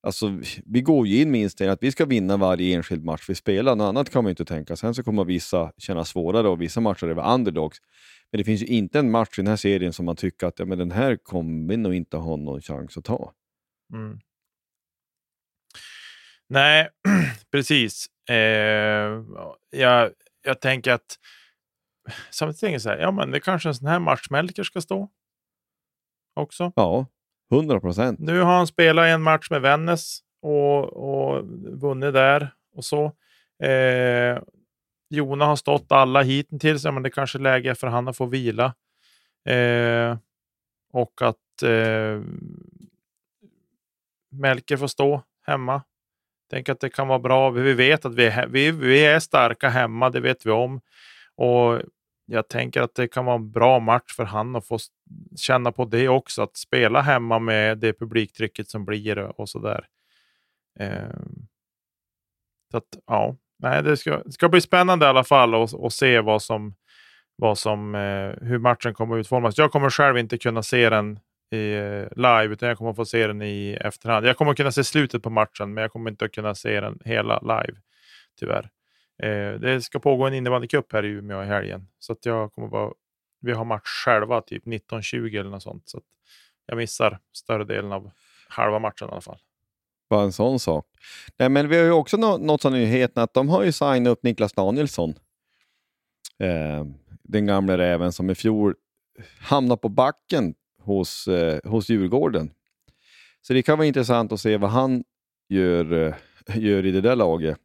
Alltså, 0.02 0.40
vi 0.66 0.82
går 0.82 1.08
ju 1.08 1.22
in 1.22 1.32
med 1.32 1.42
inställningen 1.42 1.74
att 1.74 1.84
vi 1.84 1.92
ska 1.92 2.06
vinna 2.06 2.38
varje 2.38 2.76
enskild 2.76 3.06
match 3.06 3.26
vi 3.30 3.36
spelar. 3.36 3.76
Något 3.76 3.86
annat 3.86 4.10
kan 4.10 4.24
man 4.24 4.30
ju 4.30 4.32
inte 4.32 4.46
tänka. 4.46 4.76
Sen 4.76 4.94
så 4.94 5.04
kommer 5.04 5.26
vissa 5.26 5.72
känna 5.78 6.06
svårare 6.06 6.48
och 6.48 6.62
vissa 6.62 6.82
matcher 6.82 7.08
är 7.08 7.14
vi 7.14 7.22
underdogs. 7.22 7.78
Men 8.32 8.38
det 8.38 8.44
finns 8.44 8.62
ju 8.62 8.66
inte 8.66 9.00
en 9.00 9.12
match 9.12 9.40
i 9.40 9.42
den 9.42 9.48
här 9.48 9.56
serien 9.56 9.94
som 9.94 10.06
man 10.06 10.16
tycker 10.16 10.48
att 10.48 10.60
ja, 10.60 10.66
men 10.66 10.78
den 10.78 10.92
här 10.92 11.16
kommer 11.16 11.70
vi 11.70 11.78
nog 11.78 11.94
inte 11.94 12.18
ha 12.18 12.36
någon 12.36 12.62
chans 12.62 12.98
att 12.98 13.04
ta. 13.04 13.34
Mm. 13.94 14.20
Nej, 16.48 16.90
precis. 17.52 18.08
Eh, 18.30 19.24
jag, 19.70 20.12
jag 20.42 20.62
tänker 20.62 20.94
att 20.94 21.20
samtidigt 22.30 22.60
tänker 22.60 22.74
jag 22.74 22.82
så 22.82 22.90
här, 22.90 22.98
ja 22.98 23.12
men 23.12 23.32
det 23.32 23.40
kanske 23.40 23.70
en 23.70 23.76
sån 23.76 23.88
här 23.88 24.00
match 24.00 24.30
Melker 24.30 24.64
ska 24.64 24.82
stå. 24.82 25.10
Också. 26.36 26.72
Ja, 26.76 27.06
100 27.52 27.80
procent. 27.80 28.20
Nu 28.20 28.40
har 28.40 28.58
han 28.58 28.68
spelat 28.68 29.06
en 29.06 29.22
match 29.22 29.50
med 29.50 29.62
Vännäs 29.62 30.20
och, 30.42 30.84
och 30.84 31.46
vunnit 31.82 32.14
där 32.14 32.54
och 32.76 32.86
så. 32.86 33.06
Eh, 33.64 34.40
Jona 35.10 35.46
har 35.46 35.56
stått 35.56 35.92
alla 35.92 36.22
hittills, 36.22 36.84
ja, 36.86 36.92
men 36.92 37.04
det 37.04 37.10
kanske 37.10 37.38
är 37.38 37.42
läge 37.42 37.76
för 37.76 37.88
han 37.88 38.08
att 38.08 38.18
få 38.18 38.26
vila. 38.26 38.74
Eh, 39.50 40.18
och 40.94 41.22
att 41.22 41.64
eh, 41.64 42.22
Melker 44.40 44.78
får 44.78 44.88
stå 44.88 45.24
hemma. 45.48 45.82
Tänk 46.50 46.70
att 46.70 46.80
det 46.80 46.90
kan 46.90 47.08
vara 47.08 47.20
bra. 47.20 47.50
Vi 47.50 47.74
vet 47.74 48.06
att 48.06 48.16
vi 48.16 48.26
är, 48.26 48.48
vi, 48.48 48.72
vi 48.72 49.06
är 49.06 49.20
starka 49.20 49.70
hemma, 49.70 50.10
det 50.10 50.20
vet 50.20 50.46
vi 50.46 50.52
om. 50.52 50.82
Och 51.36 51.82
jag 52.26 52.48
tänker 52.48 52.82
att 52.82 52.96
det 52.96 53.08
kan 53.08 53.26
vara 53.26 53.36
en 53.36 53.52
bra 53.52 53.80
match 53.80 54.16
för 54.16 54.24
han 54.24 54.56
att 54.56 54.68
få 54.68 54.78
känna 55.38 55.72
på 55.72 55.86
det 55.86 56.10
också. 56.10 56.42
Att 56.42 56.58
spela 56.58 57.02
hemma 57.02 57.40
med 57.40 57.78
det 57.78 57.94
publiktrycket 57.94 58.70
som 58.70 58.86
blir 58.86 59.18
och 59.20 59.50
sådär. 59.50 59.88
Eh, 60.80 61.20
så 62.72 62.78
att, 62.78 62.98
ja, 63.08 63.36
nej, 63.60 63.84
det 63.84 63.98
ska, 63.98 64.24
det 64.26 64.32
ska 64.32 64.50
bli 64.50 64.62
spännande 64.62 65.06
i 65.06 65.10
alla 65.10 65.24
fall 65.24 65.64
att 65.64 65.94
se 65.94 66.20
vad 66.20 66.42
som, 66.42 66.76
vad 67.36 67.58
som, 67.58 67.96
eh, 67.96 68.48
hur 68.48 68.58
matchen 68.58 68.94
kommer 68.94 69.16
att 69.16 69.20
utformas. 69.20 69.58
Jag 69.58 69.72
kommer 69.72 69.90
själv 69.90 70.18
inte 70.18 70.38
kunna 70.38 70.64
se 70.64 70.90
den 70.90 71.20
i, 71.56 72.08
live, 72.16 72.54
utan 72.54 72.70
jag 72.70 72.78
kommer 72.78 72.94
få 72.94 73.06
se 73.06 73.28
den 73.28 73.42
i 73.42 73.78
efterhand. 73.82 74.26
Jag 74.26 74.38
kommer 74.38 74.54
kunna 74.54 74.72
se 74.72 74.84
slutet 74.84 75.24
på 75.24 75.30
matchen, 75.30 75.74
men 75.74 75.82
jag 75.82 75.92
kommer 75.92 76.12
inte 76.12 76.28
kunna 76.28 76.56
se 76.56 76.82
den 76.82 77.00
hela 77.06 77.40
live, 77.40 77.80
tyvärr. 78.40 78.70
Eh, 79.24 79.60
det 79.60 79.82
ska 79.82 80.00
pågå 80.00 80.28
en 80.28 80.34
innebandycup 80.34 80.94
här 80.94 81.06
i 81.06 81.08
Umeå 81.08 81.44
i 81.44 81.46
helgen, 81.46 81.88
så 82.00 82.14
att 82.14 82.26
jag 82.26 82.54
kommer 82.54 82.68
bara... 82.68 82.92
vi 83.42 83.52
har 83.52 83.66
match 83.66 84.04
själva 84.06 84.42
typ 84.42 84.66
19.20 84.66 85.40
eller 85.40 85.50
något 85.50 85.64
sånt, 85.64 85.90
så 85.90 85.98
att 85.98 86.04
jag 86.66 86.78
missar 86.78 87.20
större 87.34 87.64
delen 87.64 87.92
av 87.92 88.12
halva 88.50 88.80
matchen 88.80 89.10
i 89.10 89.12
alla 89.12 89.22
fall. 89.22 89.40
Bara 90.10 90.24
en 90.24 90.34
sån 90.34 90.60
sak. 90.60 90.86
Nej, 91.38 91.50
men 91.50 91.70
vi 91.70 91.78
har 91.78 91.84
ju 91.84 91.92
också 91.92 92.18
nått 92.18 92.66
av 92.66 92.72
nyheten 92.72 93.24
att 93.24 93.34
de 93.34 93.50
har 93.50 93.64
ju 93.64 93.72
signat 93.72 94.08
upp 94.12 94.24
Niklas 94.24 94.54
Danielsson. 94.54 95.14
Eh, 96.40 96.86
den 97.24 97.46
gamla 97.46 97.78
räven 97.78 98.12
som 98.12 98.30
i 98.30 98.36
fjol 98.36 98.76
hamnade 99.40 99.82
på 99.82 99.90
backen 99.90 100.56
hos, 100.86 101.28
eh, 101.28 101.60
hos 101.64 101.90
Djurgården. 101.90 102.52
Så 103.42 103.54
det 103.54 103.62
kan 103.62 103.78
vara 103.78 103.88
intressant 103.88 104.32
att 104.32 104.40
se 104.40 104.58
vad 104.58 104.70
han 104.70 105.04
gör, 105.50 105.94
eh, 105.94 106.58
gör 106.58 106.86
i 106.86 106.92
det 106.92 107.02
där 107.02 107.16
laget. 107.16 107.58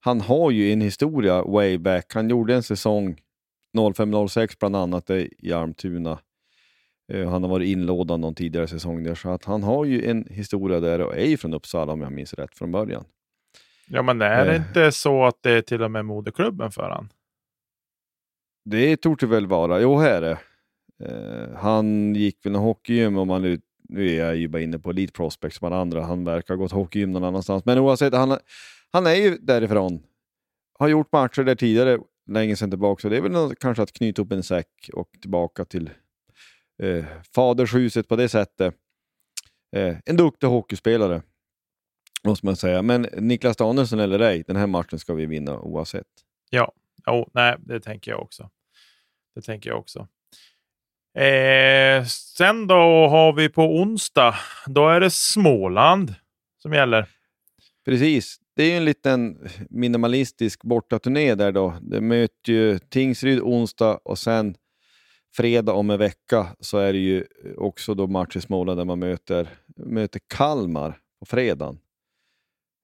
Han 0.00 0.20
har 0.20 0.50
ju 0.50 0.72
en 0.72 0.80
historia 0.80 1.42
way 1.42 1.78
back. 1.78 2.14
Han 2.14 2.30
gjorde 2.30 2.54
en 2.54 2.62
säsong 2.62 3.20
05-06 3.72 4.58
bland 4.58 4.76
annat 4.76 5.10
i 5.38 5.52
Almtuna. 5.52 6.18
Eh, 7.12 7.30
han 7.30 7.42
har 7.42 7.50
varit 7.50 7.68
inlådad 7.68 8.20
någon 8.20 8.34
tidigare 8.34 8.66
säsong 8.66 9.02
där, 9.02 9.14
så 9.14 9.30
att 9.30 9.44
han 9.44 9.62
har 9.62 9.84
ju 9.84 10.10
en 10.10 10.26
historia 10.30 10.80
där 10.80 11.00
och 11.00 11.16
är 11.16 11.26
ju 11.26 11.36
från 11.36 11.54
Uppsala 11.54 11.92
om 11.92 12.00
jag 12.00 12.12
minns 12.12 12.34
rätt 12.34 12.54
från 12.54 12.72
början. 12.72 13.04
Ja, 13.88 14.02
men 14.02 14.22
är 14.22 14.46
det 14.46 14.54
eh. 14.54 14.56
inte 14.56 14.92
så 14.92 15.24
att 15.24 15.42
det 15.42 15.50
är 15.50 15.62
till 15.62 15.82
och 15.82 15.90
med 15.90 16.04
moderklubben 16.04 16.70
för 16.70 16.90
han? 16.90 17.08
Det 18.64 18.96
torde 18.96 19.26
väl 19.26 19.46
vara. 19.46 19.80
Jo, 19.80 19.98
här 19.98 20.10
är 20.10 20.20
det. 20.20 20.38
Eh, 21.04 21.56
han 21.56 22.14
gick 22.14 22.46
väl 22.46 22.54
en 22.54 22.60
hockeygym 22.60 23.18
om 23.18 23.28
man 23.28 23.42
nu, 23.42 23.60
nu 23.88 24.08
är 24.08 24.18
jag 24.18 24.36
ju 24.36 24.48
bara 24.48 24.62
inne 24.62 24.78
på 24.78 24.90
Elite 24.90 25.12
Prospects 25.12 25.58
som 25.58 25.66
alla 25.66 25.80
andra. 25.80 26.02
Han 26.02 26.24
verkar 26.24 26.54
ha 26.54 26.62
gått 26.62 26.72
hockeygym 26.72 27.12
någon 27.12 27.24
annanstans. 27.24 27.64
Men 27.64 27.78
oavsett, 27.78 28.14
han, 28.14 28.38
han 28.90 29.06
är 29.06 29.14
ju 29.14 29.38
därifrån. 29.38 30.02
Har 30.78 30.88
gjort 30.88 31.12
matcher 31.12 31.42
där 31.42 31.54
tidigare, 31.54 31.98
länge 32.26 32.56
sedan 32.56 32.70
tillbaka. 32.70 33.02
Så 33.02 33.08
det 33.08 33.16
är 33.16 33.20
väl 33.20 33.32
något, 33.32 33.58
kanske 33.58 33.82
att 33.82 33.92
knyta 33.92 34.22
upp 34.22 34.32
en 34.32 34.42
säck 34.42 34.90
och 34.92 35.10
tillbaka 35.20 35.64
till 35.64 35.90
eh, 36.82 37.04
fadershuset 37.34 38.08
på 38.08 38.16
det 38.16 38.28
sättet. 38.28 38.74
Eh, 39.76 39.96
en 40.04 40.16
duktig 40.16 40.46
hockeyspelare, 40.46 41.22
måste 42.24 42.46
man 42.46 42.56
säga. 42.56 42.82
Men 42.82 43.02
Niklas 43.02 43.56
Danielsson 43.56 44.00
eller 44.00 44.20
ej, 44.20 44.44
den 44.46 44.56
här 44.56 44.66
matchen 44.66 44.98
ska 44.98 45.14
vi 45.14 45.26
vinna 45.26 45.60
oavsett. 45.60 46.06
Ja, 46.50 46.72
oh, 47.06 47.28
nej, 47.34 47.56
det 47.58 47.80
tänker 47.80 48.10
jag 48.10 48.22
också. 48.22 48.50
Det 49.34 49.42
tänker 49.42 49.70
jag 49.70 49.78
också. 49.78 50.08
Eh, 51.18 52.04
sen 52.36 52.66
då 52.66 53.08
har 53.08 53.32
vi 53.32 53.48
på 53.48 53.62
onsdag, 53.62 54.34
då 54.66 54.88
är 54.88 55.00
det 55.00 55.10
Småland 55.10 56.14
som 56.62 56.72
gäller. 56.72 57.06
Precis. 57.84 58.38
Det 58.56 58.62
är 58.62 58.70
ju 58.70 58.76
en 58.76 58.84
liten 58.84 59.48
minimalistisk 59.70 60.62
bortaturné 60.62 61.34
där 61.34 61.52
då. 61.52 61.74
Det 61.80 62.00
möter 62.00 62.52
ju 62.52 62.78
Tingsryd 62.78 63.40
onsdag 63.40 64.00
och 64.04 64.18
sen 64.18 64.56
fredag 65.36 65.72
om 65.72 65.90
en 65.90 65.98
vecka 65.98 66.46
så 66.60 66.78
är 66.78 66.92
det 66.92 66.98
ju 66.98 67.24
också 67.56 67.94
då 67.94 68.06
match 68.06 68.36
i 68.36 68.40
Småland 68.40 68.78
där 68.78 68.84
man 68.84 68.98
möter, 68.98 69.48
möter 69.76 70.20
Kalmar 70.26 70.98
på 71.20 71.26
fredagen. 71.26 71.78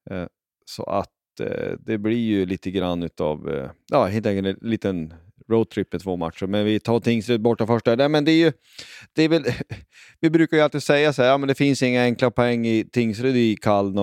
Eh, 0.09 0.25
så 0.65 0.83
att 0.83 1.39
eh, 1.39 1.73
det 1.79 1.97
blir 1.97 2.17
ju 2.17 2.45
lite 2.45 2.71
grann 2.71 3.03
utav, 3.03 3.49
eh, 3.49 3.69
ja 3.91 4.05
helt 4.05 4.25
enkelt 4.25 4.47
en 4.47 4.69
liten 4.69 5.13
roadtrip 5.49 5.91
med 5.93 6.01
två 6.01 6.15
matcher. 6.15 6.47
Men 6.47 6.65
vi 6.65 6.79
tar 6.79 6.99
Tingsryd 6.99 7.41
borta 7.41 7.67
först. 7.67 7.85
Där. 7.85 8.09
Men 8.09 8.25
det 8.25 8.31
är 8.31 8.45
ju, 8.45 8.51
det 9.13 9.23
är 9.23 9.29
väl, 9.29 9.43
vi 10.19 10.29
brukar 10.29 10.57
ju 10.57 10.63
alltid 10.63 10.83
säga 10.83 11.13
så 11.13 11.21
här, 11.21 11.29
ja, 11.29 11.37
men 11.37 11.47
det 11.47 11.55
finns 11.55 11.83
inga 11.83 12.03
enkla 12.03 12.31
poäng 12.31 12.67
i 12.67 12.89
Tingsryd 12.91 13.35
i 13.35 13.55
kall, 13.55 13.87
eh, 13.87 13.93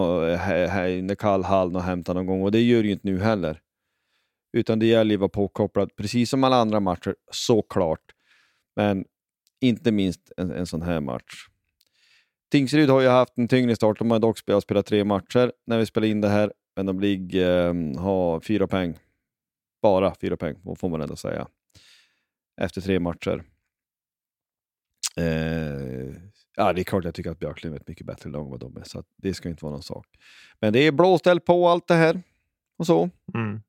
no, 1.02 1.14
kall 1.14 1.44
hall 1.44 1.76
att 1.76 1.84
hämta 1.84 2.12
någon 2.12 2.26
gång 2.26 2.42
och 2.42 2.52
det 2.52 2.60
gör 2.60 2.82
det 2.82 2.86
ju 2.86 2.92
inte 2.92 3.08
nu 3.08 3.20
heller. 3.20 3.60
Utan 4.56 4.78
det 4.78 4.86
gäller 4.86 5.10
ju 5.10 5.16
att 5.16 5.20
vara 5.20 5.28
påkopplad, 5.28 5.96
precis 5.96 6.30
som 6.30 6.44
alla 6.44 6.56
andra 6.56 6.80
matcher, 6.80 7.14
såklart. 7.30 8.12
Men 8.76 9.04
inte 9.60 9.92
minst 9.92 10.20
en, 10.36 10.50
en 10.50 10.66
sån 10.66 10.82
här 10.82 11.00
match. 11.00 11.46
Tingsryd 12.50 12.90
har 12.90 13.00
ju 13.00 13.08
haft 13.08 13.38
en 13.38 13.48
tyngre 13.48 13.76
start. 13.76 13.98
De 13.98 14.10
har 14.10 14.18
dock 14.18 14.38
spelat, 14.38 14.62
spelat 14.62 14.86
tre 14.86 15.04
matcher 15.04 15.52
när 15.66 15.78
vi 15.78 15.86
spelar 15.86 16.08
in 16.08 16.20
det 16.20 16.28
här, 16.28 16.52
men 16.76 16.86
de 16.86 17.00
ligger, 17.00 17.68
eh, 17.68 18.00
har 18.00 18.40
fyra 18.40 18.66
poäng 18.66 18.98
bara 19.82 20.14
fyra 20.20 20.36
poäng, 20.36 20.56
får 20.78 20.88
man 20.88 21.00
ändå 21.00 21.16
säga. 21.16 21.46
Efter 22.60 22.80
tre 22.80 23.00
matcher. 23.00 23.42
Eh, 25.16 26.14
ja, 26.56 26.72
det 26.72 26.80
är 26.80 26.84
klart 26.84 27.04
jag 27.04 27.14
tycker 27.14 27.30
att 27.30 27.38
Björklund 27.38 27.76
är 27.76 27.80
ett 27.80 27.88
mycket 27.88 28.06
bättre 28.06 28.30
lag 28.30 28.44
än 28.44 28.50
vad 28.50 28.60
de 28.60 28.76
är, 28.76 28.84
så 28.84 29.04
det 29.16 29.34
ska 29.34 29.48
inte 29.48 29.64
vara 29.64 29.72
någon 29.72 29.82
sak. 29.82 30.06
Men 30.60 30.72
det 30.72 30.78
är 30.78 30.92
blåställ 30.92 31.40
på 31.40 31.68
allt 31.68 31.88
det 31.88 31.94
här 31.94 32.22
och 32.78 32.86
så. 32.86 33.10
Mm. 33.34 33.62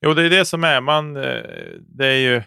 Jo, 0.00 0.14
det 0.14 0.22
är 0.22 0.30
det 0.30 0.44
som 0.44 0.64
är. 0.64 0.80
Man, 0.80 1.16
eh, 1.16 1.42
det 1.80 2.06
är 2.06 2.18
ju 2.18 2.42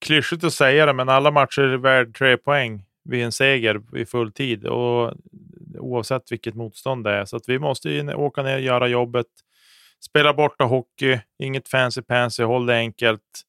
klyschigt 0.00 0.44
att 0.44 0.52
säga 0.52 0.86
det, 0.86 0.92
men 0.92 1.08
alla 1.08 1.30
matcher 1.30 1.62
är 1.62 1.76
värd 1.76 2.16
tre 2.16 2.36
poäng 2.36 2.84
vid 3.04 3.24
en 3.24 3.32
seger 3.32 3.96
i 3.96 4.06
full 4.06 4.32
tid. 4.32 4.66
Och 4.66 5.14
oavsett 5.78 6.32
vilket 6.32 6.54
motstånd 6.54 7.04
det 7.04 7.10
är. 7.10 7.24
Så 7.24 7.36
att 7.36 7.48
vi 7.48 7.58
måste 7.58 7.90
ju 7.90 8.14
åka 8.14 8.42
ner 8.42 8.54
och 8.54 8.60
göra 8.60 8.88
jobbet 8.88 9.26
Spela 10.04 10.34
borta 10.34 10.64
hockey, 10.64 11.20
inget 11.38 11.68
fancy 11.68 12.02
pansy, 12.02 12.42
håll 12.42 12.66
det 12.66 12.76
enkelt. 12.76 13.42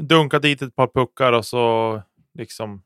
Dunka 0.00 0.38
dit 0.38 0.62
ett 0.62 0.76
par 0.76 0.86
puckar 0.86 1.32
och 1.32 1.46
så 1.46 2.02
liksom, 2.38 2.82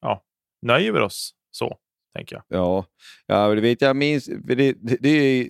ja, 0.00 0.22
nöjer 0.62 0.92
vi 0.92 1.00
oss 1.00 1.34
så, 1.50 1.78
tänker 2.16 2.36
jag. 2.36 2.44
Ja, 2.48 2.84
ja 3.26 3.54
det 3.54 3.60
vet 3.60 3.80
jag. 3.80 3.96
minns, 3.96 4.24
det, 4.24 4.54
det, 4.54 4.96
det 5.00 5.08
är 5.08 5.48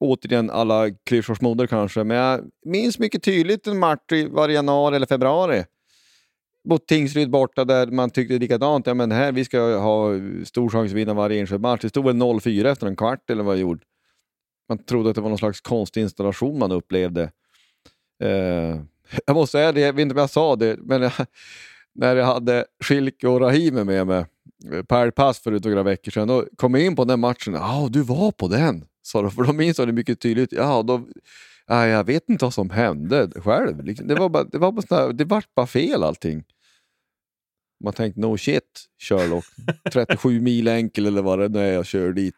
återigen 0.00 0.50
alla 0.50 0.90
klyschors 0.90 1.40
moder 1.40 1.66
kanske, 1.66 2.04
men 2.04 2.16
jag 2.16 2.50
minns 2.66 2.98
mycket 2.98 3.22
tydligt 3.22 3.66
en 3.66 3.78
match 3.78 4.12
i 4.12 4.28
var 4.28 4.48
januari 4.48 4.96
eller 4.96 5.06
februari 5.06 5.64
mot 6.68 6.86
Tingsryd 6.86 7.30
borta 7.30 7.64
där 7.64 7.86
man 7.86 8.10
tyckte 8.10 8.38
likadant. 8.38 8.86
Ja, 8.86 8.94
men 8.94 9.12
här, 9.12 9.32
vi 9.32 9.44
ska 9.44 9.78
ha 9.78 10.10
stor 10.44 10.70
chans 10.70 10.92
att 10.92 10.96
vinna 10.96 11.14
varje 11.14 11.40
enskild 11.40 11.60
match. 11.60 11.80
Det 11.82 11.88
stod 11.88 12.04
väl 12.04 12.16
0-4 12.16 12.66
efter 12.66 12.86
en 12.86 12.96
kvart 12.96 13.30
eller 13.30 13.42
vad 13.42 13.56
det 13.56 13.60
gjorde 13.60 13.84
man 14.68 14.78
trodde 14.78 15.10
att 15.10 15.14
det 15.14 15.20
var 15.20 15.28
någon 15.28 15.38
slags 15.38 15.60
konstig 15.60 16.00
installation 16.00 16.58
man 16.58 16.72
upplevde. 16.72 17.22
Eh, 18.22 18.80
jag 19.26 19.34
måste 19.34 19.52
säga 19.52 19.72
det, 19.72 19.80
jag 19.80 19.92
vet 19.92 20.02
inte 20.02 20.14
om 20.14 20.20
jag 20.20 20.30
sa 20.30 20.56
det, 20.56 20.76
men 20.78 21.02
jag, 21.02 21.12
när 21.94 22.16
jag 22.16 22.26
hade 22.26 22.64
Schilke 22.84 23.28
och 23.28 23.40
Rahimi 23.40 23.84
med 23.84 24.06
mig 24.06 24.24
eh, 24.72 24.82
per 24.82 25.10
pass 25.10 25.38
för 25.38 25.50
några 25.50 25.82
veckor 25.82 26.10
sedan, 26.10 26.28
då 26.28 26.46
kom 26.56 26.74
jag 26.74 26.84
in 26.84 26.96
på 26.96 27.04
den 27.04 27.20
matchen. 27.20 27.54
Ja, 27.54 27.88
du 27.90 28.02
var 28.02 28.32
på 28.32 28.48
den, 28.48 28.84
sa 29.02 29.22
de, 29.22 29.30
för 29.30 29.42
de 29.42 29.56
minns 29.56 29.76
det 29.76 29.92
mycket 29.92 30.20
tydligt. 30.20 30.52
Ja, 30.52 30.82
då, 30.82 31.06
ja, 31.66 31.86
jag 31.86 32.04
vet 32.04 32.28
inte 32.28 32.44
vad 32.44 32.54
som 32.54 32.70
hände 32.70 33.30
själv. 33.36 33.84
Liksom. 33.84 34.06
Det 34.06 34.14
var 34.14 34.28
bara, 34.28 34.44
det 34.44 34.58
var 34.58 34.72
bara, 34.72 34.82
sådär, 34.82 35.12
det 35.12 35.24
var 35.24 35.44
bara 35.54 35.66
fel 35.66 36.02
allting. 36.02 36.44
Man 37.84 37.92
tänkte 37.92 38.20
no 38.20 38.36
shit 38.36 38.84
Sherlock, 38.98 39.44
37 39.92 40.40
mil 40.40 40.68
enkel 40.68 41.06
eller 41.06 41.22
vad 41.22 41.38
det 41.38 41.48
nu 41.48 41.58
är 41.58 41.72
jag 41.72 41.86
kör 41.86 42.12
dit. 42.12 42.36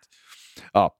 Ja, 0.72 0.96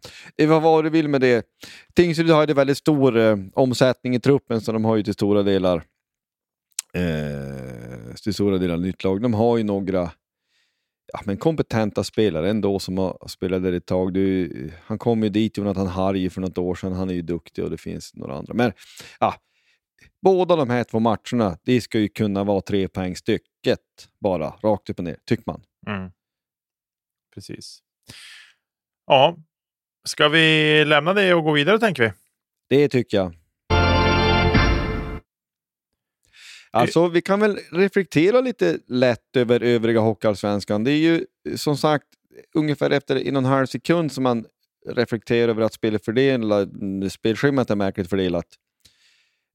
vad 0.48 0.62
var 0.62 0.82
du 0.82 0.90
vill 0.90 1.08
med 1.08 1.20
det? 1.20 1.46
Tingsryd 1.94 2.30
har 2.30 2.46
ju 2.46 2.54
väldigt 2.54 2.78
stor 2.78 3.16
eh, 3.16 3.36
omsättning 3.54 4.14
i 4.14 4.20
truppen 4.20 4.60
så 4.60 4.72
de 4.72 4.84
har 4.84 4.96
ju 4.96 5.02
till 5.02 5.14
stora 5.14 5.42
delar 5.42 5.82
eh, 6.94 8.14
till 8.22 8.34
stora 8.34 8.58
delar 8.58 8.76
nytt 8.76 9.04
lag. 9.04 9.22
De 9.22 9.34
har 9.34 9.56
ju 9.56 9.64
några 9.64 10.10
ja, 11.12 11.20
men 11.24 11.36
kompetenta 11.36 12.04
spelare 12.04 12.50
ändå 12.50 12.78
som 12.78 12.98
har 12.98 13.28
spelat 13.28 13.62
där 13.62 13.72
ett 13.72 13.86
tag. 13.86 14.12
Du, 14.12 14.70
han 14.82 14.98
kom 14.98 15.22
ju 15.22 15.28
dit, 15.28 15.58
Jonathan 15.58 15.86
Harry, 15.86 16.30
för 16.30 16.40
något 16.40 16.58
år 16.58 16.74
sedan. 16.74 16.92
Han 16.92 17.10
är 17.10 17.14
ju 17.14 17.22
duktig 17.22 17.64
och 17.64 17.70
det 17.70 17.78
finns 17.78 18.14
några 18.14 18.34
andra. 18.34 18.54
Men 18.54 18.72
ja, 19.20 19.34
båda 20.22 20.56
de 20.56 20.70
här 20.70 20.84
två 20.84 21.00
matcherna, 21.00 21.58
det 21.62 21.80
ska 21.80 21.98
ju 21.98 22.08
kunna 22.08 22.44
vara 22.44 22.60
tre 22.60 22.88
poäng 22.88 23.16
stycket 23.16 23.80
bara, 24.20 24.50
rakt 24.62 24.90
upp 24.90 24.98
och 24.98 25.04
ner, 25.04 25.16
tycker 25.24 25.44
man. 25.46 25.62
Mm. 25.86 26.10
Precis. 27.34 27.78
Ja, 29.06 29.36
ska 30.04 30.28
vi 30.28 30.84
lämna 30.84 31.14
det 31.14 31.34
och 31.34 31.44
gå 31.44 31.52
vidare 31.52 31.78
tänker 31.78 32.02
vi? 32.02 32.12
Det 32.68 32.88
tycker 32.88 33.16
jag. 33.16 33.34
Alltså, 36.70 37.08
vi 37.08 37.22
kan 37.22 37.40
väl 37.40 37.58
reflektera 37.72 38.40
lite 38.40 38.78
lätt 38.86 39.36
över 39.36 39.62
övriga 39.62 40.00
Hockeyallsvenskan. 40.00 40.84
Det 40.84 40.90
är 40.90 40.98
ju 40.98 41.26
som 41.56 41.76
sagt 41.76 42.06
ungefär 42.54 42.90
efter 42.90 43.16
en 43.28 43.36
och 43.36 43.42
en 43.42 43.48
halv 43.48 43.66
sekund 43.66 44.12
som 44.12 44.22
man 44.22 44.46
reflekterar 44.88 45.48
över 45.48 45.62
att 45.62 45.72
spelet 45.72 46.04
fördelat, 46.04 46.68
spelschemat 47.10 47.70
är 47.70 47.76
märkligt 47.76 48.10
fördelat. 48.10 48.46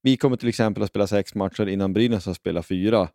Vi 0.02 0.18
kommer 0.18 0.38
till 0.38 0.50
exempel 0.50 0.84
att 0.84 0.90
spela 0.90 1.08
sex 1.08 1.36
matcher 1.36 1.68
innan 1.68 1.94
Brynäs 1.94 2.26
har 2.26 2.34
spelat 2.34 2.68
fyra. 2.68 3.10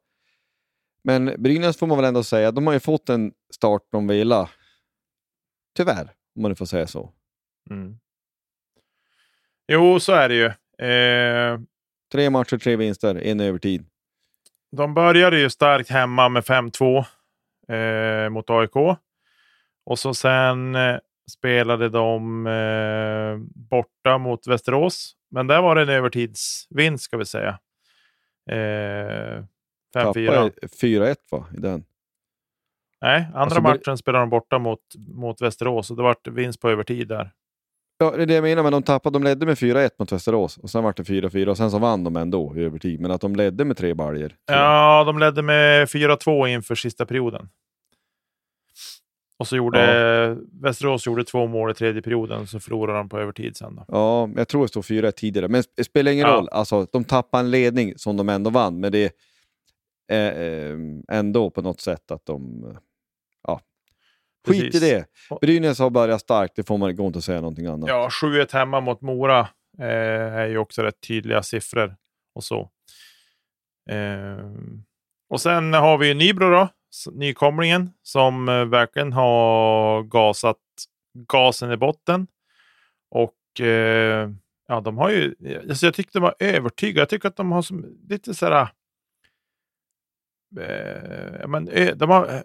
Men 1.04 1.34
Brynäs 1.38 1.76
får 1.76 1.86
man 1.86 1.98
väl 1.98 2.04
ändå 2.04 2.22
säga, 2.22 2.52
de 2.52 2.66
har 2.66 2.74
ju 2.74 2.80
fått 2.80 3.08
en 3.08 3.32
start 3.54 3.82
de 3.92 4.06
velat. 4.06 4.50
Tyvärr, 5.76 6.12
om 6.36 6.42
man 6.42 6.50
nu 6.50 6.54
får 6.54 6.66
säga 6.66 6.86
så. 6.86 7.12
Mm. 7.70 7.98
Jo, 9.72 10.00
så 10.00 10.12
är 10.12 10.28
det 10.28 10.34
ju. 10.34 10.46
Eh... 10.88 11.60
Tre 12.12 12.30
matcher, 12.30 12.58
tre 12.58 12.76
vinster, 12.76 13.14
en 13.14 13.40
övertid. 13.40 13.86
De 14.76 14.94
började 14.94 15.38
ju 15.38 15.50
starkt 15.50 15.90
hemma 15.90 16.28
med 16.28 16.42
5-2 16.42 17.04
eh, 17.68 18.30
mot 18.30 18.50
AIK. 18.50 18.76
Och 19.86 19.98
så 19.98 20.14
sen 20.14 20.74
eh, 20.74 20.98
spelade 21.30 21.88
de 21.88 22.46
eh, 22.46 23.38
borta 23.54 24.18
mot 24.18 24.46
Västerås. 24.46 25.16
Men 25.30 25.46
där 25.46 25.62
var 25.62 25.74
det 25.74 25.82
en 25.82 25.88
övertidsvinst 25.88 27.04
ska 27.04 27.16
vi 27.16 27.24
säga. 27.24 27.58
Eh, 28.50 29.44
5-4. 29.94 30.52
4-1 30.80 31.16
va, 31.30 31.46
i 31.56 31.60
den? 31.60 31.84
Nej, 33.02 33.26
andra 33.26 33.40
alltså, 33.40 33.60
matchen 33.60 33.98
spelade 33.98 34.22
de 34.22 34.30
borta 34.30 34.58
mot, 34.58 34.80
mot 35.14 35.42
Västerås 35.42 35.90
och 35.90 35.96
det 35.96 36.02
var 36.02 36.30
vinst 36.30 36.60
på 36.60 36.70
övertid 36.70 37.08
där. 37.08 37.30
Ja, 37.98 38.10
det 38.10 38.22
är 38.22 38.26
det 38.26 38.34
jag 38.34 38.42
menar, 38.42 38.62
men 38.62 38.72
de 38.72 38.82
tappade, 38.82 39.14
de 39.14 39.22
ledde 39.22 39.46
med 39.46 39.54
4-1 39.56 39.90
mot 39.98 40.12
Västerås 40.12 40.56
och 40.56 40.70
sen 40.70 40.84
var 40.84 40.94
det 40.96 41.02
4-4 41.02 41.46
och 41.46 41.56
sen 41.56 41.70
så 41.70 41.78
vann 41.78 42.04
de 42.04 42.16
ändå 42.16 42.56
i 42.56 42.60
övertid. 42.60 43.00
Men 43.00 43.10
att 43.10 43.20
de 43.20 43.36
ledde 43.36 43.64
med 43.64 43.76
tre 43.76 43.94
baljor. 43.94 44.32
Ja, 44.46 45.04
de 45.04 45.18
ledde 45.18 45.42
med 45.42 45.86
4-2 45.88 46.46
inför 46.46 46.74
sista 46.74 47.06
perioden. 47.06 47.48
Och 49.38 49.48
så 49.48 49.56
gjorde 49.56 49.94
ja. 49.94 50.36
Västerås 50.62 51.06
gjorde 51.06 51.24
två 51.24 51.46
mål 51.46 51.70
i 51.70 51.74
tredje 51.74 52.02
perioden, 52.02 52.46
så 52.46 52.60
förlorade 52.60 52.98
de 52.98 53.08
på 53.08 53.18
övertid 53.18 53.56
sen. 53.56 53.76
Då. 53.76 53.84
Ja, 53.88 54.30
jag 54.36 54.48
tror 54.48 54.62
det 54.62 54.68
stod 54.68 54.86
4 54.86 55.12
tidigare, 55.12 55.48
men 55.48 55.62
det 55.76 55.84
spelar 55.84 56.12
ingen 56.12 56.28
ja. 56.28 56.34
roll. 56.34 56.48
Alltså, 56.48 56.86
de 56.92 57.04
tappade 57.04 57.40
en 57.44 57.50
ledning 57.50 57.92
som 57.96 58.16
de 58.16 58.28
ändå 58.28 58.50
vann, 58.50 58.80
men 58.80 58.92
det 58.92 59.12
ändå 61.08 61.50
på 61.50 61.62
något 61.62 61.80
sätt 61.80 62.10
att 62.10 62.26
de 62.26 62.64
Skit 64.46 64.74
i 64.74 64.78
det. 64.78 65.06
Brynäs 65.40 65.78
har 65.78 65.90
börjat 65.90 66.20
starkt, 66.20 66.56
det 66.56 66.64
får 66.64 66.78
man 66.78 66.96
gå 66.96 67.06
inte 67.06 67.22
säga 67.22 67.40
någonting 67.40 67.66
annat. 67.66 67.88
Ja, 67.88 68.08
7-1 68.22 68.52
hemma 68.52 68.80
mot 68.80 69.00
Mora 69.00 69.40
eh, 69.78 69.86
är 70.34 70.46
ju 70.46 70.58
också 70.58 70.82
rätt 70.82 71.00
tydliga 71.00 71.42
siffror 71.42 71.96
och 72.34 72.44
så. 72.44 72.70
Eh, 73.90 74.50
och 75.30 75.40
sen 75.40 75.72
har 75.72 75.98
vi 75.98 76.14
Nybro 76.14 76.50
då, 76.50 76.68
nykomlingen, 77.12 77.90
som 78.02 78.48
eh, 78.48 78.64
verkligen 78.64 79.12
har 79.12 80.02
gasat 80.02 80.56
gasen 81.28 81.72
i 81.72 81.76
botten. 81.76 82.26
Och 83.10 83.60
eh, 83.60 84.30
ja, 84.68 84.80
de 84.80 84.98
har 84.98 85.10
ju, 85.10 85.34
alltså 85.68 85.86
jag 85.86 85.94
tyckte 85.94 86.18
de 86.18 86.22
var 86.22 86.34
övertygade. 86.38 87.00
Jag 87.00 87.08
tycker 87.08 87.28
att 87.28 87.36
de 87.36 87.52
har 87.52 87.62
som, 87.62 87.98
lite 88.08 88.34
sådär, 88.34 88.68
eh, 90.60 91.48
men, 91.48 91.64
de 91.96 92.10
har 92.10 92.44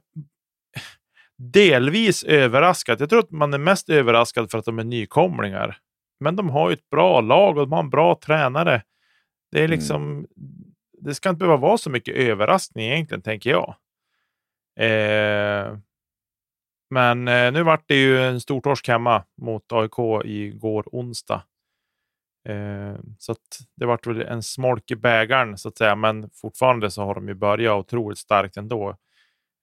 delvis 1.38 2.24
överraskat. 2.24 3.00
Jag 3.00 3.10
tror 3.10 3.20
att 3.20 3.32
man 3.32 3.54
är 3.54 3.58
mest 3.58 3.90
överraskad 3.90 4.52
för 4.52 4.58
att 4.58 4.66
de 4.66 4.80
är 4.80 4.84
nykomlingar. 4.84 5.78
Men 6.20 6.36
de 6.36 6.50
har 6.50 6.70
ju 6.70 6.74
ett 6.74 6.90
bra 6.90 7.22
lag 7.22 7.58
och 7.58 7.64
de 7.64 7.72
har 7.72 7.80
en 7.80 7.90
bra 7.90 8.20
tränare. 8.26 8.84
Det 9.52 9.60
är 9.60 9.66
mm. 9.66 9.72
liksom, 9.72 10.12
mm. 10.12 10.26
det 11.02 11.16
ska 11.16 11.30
inte 11.30 11.40
behöva 11.40 11.58
vara 11.58 11.78
så 11.78 11.90
mycket 11.90 12.16
överraskning 12.16 12.86
egentligen, 12.86 13.22
tänker 13.22 13.50
jag. 13.50 13.76
Eh, 14.80 15.78
men 16.90 17.28
eh, 17.28 17.52
nu 17.52 17.64
vart 17.64 17.84
det 17.88 17.96
ju 17.96 18.24
en 18.24 18.42
stor 18.42 18.62
torsk 18.62 18.88
hemma 18.88 19.24
mot 19.42 19.72
AIK 19.72 20.26
igår 20.26 20.84
onsdag. 20.92 21.44
Eh, 22.50 22.96
så 23.18 23.36
det 23.76 23.86
vart 23.86 24.08
väl 24.08 24.22
en 24.22 24.44
smolk 24.44 24.92
i 24.92 24.96
bägaren 24.96 25.58
så 25.58 25.68
att 25.68 25.78
säga, 25.78 25.96
men 25.96 26.30
fortfarande 26.30 26.92
så 26.92 27.04
har 27.04 27.16
de 27.16 27.28
ju 27.28 27.34
börjat 27.34 27.80
otroligt 27.80 28.18
starkt 28.18 28.58
ändå. 28.58 28.90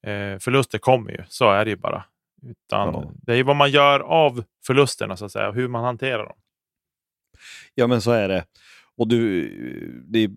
Eh, 0.06 0.38
förluster 0.38 0.78
kommer 0.78 1.10
ju, 1.10 1.24
så 1.28 1.50
är 1.50 1.64
det 1.64 1.70
ju 1.70 1.76
bara. 1.76 2.04
Utan 2.42 2.94
ja. 2.94 3.12
Det 3.22 3.32
är 3.32 3.36
ju 3.36 3.42
vad 3.42 3.56
man 3.56 3.70
gör 3.70 4.00
av 4.00 4.44
förlusterna, 4.66 5.16
så 5.16 5.24
att 5.24 5.32
säga, 5.32 5.50
hur 5.50 5.68
man 5.68 5.84
hanterar 5.84 6.24
dem. 6.24 6.36
Ja, 7.74 7.86
men 7.86 8.00
så 8.00 8.10
är 8.10 8.28
det. 8.28 8.44
Och 8.96 9.08
du, 9.08 9.48
det, 10.06 10.30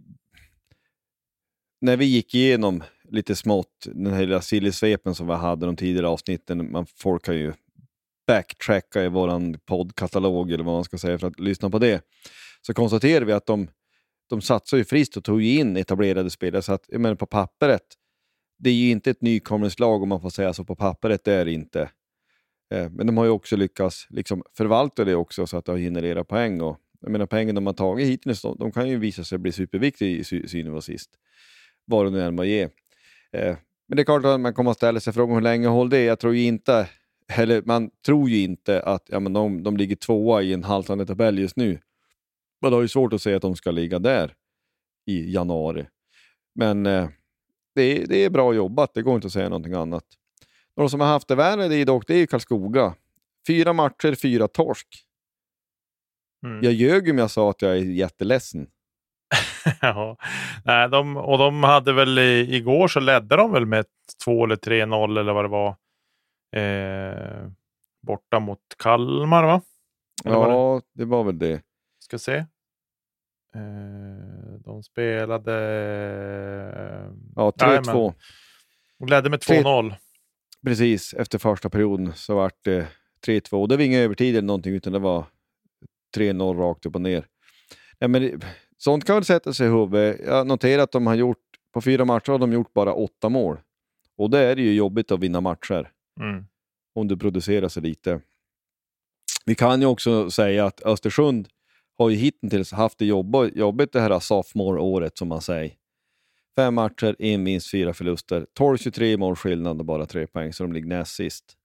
när 1.81 1.97
vi 1.97 2.05
gick 2.05 2.35
igenom 2.35 2.83
lite 3.03 3.35
smått 3.35 3.87
den 3.93 4.13
här 4.13 4.21
lilla 4.21 4.41
sillysvepen 4.41 5.15
som 5.15 5.27
vi 5.27 5.33
hade 5.33 5.65
de 5.65 5.75
tidigare 5.75 6.07
avsnitten, 6.07 6.71
man, 6.71 6.85
folk 6.85 7.25
kan 7.25 7.35
ju 7.35 7.53
backtracka 8.28 9.03
i 9.03 9.07
vår 9.07 9.57
poddkatalog 9.57 10.51
eller 10.51 10.63
vad 10.63 10.74
man 10.74 10.84
ska 10.84 10.97
säga 10.97 11.17
för 11.17 11.28
att 11.28 11.39
lyssna 11.39 11.69
på 11.69 11.80
det, 11.80 12.01
så 12.61 12.74
konstaterar 12.74 13.26
vi 13.26 13.34
att 13.34 13.45
de, 13.45 13.67
de 14.30 14.41
satsar 14.41 14.78
ju 14.78 14.84
friskt 14.84 15.17
och 15.17 15.24
tog 15.24 15.43
in 15.43 15.78
etablerade 15.78 16.30
spelare. 16.30 16.61
Så 16.61 16.74
att, 16.74 16.86
jag 16.88 17.01
menar, 17.01 17.15
på 17.15 17.26
pappret 17.26 17.84
det 18.63 18.69
är 18.69 18.74
ju 18.74 18.89
inte 18.89 19.11
ett 19.11 19.22
nykomlingslag 19.22 20.03
om 20.03 20.09
man 20.09 20.22
får 20.22 20.30
säga 20.30 20.53
så 20.53 20.63
på 20.63 20.76
pappret, 20.76 21.24
det 21.24 21.34
är 21.34 21.45
det 21.45 21.51
inte. 21.51 21.82
Eh, 22.74 22.89
men 22.89 23.07
de 23.07 23.17
har 23.17 23.26
ju 23.26 23.32
också 23.32 23.55
lyckats 23.55 24.07
liksom 24.09 24.43
förvalta 24.57 25.05
det 25.05 25.15
också 25.15 25.47
så 25.47 25.57
att 25.57 25.65
det 25.65 25.72
har 25.72 25.80
genererat 25.80 26.28
poäng. 26.28 26.61
Och, 26.61 26.78
jag 27.01 27.11
menar 27.11 27.26
poängen 27.26 27.55
de 27.55 27.65
har 27.65 27.74
tagit 27.74 28.07
hittills, 28.07 28.41
de, 28.41 28.57
de 28.59 28.72
kan 28.72 28.89
ju 28.89 28.97
visa 28.97 29.24
sig 29.24 29.38
bli 29.38 29.51
superviktiga 29.51 30.09
i 30.09 30.24
synen 30.24 30.74
och 30.74 30.84
sist. 30.84 31.09
Vad 31.86 32.05
det 32.05 32.09
nu 32.09 32.22
än 32.22 32.36
må 32.36 32.43
ge. 32.43 32.61
Eh, 33.32 33.57
men 33.88 33.95
det 33.95 34.01
är 34.01 34.05
klart 34.05 34.26
att 34.26 34.39
man 34.39 34.53
kommer 34.53 34.72
att 34.72 34.78
ställa 34.78 34.99
sig 34.99 35.13
frågan 35.13 35.36
hur 35.36 35.41
länge 35.41 35.67
håller 35.67 35.91
det? 35.91 36.03
Jag 36.03 36.19
tror 36.19 36.36
ju 36.36 36.43
inte, 36.43 36.89
eller 37.38 37.61
man 37.61 37.89
tror 38.05 38.29
ju 38.29 38.43
inte 38.43 38.82
att 38.82 39.03
ja, 39.09 39.19
men 39.19 39.34
de, 39.34 39.63
de 39.63 39.77
ligger 39.77 39.95
tvåa 39.95 40.41
i 40.41 40.53
en 40.53 40.63
haltande 40.63 41.05
tabell 41.05 41.39
just 41.39 41.55
nu. 41.55 41.79
Man 42.61 42.73
har 42.73 42.82
ju 42.82 42.88
svårt 42.88 43.13
att 43.13 43.21
säga 43.21 43.36
att 43.36 43.41
de 43.41 43.55
ska 43.55 43.71
ligga 43.71 43.99
där 43.99 44.34
i 45.05 45.34
januari. 45.34 45.88
Men 46.55 46.86
eh, 46.86 47.09
det 47.75 47.82
är, 47.82 48.07
det 48.07 48.17
är 48.17 48.29
bra 48.29 48.53
jobbat, 48.53 48.93
det 48.93 49.01
går 49.01 49.15
inte 49.15 49.27
att 49.27 49.34
säga 49.34 49.49
någonting 49.49 49.73
annat. 49.73 50.05
De 50.75 50.89
som 50.89 50.99
har 50.99 51.07
haft 51.07 51.27
det 51.27 51.36
värre 51.36 51.67
det 51.67 51.75
är 51.75 51.86
dock 51.86 52.07
det 52.07 52.15
är 52.15 52.25
Karlskoga. 52.25 52.93
Fyra 53.47 53.73
matcher, 53.73 54.15
fyra 54.15 54.47
torsk. 54.47 54.88
Mm. 56.45 56.63
Jag 56.63 56.73
ljög 56.73 57.09
om 57.09 57.17
jag 57.17 57.32
sa 57.32 57.49
att 57.49 57.61
jag 57.61 57.71
är 57.71 57.82
jätteledsen. 57.82 58.67
ja, 59.82 60.17
Nej, 60.65 60.89
de, 60.89 61.17
och 61.17 61.38
de 61.38 61.63
hade 61.63 61.93
väl 61.93 62.19
i, 62.19 62.55
igår 62.55 62.88
så 62.88 62.99
ledde 62.99 63.36
de 63.36 63.51
väl 63.51 63.65
med 63.65 63.86
2 64.23 64.45
eller 64.45 64.55
3-0 64.55 65.19
eller 65.19 65.34
vad 65.34 65.45
det 65.45 65.49
var. 65.49 65.75
Eh, 66.52 67.47
borta 68.02 68.39
mot 68.39 68.60
Kalmar 68.78 69.43
va? 69.43 69.62
Eller 70.26 70.36
ja, 70.36 70.39
var 70.39 70.76
det? 70.76 70.82
det? 70.93 71.06
var 71.06 71.24
väl 71.24 71.39
det. 71.39 71.62
Ska 71.99 72.20
se. 72.20 72.36
Eh, 73.56 74.60
de 74.66 74.84
spelade... 74.84 75.52
Ja, 77.36 77.52
3-2. 77.52 78.14
De 78.99 79.08
ledde 79.08 79.30
med 79.30 79.39
2-0. 79.39 79.95
Precis, 80.66 81.14
efter 81.14 81.39
första 81.39 81.70
perioden 81.70 82.14
så 82.16 82.36
var 82.36 82.52
det 82.64 82.88
3-2. 83.28 83.68
Det 83.68 83.78
var 83.78 83.84
ingen 83.84 84.02
övertid 84.02 84.36
eller 84.36 84.47
någonting, 84.47 84.74
utan 84.74 84.93
det 84.93 84.99
var 84.99 85.26
3-0 86.18 86.58
rakt 86.58 86.86
upp 86.86 86.95
och 86.95 87.02
ner. 87.02 87.26
Ja, 87.99 88.08
men 88.08 88.41
sånt 88.78 89.06
kan 89.06 89.16
väl 89.16 89.26
sätta 89.26 89.54
sig 89.54 89.68
i 89.68 89.70
huvudet. 89.70 90.22
Jag 90.26 90.47
noterar 90.47 90.84
att 90.84 90.91
de 90.91 91.08
har 91.08 91.16
gjort, 91.16 91.38
på 91.74 91.82
fyra 91.82 92.06
matcher 92.06 92.32
har 92.32 92.39
de 92.39 92.54
gjort 92.54 92.74
bara 92.74 92.93
åtta 92.93 93.30
mål. 93.30 93.58
Och 94.18 94.30
det 94.30 94.39
är 94.39 94.56
det 94.56 94.62
ju 94.62 94.74
jobbigt 94.74 95.12
att 95.12 95.20
vinna 95.20 95.41
matcher. 95.41 95.91
Mm. 96.20 96.45
Om 96.95 97.07
du 97.07 97.18
producerar 97.18 97.68
så 97.68 97.82
lite. 97.82 98.22
Vi 99.45 99.55
kan 99.55 99.82
ju 99.82 99.88
också 99.88 100.32
säga 100.32 100.66
att 100.66 100.82
Östersund 100.82 101.47
har 101.97 102.09
ju 102.09 102.16
hittills 102.16 102.72
haft 102.72 102.97
det 102.97 103.05
jobbigt 103.05 103.93
det 103.93 104.01
här 104.01 104.20
sophomore-året 104.20 105.18
som 105.18 105.28
man 105.28 105.41
säger. 105.41 105.74
Fem 106.55 106.74
matcher, 106.74 107.16
en 107.20 107.43
vinst, 107.43 107.72
fyra 107.72 107.93
förluster. 107.93 108.45
12-23 108.59 109.18
målskillnad 109.18 109.80
och 109.80 109.86
bara 109.86 110.05
tre 110.05 110.28
poäng, 110.28 110.53
så 110.53 110.64
de 110.64 110.74
ligger 110.74 110.88
näst 110.88 111.16
sist. 111.16 111.57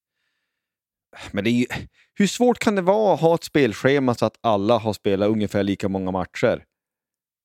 Men 1.33 1.45
det 1.45 1.51
är 1.51 1.53
ju, 1.53 1.67
hur 2.15 2.27
svårt 2.27 2.59
kan 2.59 2.75
det 2.75 2.83
vara 2.83 3.15
att 3.15 3.21
ha 3.21 3.35
ett 3.35 3.45
spelschema 3.45 4.15
så 4.15 4.27
att 4.27 4.39
alla 4.41 4.79
har 4.79 4.93
spelat 4.93 5.29
ungefär 5.29 5.63
lika 5.63 5.89
många 5.89 6.11
matcher? 6.11 6.65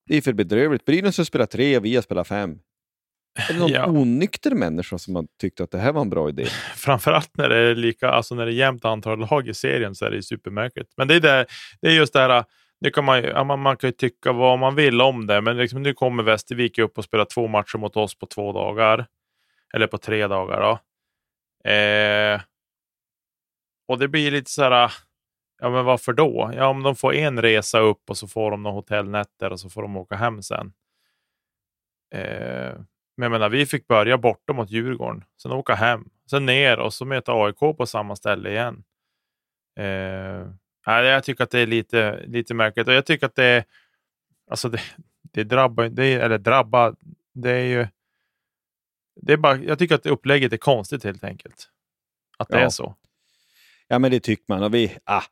Det 0.07 0.17
är 0.17 0.21
för 0.21 0.33
bedrövligt. 0.33 0.85
Brynäs 0.85 1.17
har 1.17 1.25
spelat 1.25 1.51
tre 1.51 1.77
och 1.77 1.85
vi 1.85 1.95
har 1.95 2.01
spelat 2.01 2.27
fem. 2.27 2.59
Är 3.35 3.53
det 3.53 3.59
någon 3.59 3.69
Ja. 3.71 3.85
onykter 3.87 4.51
människa 4.51 4.97
som 4.97 5.15
har 5.15 5.25
tyckt 5.39 5.61
att 5.61 5.71
det 5.71 5.77
här 5.77 5.93
var 5.93 6.01
en 6.01 6.09
bra 6.09 6.29
idé? 6.29 6.45
Framförallt 6.75 7.37
när 7.37 7.49
det 7.49 7.57
är 7.57 7.75
lika, 7.75 8.09
alltså 8.09 8.35
när 8.35 8.45
det 8.45 8.51
är 8.51 8.55
jämnt 8.55 8.85
antal 8.85 9.19
lag 9.19 9.47
i 9.47 9.53
serien 9.53 9.95
så 9.95 10.05
är 10.05 10.11
det 10.11 10.23
supermärkligt. 10.23 10.93
Men 10.97 11.07
det 11.07 11.15
är, 11.15 11.19
det, 11.19 11.45
det 11.81 11.87
är 11.87 11.91
just 11.93 12.13
det 12.13 12.19
här, 12.19 12.43
nu 12.79 12.89
kan 12.89 13.05
man, 13.05 13.47
man, 13.47 13.59
man 13.59 13.77
kan 13.77 13.87
ju 13.87 13.91
tycka 13.91 14.31
vad 14.31 14.59
man 14.59 14.75
vill 14.75 15.01
om 15.01 15.27
det, 15.27 15.41
men 15.41 15.57
liksom, 15.57 15.81
nu 15.83 15.93
kommer 15.93 16.23
Västervik 16.23 16.77
upp 16.79 16.97
och 16.97 17.03
spelar 17.03 17.25
två 17.25 17.47
matcher 17.47 17.77
mot 17.77 17.97
oss 17.97 18.15
på 18.19 18.25
två 18.25 18.53
dagar. 18.53 19.05
Eller 19.73 19.87
på 19.87 19.97
tre 19.97 20.27
dagar 20.27 20.61
då. 20.61 20.79
Eh, 21.69 22.41
och 23.87 23.99
det 23.99 24.07
blir 24.07 24.31
lite 24.31 24.51
så 24.51 24.63
här, 24.63 24.91
ja 25.61 25.69
men 25.69 25.85
varför 25.85 26.13
då? 26.13 26.51
Ja, 26.55 26.67
om 26.67 26.83
de 26.83 26.95
får 26.95 27.13
en 27.13 27.41
resa 27.41 27.79
upp 27.79 28.09
och 28.09 28.17
så 28.17 28.27
får 28.27 28.51
de 28.51 28.63
några 28.63 28.75
hotellnätter 28.75 29.51
och 29.51 29.59
så 29.59 29.69
får 29.69 29.81
de 29.81 29.97
åka 29.97 30.15
hem 30.15 30.41
sen. 30.41 30.73
Eh, 32.15 32.73
men 33.17 33.23
jag 33.23 33.31
menar, 33.31 33.49
vi 33.49 33.65
fick 33.65 33.87
börja 33.87 34.17
borta 34.17 34.53
mot 34.53 34.69
Djurgården, 34.71 35.23
sen 35.41 35.51
åka 35.51 35.75
hem, 35.75 36.09
sen 36.29 36.45
ner 36.45 36.79
och 36.79 36.93
så 36.93 37.05
möta 37.05 37.31
AIK 37.33 37.59
på 37.59 37.85
samma 37.85 38.15
ställe 38.15 38.49
igen. 38.49 38.83
Eh, 39.79 40.47
nej, 40.87 41.05
jag 41.05 41.23
tycker 41.23 41.43
att 41.43 41.49
det 41.51 41.59
är 41.59 41.67
lite, 41.67 42.23
lite 42.27 42.53
märkligt 42.53 42.87
och 42.87 42.93
jag 42.93 43.05
tycker 43.05 43.25
att 43.25 43.35
det, 43.35 43.65
alltså 44.51 44.69
det, 44.69 44.81
det 45.21 45.43
drabbar, 45.43 45.89
det 45.89 46.13
eller 46.13 46.37
drabbar, 46.37 46.95
det 47.33 47.51
är 47.51 47.63
ju, 47.65 47.87
det 49.21 49.33
är 49.33 49.37
bara, 49.37 49.57
jag 49.57 49.79
tycker 49.79 49.95
att 49.95 50.05
upplägget 50.05 50.53
är 50.53 50.57
konstigt 50.57 51.03
helt 51.03 51.23
enkelt. 51.23 51.69
Att 52.37 52.47
det 52.49 52.59
Ja. 52.59 52.65
är 52.65 52.69
så. 52.69 52.95
Ja, 53.87 53.99
men 53.99 54.11
det 54.11 54.19
tycker 54.19 54.45
man. 54.47 54.63
Och 54.63 54.73
vi, 54.73 54.97
ah, 55.03 55.23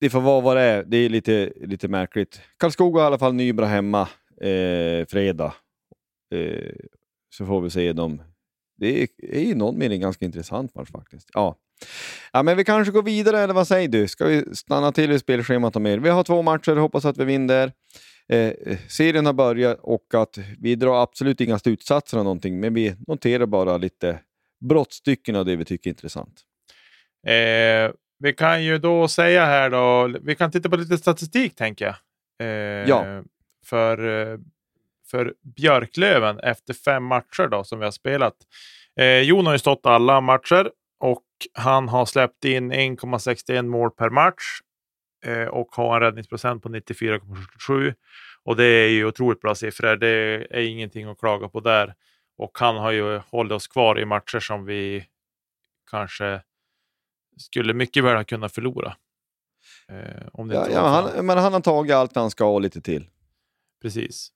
det 0.00 0.10
får 0.10 0.20
vara 0.20 0.40
vad 0.40 0.56
det 0.56 0.62
är. 0.62 0.84
Det 0.84 0.96
är 0.96 1.08
lite, 1.08 1.52
lite 1.56 1.88
märkligt. 1.88 2.40
Karlskoga 2.56 3.00
har 3.00 3.04
i 3.04 3.06
alla 3.06 3.18
fall 3.18 3.34
Nybro 3.34 3.64
hemma 3.64 4.08
eh, 4.40 5.06
fredag. 5.06 5.54
Eh, 6.34 6.72
så 7.34 7.46
får 7.46 7.60
vi 7.60 7.70
se 7.70 7.92
dem. 7.92 8.22
Det 8.76 9.02
är, 9.02 9.08
är 9.18 9.40
i 9.40 9.54
någon 9.54 9.78
mening 9.78 10.00
ganska 10.00 10.24
intressant 10.24 10.74
match 10.74 10.90
faktiskt. 10.90 11.30
Ja. 11.32 11.56
ja, 12.32 12.42
men 12.42 12.56
vi 12.56 12.64
kanske 12.64 12.92
går 12.92 13.02
vidare, 13.02 13.40
eller 13.40 13.54
vad 13.54 13.68
säger 13.68 13.88
du? 13.88 14.08
Ska 14.08 14.24
vi 14.26 14.54
stanna 14.56 14.92
till 14.92 15.12
i 15.12 15.18
spelschemat 15.18 15.76
och 15.76 15.82
mer? 15.82 15.98
Vi 15.98 16.08
har 16.08 16.24
två 16.24 16.42
matcher, 16.42 16.76
hoppas 16.76 17.04
att 17.04 17.18
vi 17.18 17.24
vinner. 17.24 17.72
Eh, 18.28 18.52
serien 18.88 19.26
har 19.26 19.32
börjat 19.32 19.78
och 19.82 20.14
att 20.14 20.38
vi 20.58 20.74
drar 20.74 21.02
absolut 21.02 21.40
inga 21.40 21.58
slutsatser 21.58 22.18
av 22.18 22.24
någonting, 22.24 22.60
men 22.60 22.74
vi 22.74 22.94
noterar 23.06 23.46
bara 23.46 23.76
lite 23.76 24.20
brottstycken 24.68 25.36
av 25.36 25.44
det 25.44 25.56
vi 25.56 25.64
tycker 25.64 25.90
är 25.90 25.92
intressant. 25.92 26.40
Eh, 27.26 27.92
vi 28.18 28.32
kan 28.36 28.64
ju 28.64 28.78
då 28.78 29.08
säga 29.08 29.46
här 29.46 29.70
då, 29.70 30.18
vi 30.22 30.34
kan 30.34 30.50
titta 30.50 30.68
på 30.68 30.76
lite 30.76 30.98
statistik 30.98 31.54
tänker 31.54 31.84
jag. 31.84 31.94
Eh, 32.48 32.88
Ja. 32.88 33.22
För, 33.66 34.08
eh, 34.32 34.38
för 35.10 35.34
Björklöven 35.56 36.40
efter 36.40 36.74
fem 36.74 37.04
matcher 37.04 37.48
då 37.48 37.64
som 37.64 37.78
vi 37.78 37.84
har 37.84 37.92
spelat. 37.92 38.34
Eh, 39.00 39.20
Jon 39.20 39.46
har 39.46 39.52
ju 39.52 39.58
stått 39.58 39.86
alla 39.86 40.20
matcher 40.20 40.70
och 41.00 41.24
han 41.52 41.88
har 41.88 42.06
släppt 42.06 42.44
in 42.44 42.72
1,61 42.72 43.62
mål 43.62 43.90
per 43.90 44.10
match 44.10 44.60
eh, 45.24 45.44
och 45.46 45.68
har 45.76 45.96
en 45.96 46.02
räddningsprocent 46.02 46.62
på 46.62 46.68
94,77. 46.68 47.94
Och 48.42 48.56
det 48.56 48.64
är 48.64 48.88
ju 48.88 49.06
otroligt 49.06 49.40
bra 49.40 49.54
siffror. 49.54 49.96
Det 49.96 50.08
är 50.50 50.60
ingenting 50.60 51.04
att 51.08 51.18
klaga 51.18 51.48
på 51.48 51.60
där. 51.60 51.94
Och 52.38 52.58
han 52.58 52.76
har 52.76 52.90
ju 52.90 53.18
hållit 53.18 53.52
oss 53.52 53.68
kvar 53.68 54.00
i 54.00 54.04
matcher 54.04 54.40
som 54.40 54.64
vi 54.64 55.06
kanske 55.90 56.40
skulle 57.36 57.74
mycket 57.74 58.04
väl 58.04 58.24
kunna 58.24 58.48
förlora. 58.48 58.96
Eh, 59.88 60.28
om 60.32 60.48
det 60.48 60.54
Ja, 60.54 60.68
ja, 60.70 60.88
han, 60.88 61.26
men 61.26 61.38
han 61.38 61.52
har 61.52 61.60
tagit 61.60 61.94
allt 61.94 62.14
han 62.16 62.30
ska 62.30 62.46
och 62.46 62.60
lite 62.60 62.80
till. 62.80 63.08
Precis. 63.82 64.32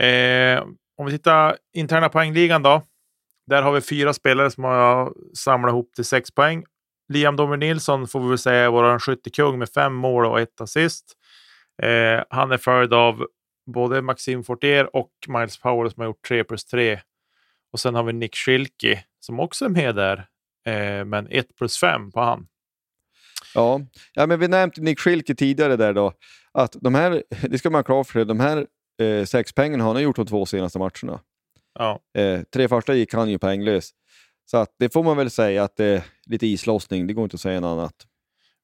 Eh, 0.00 0.64
om 0.96 1.06
vi 1.06 1.12
tittar 1.12 1.56
interna 1.72 2.08
poängligan 2.08 2.62
då. 2.62 2.82
Där 3.46 3.62
har 3.62 3.72
vi 3.72 3.80
fyra 3.80 4.12
spelare 4.12 4.50
som 4.50 4.64
har 4.64 5.12
samlat 5.34 5.70
ihop 5.70 5.94
till 5.94 6.04
sex 6.04 6.30
poäng. 6.30 6.64
Liam 7.12 7.36
Domer 7.36 7.56
Nilsson 7.56 8.08
får 8.08 8.20
vi 8.20 8.28
väl 8.28 8.38
säga 8.38 8.64
är 8.64 8.68
vår 8.68 8.98
skyttekung 8.98 9.58
med 9.58 9.68
fem 9.68 9.94
mål 9.94 10.26
och 10.26 10.40
ett 10.40 10.60
assist. 10.60 11.12
Eh, 11.82 12.24
han 12.30 12.52
är 12.52 12.58
följd 12.58 12.94
av 12.94 13.26
både 13.66 14.02
Maxim 14.02 14.44
Fortier 14.44 14.96
och 14.96 15.10
Miles 15.28 15.58
Powell 15.58 15.90
som 15.90 16.00
har 16.00 16.06
gjort 16.06 16.28
3 16.28 16.44
plus 16.44 16.64
3. 16.64 17.00
Och 17.72 17.80
sen 17.80 17.94
har 17.94 18.02
vi 18.02 18.12
Nick 18.12 18.36
Schilke 18.36 19.04
som 19.20 19.40
också 19.40 19.64
är 19.64 19.68
med 19.68 19.94
där, 19.94 20.26
eh, 20.66 21.04
men 21.04 21.28
1 21.30 21.56
plus 21.56 21.80
5 21.80 22.12
på 22.12 22.20
han. 22.20 22.46
Ja. 23.54 23.80
ja, 24.12 24.26
men 24.26 24.40
vi 24.40 24.48
nämnde 24.48 24.82
Nick 24.82 25.00
Schilke 25.00 25.34
tidigare 25.34 25.76
där 25.76 25.92
då, 25.92 26.12
att 26.52 26.76
de 26.80 26.94
här, 26.94 27.22
det 27.48 27.58
ska 27.58 27.70
man 27.70 27.78
ha 27.78 27.82
klart 27.82 28.06
för 28.06 28.12
sig, 28.12 28.24
de 28.24 28.40
här 28.40 28.66
eh, 29.02 29.24
sex 29.24 29.52
pengarna 29.52 29.84
har 29.84 29.94
han 29.94 30.02
gjort 30.02 30.16
de 30.16 30.26
två 30.26 30.46
senaste 30.46 30.78
matcherna. 30.78 31.20
Ja, 31.78 32.00
Eh, 32.18 32.40
tre 32.42 32.68
första 32.68 32.94
gick 32.94 33.14
han 33.14 33.30
ju 33.30 33.38
poänglös. 33.38 33.90
Så 34.50 34.56
att 34.56 34.74
det 34.78 34.92
får 34.92 35.02
man 35.02 35.16
väl 35.16 35.30
säga 35.30 35.64
att 35.64 35.76
det 35.76 35.84
är 35.84 36.02
lite 36.26 36.46
islossning, 36.46 37.06
det 37.06 37.12
går 37.12 37.24
inte 37.24 37.34
att 37.34 37.40
säga 37.40 37.60
något 37.60 37.78
annat. 37.78 37.94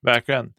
verkligen. 0.03 0.53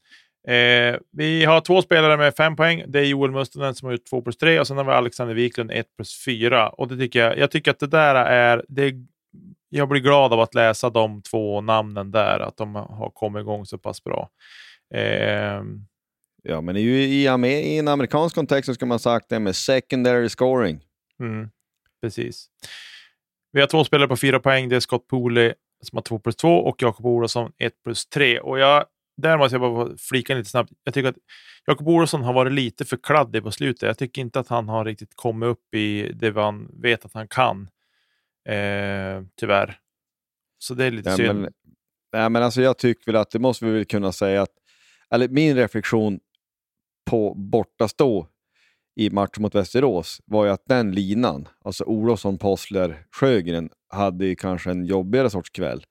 Eh, 0.47 0.99
vi 1.11 1.45
har 1.45 1.61
två 1.61 1.82
spelare 1.82 2.17
med 2.17 2.36
fem 2.36 2.55
poäng. 2.55 2.84
Det 2.88 2.99
är 2.99 3.03
Joel 3.03 3.32
Mustonen 3.32 3.76
som 3.76 3.86
har 3.86 3.93
gjort 3.93 4.09
2 4.09 4.22
plus 4.22 4.38
3 4.38 4.59
och 4.59 4.67
sen 4.67 4.78
har 4.78 4.84
vi 4.84 4.91
Alexander 4.91 5.34
Wiklund 5.36 5.72
1 5.72 5.95
plus 5.95 6.24
4. 6.26 6.69
Och 6.69 6.88
det 6.88 6.97
tycker 6.97 7.19
jag, 7.19 7.38
jag 7.38 7.51
tycker 7.51 7.72
att 7.72 7.80
det 7.80 7.88
där 7.88 8.15
är... 8.15 8.65
Det, 8.67 8.93
jag 9.69 9.89
blir 9.89 10.01
glad 10.01 10.34
av 10.34 10.39
att 10.39 10.53
läsa 10.55 10.89
de 10.89 11.22
två 11.22 11.61
namnen 11.61 12.11
där, 12.11 12.39
att 12.39 12.57
de 12.57 12.76
har 12.76 13.09
kommit 13.09 13.41
igång 13.41 13.65
så 13.65 13.78
pass 13.78 14.03
bra. 14.03 14.30
Eh, 14.93 15.63
Ja, 16.42 16.62
men 16.62 16.78
i, 16.78 16.82
i, 16.82 17.24
i 17.46 17.78
en 17.78 17.88
amerikansk 17.88 18.36
kontext 18.36 18.66
så 18.66 18.74
ska 18.74 18.86
man 18.86 18.94
ha 18.94 19.00
sagt 19.00 19.30
det 19.30 19.39
med 19.39 19.56
secondary 19.56 20.30
scoring. 20.30 20.84
mm, 21.20 21.50
precis. 22.02 22.48
Vi 23.52 23.60
har 23.60 23.68
två 23.68 23.84
spelare 23.84 24.08
på 24.08 24.18
fyra 24.18 24.39
poäng. 24.39 24.70
Det 24.70 24.76
är 24.76 24.80
Scott 24.80 25.08
Pooley 25.08 25.54
som 25.84 25.98
har 25.98 26.02
2 26.04 26.20
plus 26.20 26.36
2 26.36 26.50
och 26.58 26.82
Jakob 26.82 27.06
Olofsson 27.06 27.52
1 27.58 27.74
plus 27.84 28.06
3. 28.06 28.39
Och 28.39 28.60
jag, 28.60 28.86
där 29.18 29.38
måste 29.38 29.56
jag 29.56 29.62
bara 29.62 29.98
flika 29.98 30.36
lite 30.36 30.50
snabbt. 30.50 30.72
Jag 30.84 30.94
tycker 30.94 31.10
att 31.10 31.16
Jakob 31.68 31.88
Olofsson 31.88 32.22
har 32.22 32.34
varit 32.34 32.54
lite 32.54 32.86
för 32.86 32.98
kladdig 32.98 33.44
på 33.44 33.52
slutet. 33.52 33.82
Jag 33.84 33.98
tycker 33.98 34.22
inte 34.22 34.39
att 34.39 34.48
han 34.48 34.70
har 34.70 34.86
riktigt 34.86 35.16
kommit 35.16 35.48
upp 35.48 35.76
i 35.76 36.12
det 36.14 36.36
han 36.36 36.72
vet 36.82 37.06
att 37.06 37.14
han 37.14 37.28
kan. 37.28 37.70
Eh, 38.50 39.24
tyvärr. 39.39 39.78
Så 40.58 40.74
det 40.74 40.86
är 40.86 40.92
lite 40.92 41.10
Ja, 41.10 41.16
synd. 41.18 41.42
men, 41.42 41.52
ja, 42.12 42.30
men 42.30 42.44
alltså 42.44 42.62
jag 42.62 42.78
tycker 42.78 43.06
väl 43.12 43.16
att 43.22 43.32
det 43.32 43.39
måste 43.39 43.66
vi 43.66 43.72
väl 43.72 43.86
kunna 43.86 44.12
säga 44.12 44.42
att, 44.42 44.52
eller 45.14 45.28
min 45.28 45.56
reflektion 45.56 46.20
på 47.06 47.34
bortastå 47.34 48.28
i 48.95 49.10
matchen 49.10 49.41
mot 49.41 49.56
Västerås 49.56 50.22
var 50.26 50.45
ju 50.45 50.52
att 50.52 50.66
den 50.66 50.91
linan, 50.91 51.47
alltså 51.66 51.84
Olofsson, 51.84 52.38
Possler, 52.38 53.06
Sjögren, 53.12 53.70
hade 53.89 54.26
ju 54.26 54.36
kanske 54.36 54.72
en 54.72 54.86
jobbigare 54.86 55.30
sorts 55.30 55.49
kväll. 55.49 55.86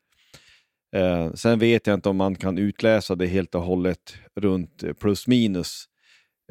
Eh, 0.96 1.32
sen 1.32 1.58
vet 1.58 1.86
jag 1.86 1.94
inte 1.94 2.08
om 2.08 2.16
man 2.16 2.34
kan 2.34 2.58
utläsa 2.58 3.14
det 3.14 3.26
helt 3.26 3.54
och 3.54 3.62
hållet 3.62 4.14
runt 4.36 4.82
eh, 4.82 4.92
plus 4.92 5.26
minus. 5.26 5.84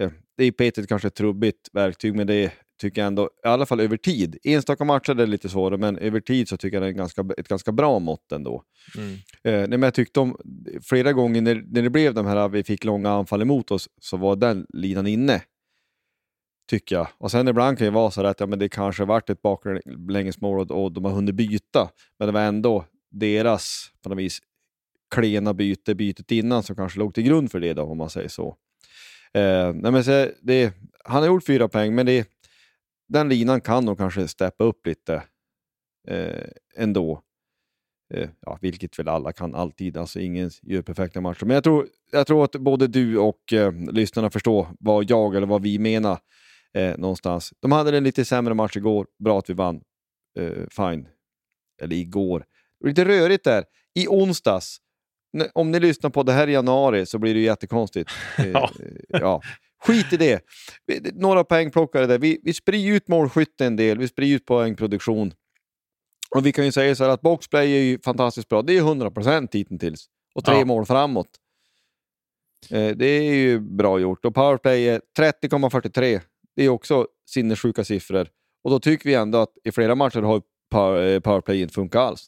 Eh, 0.01 0.11
det 0.37 0.43
är 0.43 0.79
ju 0.79 0.85
kanske 0.85 1.07
ett 1.07 1.15
trubbigt 1.15 1.69
verktyg, 1.73 2.15
men 2.15 2.27
det 2.27 2.53
tycker 2.79 3.01
jag 3.01 3.07
ändå, 3.07 3.29
i 3.45 3.47
alla 3.47 3.65
fall 3.65 3.79
över 3.79 3.97
tid. 3.97 4.37
Enstaka 4.43 4.85
matcher 4.85 5.11
är 5.11 5.15
det 5.15 5.25
lite 5.25 5.49
svårare, 5.49 5.77
men 5.77 5.97
över 5.97 6.19
tid 6.19 6.49
så 6.49 6.57
tycker 6.57 6.77
jag 6.77 6.83
det 6.83 6.87
är 6.87 6.91
ganska, 6.91 7.25
ett 7.37 7.47
ganska 7.47 7.71
bra 7.71 7.99
mått 7.99 8.31
ändå. 8.31 8.63
Mm. 8.97 9.13
Eh, 9.43 9.69
men 9.69 9.81
jag 9.81 9.93
tyckte 9.93 10.19
om, 10.19 10.37
flera 10.81 11.13
gånger 11.13 11.41
när, 11.41 11.63
när 11.67 11.81
det 11.81 11.89
blev 11.89 12.13
de 12.13 12.25
här, 12.25 12.49
vi 12.49 12.63
fick 12.63 12.83
långa 12.83 13.09
anfall 13.09 13.41
emot 13.41 13.71
oss, 13.71 13.89
så 14.01 14.17
var 14.17 14.35
den 14.35 14.65
linan 14.69 15.07
inne. 15.07 15.41
Tycker 16.69 16.95
jag. 16.95 17.07
Och 17.17 17.31
sen 17.31 17.47
ibland 17.47 17.77
kan 17.77 17.85
det 17.85 17.91
vara 17.91 18.11
så 18.11 18.25
att 18.25 18.39
ja, 18.39 18.45
men 18.45 18.59
det 18.59 18.69
kanske 18.69 19.05
varit 19.05 19.29
ett 19.29 19.41
baklängesmål 19.41 20.59
och, 20.59 20.83
och 20.83 20.91
de 20.91 21.05
har 21.05 21.11
hunnit 21.11 21.35
byta, 21.35 21.89
men 22.19 22.27
det 22.27 22.31
var 22.31 22.41
ändå 22.41 22.85
deras, 23.11 23.91
på 24.03 24.09
något 24.09 24.17
vis, 24.17 24.39
klena 25.15 25.53
byte, 25.53 25.95
bytet 25.95 26.31
innan 26.31 26.63
som 26.63 26.75
kanske 26.75 26.99
låg 26.99 27.13
till 27.13 27.23
grund 27.23 27.51
för 27.51 27.59
det 27.59 27.73
då, 27.73 27.83
om 27.83 27.97
man 27.97 28.09
säger 28.09 28.27
så. 28.29 28.55
Eh, 29.33 29.73
nej, 29.73 29.91
men 29.91 30.03
så 30.03 30.27
det, 30.41 30.73
han 31.03 31.21
har 31.21 31.27
gjort 31.27 31.45
fyra 31.45 31.67
poäng, 31.67 31.95
men 31.95 32.05
det, 32.05 32.27
den 33.09 33.29
linan 33.29 33.61
kan 33.61 33.85
nog 33.85 33.97
kanske 33.97 34.27
steppa 34.27 34.63
upp 34.63 34.87
lite 34.87 35.23
eh, 36.07 36.49
ändå. 36.75 37.21
Eh, 38.13 38.29
ja, 38.41 38.57
vilket 38.61 38.99
väl 38.99 39.07
alla 39.07 39.33
kan 39.33 39.55
alltid, 39.55 39.97
alltså 39.97 40.19
ingen 40.19 40.49
gör 40.61 40.81
perfekta 40.81 41.21
matcher. 41.21 41.45
Men 41.45 41.53
jag 41.53 41.63
tror, 41.63 41.87
jag 42.11 42.27
tror 42.27 42.43
att 42.43 42.51
både 42.55 42.87
du 42.87 43.17
och 43.17 43.53
eh, 43.53 43.73
lyssnarna 43.91 44.29
förstår 44.29 44.67
vad 44.79 45.09
jag 45.09 45.35
eller 45.35 45.47
vad 45.47 45.61
vi 45.61 45.79
menar 45.79 46.19
eh, 46.73 46.97
någonstans. 46.97 47.53
De 47.59 47.71
hade 47.71 47.97
en 47.97 48.03
lite 48.03 48.25
sämre 48.25 48.53
match 48.53 48.77
igår, 48.77 49.07
bra 49.23 49.39
att 49.39 49.49
vi 49.49 49.53
vann. 49.53 49.81
Eh, 50.39 50.63
fine. 50.71 51.07
Eller 51.81 51.95
igår. 51.95 52.45
Lite 52.85 53.05
rörigt 53.05 53.43
där. 53.43 53.63
I 53.95 54.07
onsdags, 54.07 54.77
om 55.53 55.71
ni 55.71 55.79
lyssnar 55.79 56.09
på 56.09 56.23
det 56.23 56.31
här 56.33 56.47
i 56.47 56.51
januari 56.51 57.05
så 57.05 57.17
blir 57.19 57.33
det 57.33 57.39
jättekonstigt. 57.39 58.11
Eh, 58.37 58.51
Ja. 58.51 58.69
ja. 59.09 59.41
Skit 59.79 60.13
i 60.13 60.17
det. 60.17 60.41
Några 61.13 61.43
poängplockare 61.43 62.05
där. 62.05 62.19
Vi, 62.19 62.39
vi 62.43 62.53
sprider 62.53 62.91
ut 62.95 63.07
målskytte 63.07 63.65
en 63.65 63.75
del, 63.75 63.97
vi 63.97 64.07
sprider 64.07 64.35
ut 64.35 64.45
poängproduktion. 64.45 65.33
Och 66.35 66.45
vi 66.45 66.51
kan 66.51 66.65
ju 66.65 66.71
säga 66.71 66.95
så 66.95 67.03
här 67.03 67.11
att 67.11 67.21
boxplay 67.21 67.71
är 67.77 67.81
ju 67.81 67.99
fantastiskt 67.99 68.49
bra. 68.49 68.61
Det 68.61 68.77
är 68.77 68.81
100% 68.81 69.47
hittills. 69.53 70.05
Och 70.35 70.45
tre 70.45 70.55
Ja. 70.59 70.65
mål 70.65 70.85
framåt. 70.85 71.29
Eh, 72.69 72.95
det 72.95 73.05
är 73.05 73.33
ju 73.33 73.59
bra 73.59 73.99
gjort. 73.99 74.25
Och 74.25 74.35
powerplay 74.35 74.89
är 74.89 75.01
30,43. 75.17 76.21
Det 76.55 76.63
är 76.63 76.69
också 76.69 77.07
sinnessjuka 77.29 77.83
siffror. 77.83 78.27
Och 78.63 78.71
då 78.71 78.79
tycker 78.79 79.09
vi 79.09 79.15
ändå 79.15 79.37
att 79.37 79.53
i 79.63 79.71
flera 79.71 79.95
matcher 79.95 80.21
har 80.21 81.01
eh, 81.01 81.19
powerplay 81.19 81.61
inte 81.61 81.73
funkat 81.73 81.99
alls. 81.99 82.27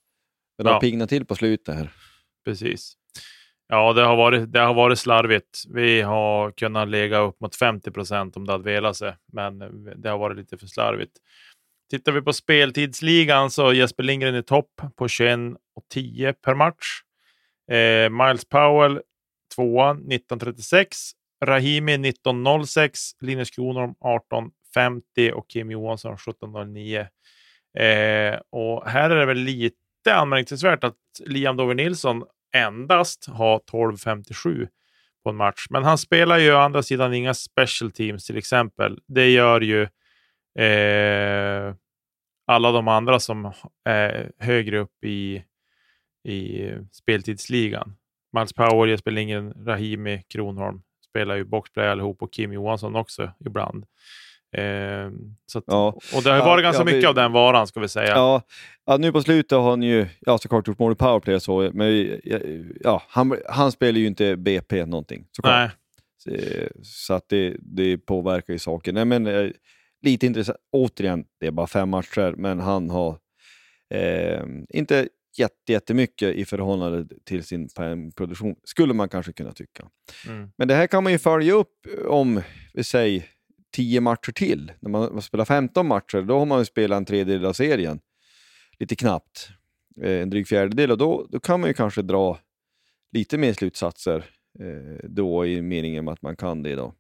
Men 0.57 0.67
har 0.67 0.73
Ja. 0.73 0.79
pignat 0.79 1.09
till 1.09 1.25
på 1.25 1.35
slutet 1.35 1.75
här. 1.75 1.93
Precis. 2.45 2.93
Ja, 3.74 3.93
det 3.93 4.01
har, 4.01 4.15
varit, 4.15 4.53
det 4.53 4.59
har 4.59 4.74
varit 4.74 4.99
slarvigt. 4.99 5.63
Vi 5.69 6.01
har 6.01 6.51
kunnat 6.51 6.89
lägga 6.89 7.19
upp 7.19 7.39
mot 7.39 7.55
50 7.55 7.91
procent 7.91 8.38
om 8.38 8.45
det 8.45 8.51
hade 8.51 8.63
velat 8.63 8.97
sig, 8.97 9.15
men 9.34 9.59
det 10.01 10.09
har 10.09 10.17
varit 10.17 10.38
lite 10.38 10.57
för 10.57 10.67
slarvigt. 10.67 11.11
Tittar 11.89 12.11
vi 12.11 12.22
på 12.22 12.34
speltidsligan 12.34 13.51
så 13.51 13.69
är 13.69 13.74
Jesper 13.74 14.03
Lindgren 14.03 14.36
i 14.36 14.43
topp 14.43 14.82
på 14.95 15.07
21.10 15.07 16.34
per 16.34 16.55
match. 16.55 17.01
Eh, 17.72 18.09
Miles 18.09 18.45
Powell 18.49 19.01
tvåa 19.55 19.91
1936. 19.91 20.97
Rahimi 21.45 21.93
1906. 21.93 22.99
Linus 23.22 23.51
Kronholm 23.51 23.91
1850 23.91 25.32
och 25.34 25.49
Kim 25.49 25.72
Johansson 25.72 26.13
1709. 26.13 26.99
Eh, 27.78 28.39
och 28.49 28.89
här 28.89 29.09
är 29.09 29.19
det 29.19 29.26
väl 29.26 29.38
lite 29.38 30.15
anmärkningsvärt 30.15 30.84
att 30.84 30.95
Liam 31.26 31.57
Dover 31.57 31.76
Nilsson 31.76 32.24
endast 32.53 33.27
ha 33.27 33.59
12.57 33.71 34.67
på 35.23 35.29
en 35.29 35.35
match. 35.35 35.65
Men 35.69 35.83
han 35.83 35.97
spelar 35.97 36.37
ju 36.37 36.53
å 36.53 36.57
andra 36.57 36.83
sidan 36.83 37.13
inga 37.13 37.33
special 37.33 37.91
teams 37.91 38.25
till 38.25 38.37
exempel. 38.37 38.99
Det 39.07 39.29
gör 39.29 39.61
ju 39.61 39.81
eh, 40.65 41.75
alla 42.47 42.71
de 42.71 42.87
andra 42.87 43.19
som 43.19 43.53
är 43.85 44.31
högre 44.37 44.79
upp 44.79 45.03
i, 45.03 45.43
i 46.23 46.71
speltidsligan. 46.91 47.95
Mats 48.33 48.53
Power, 48.53 48.87
Jesper 48.87 49.11
Lindgren, 49.11 49.53
Rahimi, 49.65 50.23
Kronholm 50.27 50.81
spelar 51.09 51.35
ju 51.35 51.43
boxplay 51.43 51.87
allihop 51.87 52.21
och 52.21 52.33
Kim 52.33 52.53
Johansson 52.53 52.95
också 52.95 53.31
ibland. 53.45 53.85
Eh, 54.57 55.09
så 55.45 55.57
att, 55.59 55.63
Ja. 55.67 55.87
Och 56.15 56.23
det 56.23 56.29
har 56.29 56.37
ju 56.37 56.41
Ja, 56.41 56.45
varit 56.45 56.63
ganska 56.63 56.81
ja, 56.81 56.85
vi- 56.85 56.93
mycket 56.93 57.09
av 57.09 57.15
den 57.15 57.31
varan 57.31 57.67
ska 57.67 57.79
vi 57.79 57.87
säga. 57.87 58.41
Ja, 58.85 58.97
nu 58.99 59.11
på 59.11 59.21
slutet 59.21 59.51
har 59.57 59.69
han 59.69 59.83
ju 59.83 60.07
ja, 60.19 60.37
såklart 60.37 60.67
gjort 60.67 60.79
mål 60.79 60.91
i 60.91 60.95
powerplay 60.95 61.35
och 61.35 61.41
så, 61.43 61.71
men 61.73 62.19
ja, 62.81 63.03
han, 63.07 63.37
han 63.49 63.71
spelar 63.71 63.99
ju 63.99 64.07
inte 64.07 64.35
BP 64.37 64.85
någonting. 64.85 65.25
Såklart. 65.31 65.71
Nej. 66.25 66.35
Eh, 66.39 66.67
Så 66.83 67.13
att 67.13 67.29
det, 67.29 67.55
det 67.59 67.97
påverkar 67.97 68.53
ju 68.53 68.59
saken. 68.59 68.95
Nej, 68.95 69.05
men, 69.05 69.27
eh, 69.27 69.49
lite 70.01 70.25
intressant. 70.25 70.57
Återigen, 70.71 71.25
det 71.39 71.47
är 71.47 71.51
bara 71.51 71.67
fem 71.67 71.89
matcher, 71.89 72.33
men 72.37 72.59
han 72.59 72.89
har 72.89 73.17
eh, 73.93 74.43
inte 74.69 75.07
jätte, 75.37 75.71
jättemycket 75.71 76.35
i 76.35 76.45
förhållande 76.45 77.05
till 77.25 77.43
sin 77.43 77.69
produktion, 78.15 78.55
skulle 78.63 78.93
man 78.93 79.09
kanske 79.09 79.33
kunna 79.33 79.51
tycka. 79.51 79.83
Mm. 80.27 80.51
Men 80.57 80.67
det 80.67 80.73
här 80.75 80.87
kan 80.87 81.03
man 81.03 81.11
ju 81.11 81.19
följa 81.19 81.53
upp 81.53 81.73
om, 82.07 82.41
vi 82.73 82.83
säger, 82.83 83.23
tio 83.72 84.01
matcher 84.01 84.32
till. 84.32 84.72
När 84.80 84.89
man 84.89 85.22
spelar 85.22 85.45
15 85.45 85.88
matcher, 85.88 86.22
då 86.22 86.39
har 86.39 86.45
man 86.45 86.59
ju 86.59 86.65
spelat 86.65 86.97
en 86.97 87.05
tredjedel 87.05 87.45
av 87.45 87.53
serien. 87.53 87.99
Lite 88.80 88.95
knappt. 88.95 89.49
Eh, 90.01 90.22
en 90.22 90.30
dryg 90.30 90.47
fjärdedel. 90.47 90.91
Och 90.91 90.97
då, 90.97 91.28
då 91.30 91.39
kan 91.39 91.59
man 91.59 91.69
ju 91.69 91.74
kanske 91.74 92.01
dra 92.01 92.38
lite 93.11 93.38
mer 93.38 93.53
slutsatser 93.53 94.26
eh, 94.59 95.09
då 95.09 95.45
i 95.45 95.61
meningen 95.61 96.07
att 96.07 96.22
man 96.22 96.36
kan 96.36 96.63
det. 96.63 96.76
då. 96.76 96.93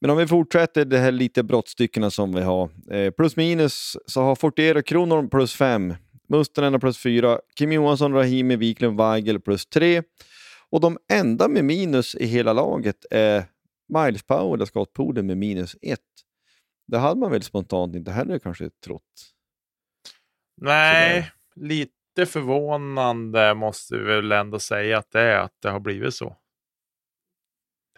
Men 0.00 0.10
om 0.10 0.16
vi 0.16 0.26
fortsätter 0.26 0.84
de 0.84 0.98
här 0.98 1.12
lite 1.12 1.42
brottstyckena 1.42 2.10
som 2.10 2.34
vi 2.34 2.40
har. 2.40 2.70
Eh, 2.90 3.10
plus 3.10 3.36
minus 3.36 3.96
så 4.06 4.22
har 4.22 4.34
Fortier 4.34 4.82
Kronor 4.82 5.28
plus 5.28 5.54
5. 5.54 5.94
Mustonen 6.28 6.80
plus 6.80 6.98
4. 6.98 7.40
Kim 7.58 7.72
Johansson, 7.72 8.12
Rahimi, 8.12 8.56
Wiklund, 8.56 9.00
Weigel 9.00 9.40
plus 9.40 9.66
3. 9.66 10.02
Och 10.70 10.80
de 10.80 10.98
enda 11.12 11.48
med 11.48 11.64
minus 11.64 12.14
i 12.14 12.26
hela 12.26 12.52
laget 12.52 13.06
är 13.10 13.44
Miles 13.88 14.22
Powell 14.22 14.60
och 14.60 14.68
Scott 14.68 14.92
Poden 14.92 15.26
med 15.26 15.36
minus 15.38 15.76
1. 15.82 16.00
Det 16.86 16.98
hade 16.98 17.20
man 17.20 17.30
väl 17.30 17.42
spontant 17.42 17.96
inte 17.96 18.10
heller 18.12 18.38
kanske 18.38 18.70
trott. 18.84 19.34
Nej, 20.60 21.32
lite 21.54 22.26
förvånande 22.26 23.54
måste 23.54 23.98
vi 23.98 24.04
väl 24.04 24.32
ändå 24.32 24.58
säga 24.58 24.98
att 24.98 25.10
det 25.10 25.20
är 25.20 25.38
att 25.38 25.54
det 25.62 25.70
har 25.70 25.80
blivit 25.80 26.14
så. 26.14 26.36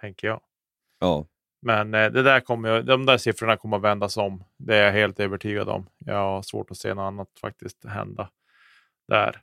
Tänker 0.00 0.26
jag. 0.26 0.40
Ja, 0.98 1.26
Men 1.62 1.94
eh, 1.94 2.10
det 2.10 2.22
där 2.22 2.40
kommer, 2.40 2.82
de 2.82 3.06
där 3.06 3.18
siffrorna 3.18 3.56
kommer 3.56 3.76
att 3.76 3.82
vändas 3.82 4.16
om. 4.16 4.44
Det 4.56 4.76
är 4.76 4.84
jag 4.84 4.92
helt 4.92 5.20
övertygad 5.20 5.68
om. 5.68 5.86
Jag 5.98 6.14
har 6.14 6.42
svårt 6.42 6.70
att 6.70 6.76
se 6.76 6.94
något 6.94 7.02
annat 7.02 7.38
faktiskt 7.40 7.84
hända 7.84 8.30
där. 9.08 9.42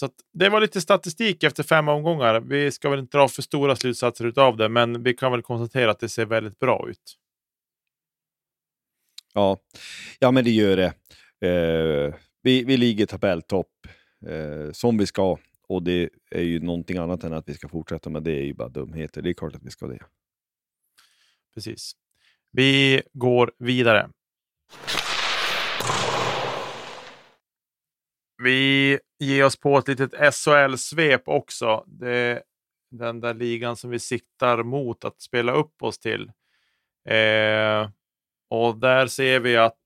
Så 0.00 0.08
det 0.32 0.48
var 0.48 0.60
lite 0.60 0.80
statistik 0.80 1.42
efter 1.42 1.62
fem 1.62 1.88
omgångar. 1.88 2.40
Vi 2.40 2.70
ska 2.70 2.90
väl 2.90 2.98
inte 2.98 3.18
dra 3.18 3.28
för 3.28 3.42
stora 3.42 3.76
slutsatser 3.76 4.40
av 4.40 4.56
det, 4.56 4.68
men 4.68 5.02
vi 5.02 5.14
kan 5.14 5.32
väl 5.32 5.42
konstatera 5.42 5.90
att 5.90 6.00
det 6.00 6.08
ser 6.08 6.26
väldigt 6.26 6.58
bra 6.58 6.86
ut. 6.88 7.16
ja. 9.34 9.58
ja 10.18 10.30
men 10.30 10.44
det 10.44 10.50
gör 10.50 10.76
det. 10.76 10.92
Eh, 11.48 12.14
vi, 12.42 12.64
vi 12.64 12.76
ligger 12.76 13.06
tabelltopp 13.06 13.86
eh, 14.26 14.72
som 14.72 14.98
vi 14.98 15.06
ska. 15.06 15.38
Och 15.68 15.82
det 15.82 16.10
är 16.30 16.42
ju 16.42 16.60
någonting 16.60 16.96
annat 16.96 17.24
än 17.24 17.32
att 17.32 17.48
vi 17.48 17.54
ska 17.54 17.68
fortsätta 17.68 18.10
med 18.10 18.22
det 18.22 18.32
är 18.32 18.44
ju 18.44 18.54
bara 18.54 18.68
dumheter. 18.68 19.22
Det 19.22 19.30
är 19.30 19.34
klart 19.34 19.54
att 19.54 19.62
vi 19.62 19.70
ska 19.70 19.86
det. 19.86 19.98
Precis. 21.54 21.92
Vi 22.52 23.02
går 23.12 23.52
vidare. 23.58 24.10
Vi 28.42 28.98
ger 29.20 29.44
oss 29.44 29.56
på 29.56 29.78
ett 29.78 29.88
litet 29.88 30.34
SHL-svep 30.34 31.22
också. 31.28 31.84
Det 31.86 32.10
är 32.16 32.42
den 32.90 33.20
där 33.20 33.34
ligan 33.34 33.76
som 33.76 33.90
vi 33.90 33.98
siktar 33.98 34.62
mot 34.62 35.04
att 35.04 35.20
spela 35.20 35.52
upp 35.52 35.82
oss 35.82 35.98
till. 35.98 36.32
Eh, 37.08 37.90
och 38.50 38.76
där 38.76 39.06
ser 39.06 39.40
vi 39.40 39.56
att 39.56 39.78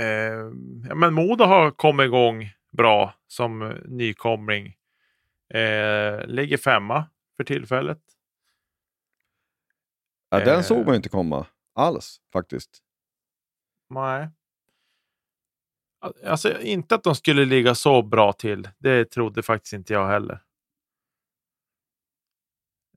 eh, 0.00 0.50
ja, 0.88 0.94
men 0.94 1.14
Modo 1.14 1.44
har 1.44 1.70
kommit 1.70 2.04
igång 2.04 2.50
bra 2.72 3.14
som 3.26 3.68
nykomling. 3.84 4.66
Eh, 5.54 6.26
ligger 6.26 6.56
femma 6.56 7.04
för 7.36 7.44
tillfället. 7.44 8.00
Ja, 10.30 10.38
den 10.38 10.56
Eh. 10.58 10.62
såg 10.62 10.78
man 10.84 10.88
ju 10.88 10.96
inte 10.96 11.08
komma 11.08 11.46
alls 11.74 12.20
faktiskt. 12.32 12.78
Nej. 13.90 14.28
Alltså 16.26 16.60
inte 16.60 16.94
att 16.94 17.02
de 17.04 17.14
skulle 17.14 17.44
ligga 17.44 17.74
så 17.74 18.02
bra 18.02 18.32
till. 18.32 18.68
Det 18.78 19.04
trodde 19.04 19.42
faktiskt 19.42 19.72
inte 19.72 19.92
jag 19.92 20.08
heller. 20.08 20.40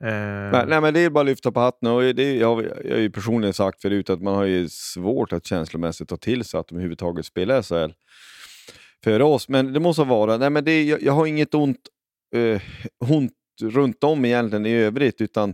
Eh, 0.04 0.52
Nej, 0.52 0.66
nej, 0.68 0.82
men 0.82 0.94
det 0.94 1.00
är 1.00 1.10
bara 1.10 1.20
att 1.20 1.26
lyfta 1.26 1.52
på 1.52 1.60
hatten. 1.60 1.90
Och 1.92 2.02
det, 2.16 2.36
jag, 2.36 2.56
har- 2.56 2.64
jag 2.86 2.92
har 2.96 3.00
ju 3.02 3.10
personligen 3.10 3.54
sagt 3.54 3.82
förut 3.82 4.10
att 4.10 4.22
man 4.22 4.36
har 4.36 4.44
ju 4.46 4.70
svårt 4.70 5.34
att 5.34 5.46
känslomässigt 5.46 6.10
ta 6.10 6.18
till 6.18 6.44
sig 6.46 6.60
att 6.60 6.68
de 6.68 6.76
överhuvudtaget 6.76 7.26
spelar 7.26 7.62
SHL 7.62 7.94
för 9.04 9.22
oss. 9.22 9.50
Men 9.50 9.74
det 9.74 9.80
måste 9.80 10.04
vara, 10.04 10.38
nej 10.38 10.50
men 10.50 10.64
det, 10.64 10.84
jag, 10.84 11.02
jag 11.04 11.14
har 11.14 11.26
inget 11.26 11.54
ont, 11.54 11.80
eh, 12.36 12.62
ont 13.12 13.32
runt 13.62 14.04
om 14.04 14.26
egentligen 14.26 14.66
i 14.66 14.74
övrigt, 14.74 15.22
utan 15.22 15.54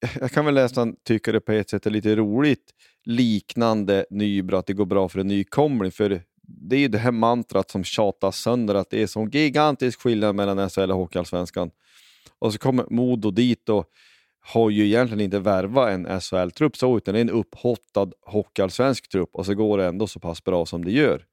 jag 0.20 0.30
kan 0.30 0.44
väl 0.44 0.54
nästan 0.54 0.96
tycka 1.04 1.32
det 1.32 1.40
på 1.40 1.52
ett 1.52 1.70
sätt 1.70 1.86
är 1.86 1.90
lite 1.90 2.16
roligt 2.16 2.74
liknande 3.04 4.06
Nybro, 4.10 4.56
att 4.56 4.66
det 4.66 4.72
går 4.72 4.86
bra 4.86 5.08
för 5.08 5.18
en 5.18 5.26
nykomling. 5.26 5.92
För 5.92 6.22
det 6.42 6.76
är 6.76 6.80
ju 6.80 6.88
det 6.88 6.98
här 6.98 7.12
mantrat 7.12 7.70
som 7.70 7.84
tjatas 7.84 8.36
sönder, 8.36 8.74
att 8.74 8.90
det 8.90 9.02
är 9.02 9.06
sån 9.06 9.30
gigantisk 9.30 10.00
skillnad 10.00 10.34
mellan 10.34 10.70
SHL 10.70 10.90
och 10.90 10.96
Hockeyallsvenskan. 10.96 11.70
Och 12.38 12.52
så 12.52 12.58
kommer 12.58 12.86
Modo 12.90 13.30
dit 13.30 13.68
och 13.68 13.86
har 14.40 14.70
ju 14.70 14.86
egentligen 14.86 15.20
inte 15.20 15.38
värvat 15.38 15.88
en 15.88 16.20
SHL-trupp 16.20 16.76
så, 16.76 16.96
utan 16.96 17.14
det 17.14 17.20
är 17.20 17.24
en 17.24 17.30
upphottad 17.30 18.10
hockeyallsvensk 18.26 19.08
trupp 19.08 19.30
och 19.32 19.46
så 19.46 19.54
går 19.54 19.78
det 19.78 19.86
ändå 19.86 20.06
så 20.06 20.20
pass 20.20 20.44
bra 20.44 20.66
som 20.66 20.84
det 20.84 20.92
gör. 20.92 21.24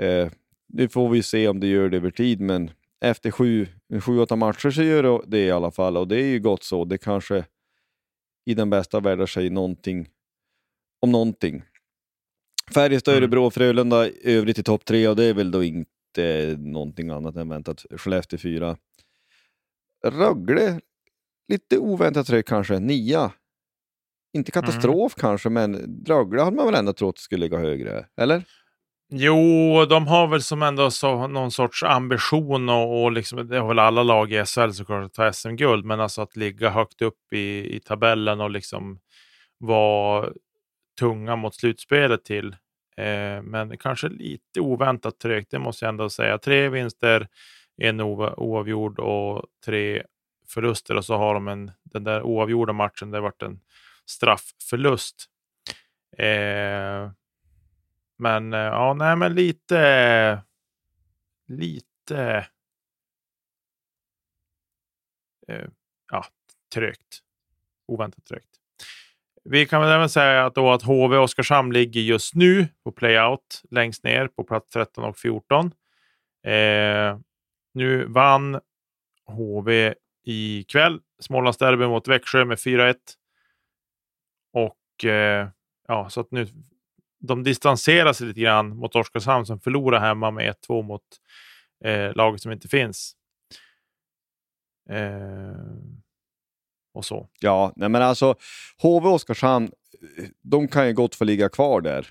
Eh, 0.00 0.28
nu 0.68 0.88
får 0.88 1.08
vi 1.08 1.22
se 1.22 1.48
om 1.48 1.60
det 1.60 1.66
gör 1.66 1.88
det 1.88 1.96
över 1.96 2.10
tid, 2.10 2.40
men 2.40 2.70
efter 3.00 3.30
sju, 3.30 3.66
sju 4.00 4.18
åtta 4.18 4.36
matcher 4.36 4.70
så 4.70 4.82
gör 4.82 5.02
det 5.02 5.20
det 5.26 5.44
i 5.44 5.50
alla 5.50 5.70
fall 5.70 5.96
och 5.96 6.08
det 6.08 6.16
är 6.16 6.26
ju 6.26 6.40
gott 6.40 6.64
så. 6.64 6.84
Det 6.84 6.98
kanske 6.98 7.44
i 8.44 8.54
den 8.54 8.70
bästa 8.70 9.00
världen 9.00 9.26
säger 9.26 9.50
någonting 9.50 10.08
om 11.00 11.12
någonting. 11.12 11.62
Färjestad, 12.74 13.14
Mm. 13.14 13.22
Örebro, 13.22 13.50
Frölunda 13.50 14.08
i 14.08 14.36
övrigt 14.36 14.58
i 14.58 14.62
topp 14.62 14.84
tre 14.84 15.08
och 15.08 15.16
det 15.16 15.24
är 15.24 15.34
väl 15.34 15.50
då 15.50 15.64
inte 15.64 16.56
någonting 16.58 17.10
annat 17.10 17.36
än 17.36 17.48
väntat. 17.48 17.84
Skellefteå 17.90 18.38
fyra. 18.38 18.76
Rögle, 20.06 20.80
lite 21.48 21.78
oväntat 21.78 22.28
högt 22.28 22.48
kanske, 22.48 22.78
nia. 22.78 23.32
Inte 24.36 24.50
katastrof 24.50 25.14
kanske, 25.14 25.48
men 25.50 25.76
Rögle 26.06 26.42
hade 26.42 26.56
man 26.56 26.66
väl 26.66 26.74
ändå 26.74 26.92
trott 26.92 27.18
skulle 27.18 27.40
ligga 27.40 27.58
högre, 27.58 28.06
eller? 28.16 28.44
Jo, 29.10 29.84
de 29.88 30.06
har 30.06 30.26
väl 30.26 30.42
som 30.42 30.62
ändå 30.62 30.90
så, 30.90 31.26
någon 31.26 31.50
sorts 31.50 31.82
ambition 31.82 32.68
och, 32.68 33.02
och 33.02 33.12
liksom, 33.12 33.48
det 33.48 33.58
har 33.58 33.68
väl 33.68 33.78
alla 33.78 34.02
lag 34.02 34.32
i 34.32 34.44
SHL 34.44 34.70
såklart 34.70 35.04
att 35.04 35.14
ta 35.14 35.32
SM-guld, 35.32 35.84
men 35.84 36.00
alltså 36.00 36.22
att 36.22 36.36
ligga 36.36 36.70
högt 36.70 37.02
upp 37.02 37.32
i, 37.32 37.76
i 37.76 37.80
tabellen 37.80 38.40
och 38.40 38.50
liksom 38.50 38.98
vara 39.58 40.30
tunga 40.98 41.36
mot 41.36 41.54
slutspelet 41.54 42.24
till. 42.24 42.56
Eh, 42.96 43.42
men 43.42 43.78
kanske 43.78 44.08
lite 44.08 44.60
oväntat 44.60 45.18
trögt, 45.18 45.50
det 45.50 45.58
måste 45.58 45.84
jag 45.84 45.88
ändå 45.88 46.10
säga. 46.10 46.38
Tre 46.38 46.68
vinster, 46.68 47.28
en 47.76 48.00
oavgjord 48.00 48.98
och 48.98 49.44
tre 49.64 50.02
förluster 50.48 50.96
och 50.96 51.04
så 51.04 51.16
har 51.16 51.34
de 51.34 51.48
en, 51.48 51.70
den 51.84 52.04
där 52.04 52.22
oavgjorda 52.22 52.72
matchen, 52.72 53.10
det 53.10 53.20
varit 53.20 53.42
en 53.42 53.60
straffförlust. 54.06 55.24
Eh, 56.18 57.10
men 58.16 58.52
eh, 58.52 58.58
ja, 58.58 58.94
nej, 58.94 59.16
men 59.16 59.34
lite, 59.34 60.42
lite 61.48 62.46
eh, 65.48 65.64
ja, 66.10 66.24
trögt. 66.74 67.20
Oväntat 67.86 68.24
trögt. 68.24 68.50
Vi 69.44 69.66
kan 69.66 69.80
väl 69.80 69.90
även 69.90 70.08
säga 70.08 70.46
att, 70.46 70.54
då 70.54 70.72
att 70.72 70.82
HV 70.82 71.16
Oskarshamn 71.16 71.72
ligger 71.72 72.00
just 72.00 72.34
nu 72.34 72.68
på 72.84 72.92
playout 72.92 73.62
längst 73.70 74.04
ner 74.04 74.28
på 74.28 74.44
plats 74.44 74.68
13 74.68 75.04
och 75.04 75.18
14. 75.18 75.72
Eh, 76.46 77.18
nu 77.74 78.06
vann 78.08 78.60
HV 79.26 79.94
ikväll 80.24 81.00
Smålandsderby 81.18 81.86
mot 81.86 82.08
Växjö 82.08 82.44
med 82.44 82.58
4-1. 82.58 82.94
Och 84.52 85.04
eh, 85.04 85.48
ja, 85.88 86.10
så 86.10 86.20
att 86.20 86.30
nu 86.30 86.46
de 87.26 87.42
distanserar 87.42 88.12
sig 88.12 88.26
lite 88.26 88.40
grann 88.40 88.76
mot 88.76 88.96
Oskarshamn 88.96 89.46
som 89.46 89.60
förlorar 89.60 90.00
hemma 90.00 90.30
med 90.30 90.54
1-2 90.68 90.82
mot 90.82 91.02
eh, 91.84 92.14
laget 92.14 92.40
som 92.40 92.52
inte 92.52 92.68
finns. 92.68 93.16
Eh, 94.90 95.54
och 96.94 97.04
så. 97.04 97.28
Ja, 97.40 97.72
nej 97.76 97.88
men 97.88 98.02
alltså 98.02 98.34
HV 98.82 99.08
och 99.08 99.14
Oskarshamn, 99.14 99.70
de 100.42 100.68
kan 100.68 100.86
ju 100.86 100.92
gott 100.92 101.14
få 101.14 101.24
ligga 101.24 101.48
kvar 101.48 101.80
där. 101.80 102.08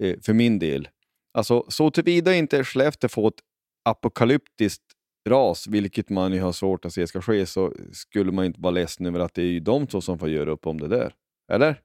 Eh, 0.00 0.20
för 0.20 0.32
min 0.32 0.58
del. 0.58 0.88
Alltså, 1.34 1.64
så 1.68 1.90
tillvida 1.90 2.34
inte 2.34 2.64
Skellefteå 2.64 3.08
får 3.08 3.28
ett 3.28 3.40
apokalyptiskt 3.84 4.82
ras, 5.28 5.66
vilket 5.66 6.10
man 6.10 6.32
ju 6.32 6.40
har 6.40 6.52
svårt 6.52 6.84
att 6.84 6.92
se 6.92 7.06
ska 7.06 7.22
ske, 7.22 7.46
så 7.46 7.74
skulle 7.92 8.32
man 8.32 8.44
inte 8.44 8.60
vara 8.60 8.70
ledsen 8.70 9.06
över 9.06 9.20
att 9.20 9.34
det 9.34 9.42
är 9.42 9.46
ju 9.46 9.60
de 9.60 9.86
två 9.86 10.00
som 10.00 10.18
får 10.18 10.28
göra 10.28 10.50
upp 10.50 10.66
om 10.66 10.80
det 10.80 10.88
där. 10.88 11.14
Eller? 11.52 11.80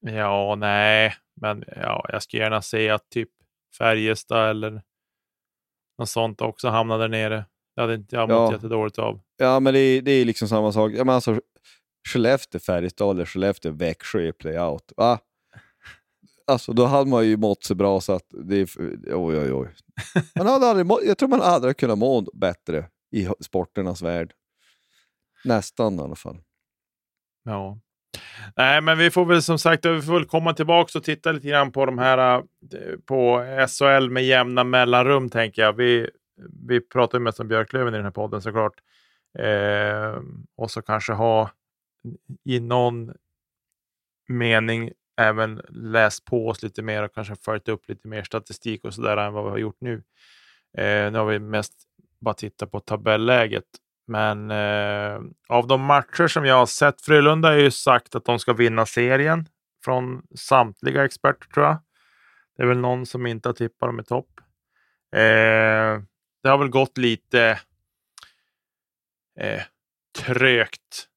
Ja, 0.00 0.54
nej, 0.54 1.14
men 1.40 1.64
ja, 1.76 2.06
jag 2.08 2.22
skulle 2.22 2.42
gärna 2.42 2.62
se 2.62 2.90
att 2.90 3.10
typ 3.10 3.28
Färjestad 3.78 4.50
eller 4.50 4.82
något 5.98 6.08
sånt 6.08 6.40
också 6.40 6.68
hamnar 6.68 6.98
där 6.98 7.08
nere. 7.08 7.44
Det 7.74 7.80
hade 7.80 7.94
inte 7.94 8.16
jag 8.16 8.28
mått 8.28 8.36
ja. 8.36 8.52
jättedåligt 8.52 8.98
av. 8.98 9.20
Ja, 9.36 9.60
men 9.60 9.74
det 9.74 9.80
är, 9.80 10.02
det 10.02 10.10
är 10.10 10.24
liksom 10.24 10.48
samma 10.48 10.72
sak. 10.72 10.92
Ja, 10.94 11.04
men 11.04 11.14
alltså, 11.14 11.40
Skellefteå, 12.08 12.60
Färjestad 12.60 13.16
eller 13.16 13.24
Skellefteå, 13.24 13.72
Växjö 13.72 14.28
i 14.28 14.32
playout. 14.32 14.92
Va? 14.96 15.18
Alltså, 16.46 16.72
då 16.72 16.86
hade 16.86 17.10
man 17.10 17.26
ju 17.26 17.36
mått 17.36 17.64
så 17.64 17.74
bra 17.74 18.00
så 18.00 18.12
att 18.12 18.26
det 18.30 18.56
är... 18.56 18.68
Oj, 19.14 19.38
oj, 19.38 19.52
oj. 19.52 19.74
Man 20.34 20.46
hade 20.46 20.66
aldrig 20.66 20.86
må, 20.86 21.00
jag 21.04 21.18
tror 21.18 21.28
man 21.28 21.40
aldrig 21.42 21.76
kunnat 21.76 21.98
må 21.98 22.20
bättre 22.20 22.88
i 23.12 23.28
sporternas 23.40 24.02
värld. 24.02 24.32
Nästan 25.44 25.94
i 25.94 26.02
alla 26.02 26.16
fall. 26.16 26.42
Ja. 27.44 27.78
Nej, 28.56 28.80
men 28.80 28.98
vi 28.98 29.10
får 29.10 29.24
väl 29.24 29.42
som 29.42 29.58
sagt 29.58 29.84
vi 29.84 30.02
får 30.02 30.12
väl 30.12 30.24
komma 30.24 30.54
tillbaka 30.54 30.98
och 30.98 31.04
titta 31.04 31.32
lite 31.32 31.48
grann 31.48 31.72
på 31.72 31.86
de 31.86 31.98
här 31.98 32.38
äh, 32.38 32.42
på 33.06 33.44
SHL 33.68 34.10
med 34.10 34.24
jämna 34.24 34.64
mellanrum 34.64 35.30
tänker 35.30 35.62
jag. 35.62 35.72
Vi, 35.72 36.10
vi 36.68 36.80
pratar 36.80 37.18
ju 37.18 37.24
mest 37.24 37.40
om 37.40 37.48
Björklöven 37.48 37.94
i 37.94 37.96
den 37.96 38.04
här 38.04 38.12
podden 38.12 38.42
såklart. 38.42 38.74
Eh, 39.38 40.22
och 40.56 40.70
så 40.70 40.82
kanske 40.82 41.12
ha 41.12 41.50
i 42.44 42.60
någon 42.60 43.12
mening 44.28 44.90
även 45.20 45.60
läst 45.68 46.24
på 46.24 46.48
oss 46.48 46.62
lite 46.62 46.82
mer 46.82 47.02
och 47.02 47.14
kanske 47.14 47.36
följt 47.36 47.68
upp 47.68 47.88
lite 47.88 48.08
mer 48.08 48.22
statistik 48.22 48.84
och 48.84 48.94
sådär 48.94 49.16
än 49.16 49.32
vad 49.32 49.44
vi 49.44 49.50
har 49.50 49.58
gjort 49.58 49.80
nu. 49.80 50.02
Eh, 50.78 51.12
nu 51.12 51.18
har 51.18 51.24
vi 51.24 51.38
mest 51.38 51.72
bara 52.20 52.34
tittat 52.34 52.70
på 52.70 52.80
tabelläget 52.80 53.64
men 54.10 54.50
eh, 54.50 55.20
av 55.48 55.66
de 55.66 55.80
matcher 55.80 56.26
som 56.26 56.44
jag 56.44 56.54
har 56.54 56.66
sett, 56.66 57.02
Frölunda 57.02 57.48
har 57.48 57.56
ju 57.56 57.70
sagt 57.70 58.14
att 58.14 58.24
de 58.24 58.38
ska 58.38 58.52
vinna 58.52 58.86
serien 58.86 59.48
från 59.84 60.22
samtliga 60.34 61.04
experter 61.04 61.46
tror 61.46 61.66
jag. 61.66 61.78
Det 62.56 62.62
är 62.62 62.66
väl 62.66 62.78
någon 62.78 63.06
som 63.06 63.26
inte 63.26 63.48
har 63.48 63.54
tippat 63.54 63.88
dem 63.88 64.00
i 64.00 64.04
topp. 64.04 64.30
Eh, 65.16 66.02
det 66.42 66.48
har 66.48 66.58
väl 66.58 66.68
gått 66.68 66.98
lite 66.98 67.60
eh, 69.40 69.62
trögt 70.18 71.08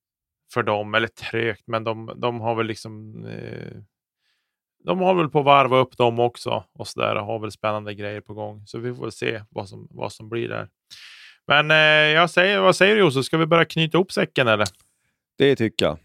för 0.54 0.64
dem, 0.64 0.96
eller 0.96 1.08
trögt, 1.08 1.64
men 1.68 1.84
de, 1.84 2.14
de 2.16 2.42
har 2.42 2.56
väl 2.56 2.68
liksom 2.68 3.26
eh, 3.26 3.82
de 4.86 5.00
har 5.00 5.16
väl 5.16 5.30
på 5.30 5.40
att 5.40 5.46
varva 5.46 5.78
upp 5.78 5.98
dem 5.98 6.20
också 6.20 6.64
och 6.74 6.88
så 6.88 7.00
där 7.00 7.16
har 7.16 7.40
väl 7.40 7.52
spännande 7.52 7.94
grejer 7.94 8.22
på 8.22 8.34
gång. 8.34 8.64
Så 8.66 8.80
vi 8.80 8.94
får 8.94 9.02
väl 9.02 9.12
se 9.12 9.44
vad 9.50 9.70
som, 9.70 9.88
vad 9.92 10.12
som 10.12 10.30
blir 10.30 10.50
där. 10.50 10.70
Men 11.48 11.72
eh, 11.72 11.78
jag 12.14 12.30
säger, 12.30 12.60
vad 12.60 12.76
säger 12.76 12.96
du 12.96 13.02
Josef? 13.02 13.26
Ska 13.26 13.38
vi 13.38 13.46
börja 13.46 13.66
knyta 13.66 13.98
ihop 13.98 14.12
säcken 14.12 14.48
eller? 14.48 14.68
Det 15.38 15.56
tycker 15.56 15.86
jag. 15.86 15.98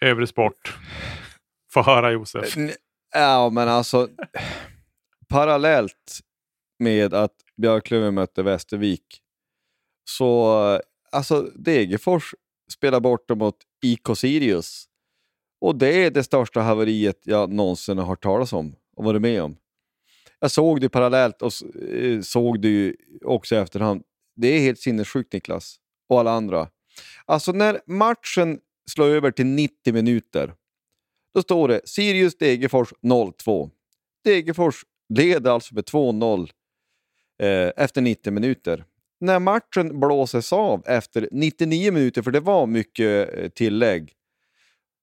Övrig 0.00 0.28
sport. 0.28 0.78
Få 1.72 1.82
höra 1.82 2.12
Josef. 2.12 2.54
Ja, 3.14 3.50
men 3.50 3.68
alltså 3.68 4.08
parallellt 5.28 6.20
med 6.78 7.14
att 7.14 7.34
Björklöven 7.56 8.14
mötte 8.14 8.42
Västervik 8.42 9.22
så 10.04 10.80
alltså 11.12 11.42
Degerfors 11.42 12.34
spelar 12.72 13.00
borta 13.00 13.34
mot 13.34 13.56
IK 13.82 14.08
Sirius. 14.16 14.84
Och 15.60 15.76
det 15.76 16.04
är 16.04 16.10
det 16.10 16.24
största 16.24 16.60
haveriet 16.60 17.20
jag 17.24 17.52
någonsin 17.52 17.98
har 17.98 18.06
hört 18.06 18.22
talas 18.22 18.52
om 18.52 18.76
och 18.96 19.04
varit 19.04 19.22
med 19.22 19.42
om 19.42 19.56
jag 20.40 20.50
såg 20.50 20.80
det 20.80 20.88
parallellt 20.88 21.42
och 21.42 21.52
eh, 21.92 22.20
såg 22.20 22.60
det 22.60 22.68
ju 22.68 22.96
också 23.24 23.54
i 23.54 23.58
efterhand. 23.58 24.02
Det 24.36 24.48
är 24.48 24.60
helt 24.60 24.80
sinnessjukt 24.80 25.32
Niklas, 25.32 25.76
och 26.08 26.20
alla 26.20 26.30
andra. 26.30 26.68
Alltså 27.24 27.52
när 27.52 27.80
matchen 27.86 28.58
slår 28.90 29.06
över 29.06 29.30
till 29.30 29.46
90 29.46 29.92
minuter, 29.92 30.54
då 31.34 31.42
står 31.42 31.68
det 31.68 31.80
Sirius 31.84 32.38
Degerfors 32.38 32.92
0-2. 33.02 33.70
Degerfors 34.24 34.84
leder 35.14 35.50
alltså 35.50 35.74
med 35.74 35.84
2-0 35.84 36.50
eh, 37.42 37.72
efter 37.76 38.00
90 38.00 38.32
minuter. 38.32 38.84
När 39.20 39.38
matchen 39.38 40.00
blåses 40.00 40.52
av 40.52 40.82
efter 40.86 41.28
99 41.32 41.92
minuter, 41.92 42.22
för 42.22 42.30
det 42.30 42.40
var 42.40 42.66
mycket 42.66 43.38
eh, 43.38 43.48
tillägg, 43.48 44.12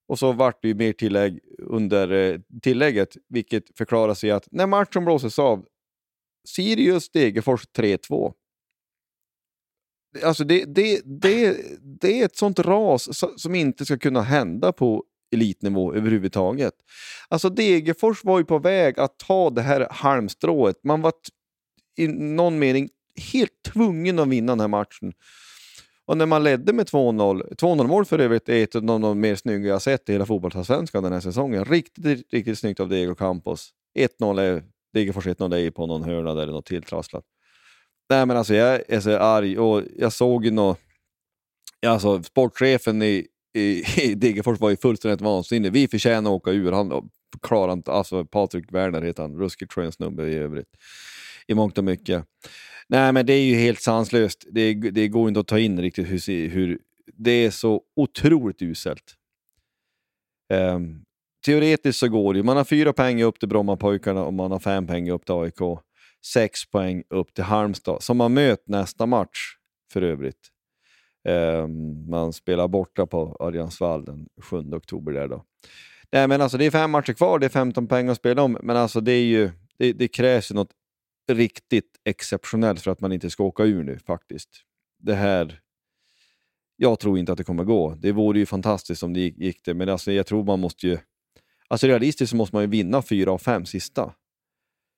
och 0.07 0.19
så 0.19 0.31
vart 0.31 0.61
det 0.61 0.67
ju 0.67 0.75
mer 0.75 0.93
tillägg 0.93 1.39
under 1.59 2.11
eh, 2.11 2.39
tillägget, 2.61 3.17
vilket 3.29 3.77
förklaras 3.77 4.23
i 4.23 4.31
att 4.31 4.47
när 4.51 4.67
matchen 4.67 5.05
blåses 5.05 5.39
av, 5.39 5.65
Sirius 6.47 7.09
Degerfors 7.09 7.67
3-2. 7.77 8.33
Alltså 10.23 10.43
det, 10.43 10.65
det, 10.65 11.01
det, 11.05 11.57
det 12.01 12.21
är 12.21 12.25
ett 12.25 12.37
sånt 12.37 12.59
ras 12.59 13.23
som 13.37 13.55
inte 13.55 13.85
ska 13.85 13.97
kunna 13.97 14.21
hända 14.21 14.71
på 14.71 15.03
elitnivå 15.31 15.93
överhuvudtaget. 15.93 16.73
Alltså 17.29 17.49
Degerfors 17.49 18.23
var 18.23 18.39
ju 18.39 18.45
på 18.45 18.59
väg 18.59 18.99
att 18.99 19.19
ta 19.19 19.49
det 19.49 19.61
här 19.61 19.87
halmstrået. 19.91 20.75
Man 20.83 21.01
var 21.01 21.13
i 21.97 22.07
någon 22.07 22.59
mening 22.59 22.89
helt 23.31 23.63
tvungen 23.73 24.19
att 24.19 24.27
vinna 24.27 24.51
den 24.51 24.59
här 24.59 24.67
matchen. 24.67 25.13
Och 26.07 26.17
när 26.17 26.25
man 26.25 26.43
ledde 26.43 26.73
med 26.73 26.85
2-0, 26.85 27.55
2-0 27.55 27.87
mål 27.87 28.05
för 28.05 28.19
övrigt 28.19 28.49
är 28.49 28.63
ett 28.63 28.75
av 28.75 28.81
de 28.81 29.19
mer 29.19 29.35
snygga 29.35 29.69
jag 29.69 29.81
sett 29.81 30.09
i 30.09 30.11
hela 30.11 30.25
fotbollsallsvenskan 30.25 31.03
den 31.03 31.13
här 31.13 31.19
säsongen. 31.19 31.65
Riktigt, 31.65 32.33
riktigt 32.33 32.59
snyggt 32.59 32.79
av 32.79 32.89
Diego 32.89 33.15
Campos. 33.15 33.69
1-0 33.99 34.41
är, 34.41 34.63
Degerfors 34.93 35.27
1-0 35.27 35.55
är 35.55 35.71
på 35.71 35.85
någon 35.85 36.03
hörna 36.03 36.33
där 36.33 36.45
det 36.45 36.51
är 36.51 36.53
något 36.53 36.65
tilltrasslat. 36.65 37.23
Nej 38.09 38.25
men 38.25 38.37
alltså 38.37 38.55
jag 38.55 38.81
är 38.87 38.99
så 38.99 39.17
arg 39.17 39.59
och 39.59 39.83
jag 39.97 40.13
såg 40.13 40.45
ju 40.45 40.51
något. 40.51 40.79
alltså 41.85 42.23
sportchefen 42.23 43.01
i, 43.01 43.27
i, 43.53 43.83
i 44.01 44.15
Degerfors 44.15 44.59
var 44.59 44.69
ju 44.69 44.77
fullständigt 44.77 45.21
vansinnig. 45.21 45.71
Vi 45.71 45.87
förtjänar 45.87 46.29
att 46.29 46.35
åka 46.35 46.51
ur. 46.51 46.71
Han 46.71 47.09
klarar 47.41 47.73
inte, 47.73 47.91
alltså 47.91 48.25
Patrik 48.25 48.65
Werner 48.71 49.01
heter 49.01 49.21
han, 49.21 49.39
ruskigt 49.39 49.73
skön 49.73 49.91
snubbe 49.91 50.27
i 50.27 50.35
övrigt. 50.35 50.69
I 51.47 51.53
mångt 51.53 51.77
och 51.77 51.83
mycket. 51.83 52.25
Nej, 52.87 53.13
men 53.13 53.25
det 53.25 53.33
är 53.33 53.43
ju 53.43 53.55
helt 53.55 53.81
sanslöst. 53.81 54.45
Det, 54.51 54.73
det 54.73 55.07
går 55.07 55.27
inte 55.27 55.39
att 55.39 55.47
ta 55.47 55.59
in 55.59 55.81
riktigt 55.81 56.07
hur, 56.07 56.49
hur 56.49 56.79
det 57.13 57.31
är 57.31 57.51
så 57.51 57.81
otroligt 57.95 58.61
uselt. 58.61 59.15
Um, 60.53 61.05
teoretiskt 61.45 61.99
så 61.99 62.07
går 62.07 62.33
det 62.33 62.43
Man 62.43 62.57
har 62.57 62.63
fyra 62.63 62.93
poäng 62.93 63.23
upp 63.23 63.39
till 63.39 63.49
Brommapojkarna 63.49 64.23
och 64.23 64.33
man 64.33 64.51
har 64.51 64.59
fem 64.59 64.87
poäng 64.87 65.09
upp 65.09 65.25
till 65.25 65.35
AIK. 65.35 65.79
Sex 66.25 66.65
poäng 66.71 67.03
upp 67.09 67.33
till 67.33 67.43
Halmstad, 67.43 68.03
som 68.03 68.17
man 68.17 68.33
möter 68.33 68.71
nästa 68.71 69.05
match 69.05 69.39
för 69.93 70.01
övrigt. 70.01 70.51
Um, 71.29 72.09
man 72.09 72.33
spelar 72.33 72.67
borta 72.67 73.05
på 73.05 73.37
Örjansvall 73.39 74.05
den 74.05 74.27
7 74.41 74.57
oktober. 74.57 75.11
Där 75.11 75.27
då. 75.27 75.43
Nej, 76.11 76.27
men 76.27 76.41
alltså 76.41 76.57
det 76.57 76.65
är 76.65 76.71
fem 76.71 76.91
matcher 76.91 77.13
kvar, 77.13 77.39
det 77.39 77.45
är 77.45 77.49
15 77.49 77.87
poäng 77.87 78.09
att 78.09 78.17
spela 78.17 78.41
om, 78.41 78.57
men 78.63 78.77
alltså 78.77 79.01
det, 79.01 79.11
är 79.11 79.25
ju, 79.25 79.51
det, 79.77 79.93
det 79.93 80.07
krävs 80.07 80.51
ju 80.51 80.55
något 80.55 80.71
riktigt 81.29 81.99
exceptionellt 82.03 82.81
för 82.81 82.91
att 82.91 82.99
man 83.01 83.11
inte 83.11 83.29
ska 83.29 83.43
åka 83.43 83.63
ur 83.63 83.83
nu 83.83 83.99
faktiskt. 83.99 84.49
Det 84.99 85.15
här... 85.15 85.61
Jag 86.77 86.99
tror 86.99 87.17
inte 87.17 87.31
att 87.31 87.37
det 87.37 87.43
kommer 87.43 87.63
gå. 87.63 87.95
Det 87.95 88.11
vore 88.11 88.39
ju 88.39 88.45
fantastiskt 88.45 89.03
om 89.03 89.13
det 89.13 89.19
gick, 89.19 89.37
gick 89.37 89.65
det, 89.65 89.73
men 89.73 89.89
alltså 89.89 90.11
jag 90.11 90.25
tror 90.25 90.43
man 90.43 90.59
måste 90.59 90.87
ju... 90.87 90.97
Alltså 91.67 91.87
realistiskt 91.87 92.29
så 92.29 92.35
måste 92.35 92.55
man 92.55 92.63
ju 92.63 92.69
vinna 92.69 93.01
fyra 93.01 93.31
av 93.31 93.37
fem 93.37 93.65
sista, 93.65 94.13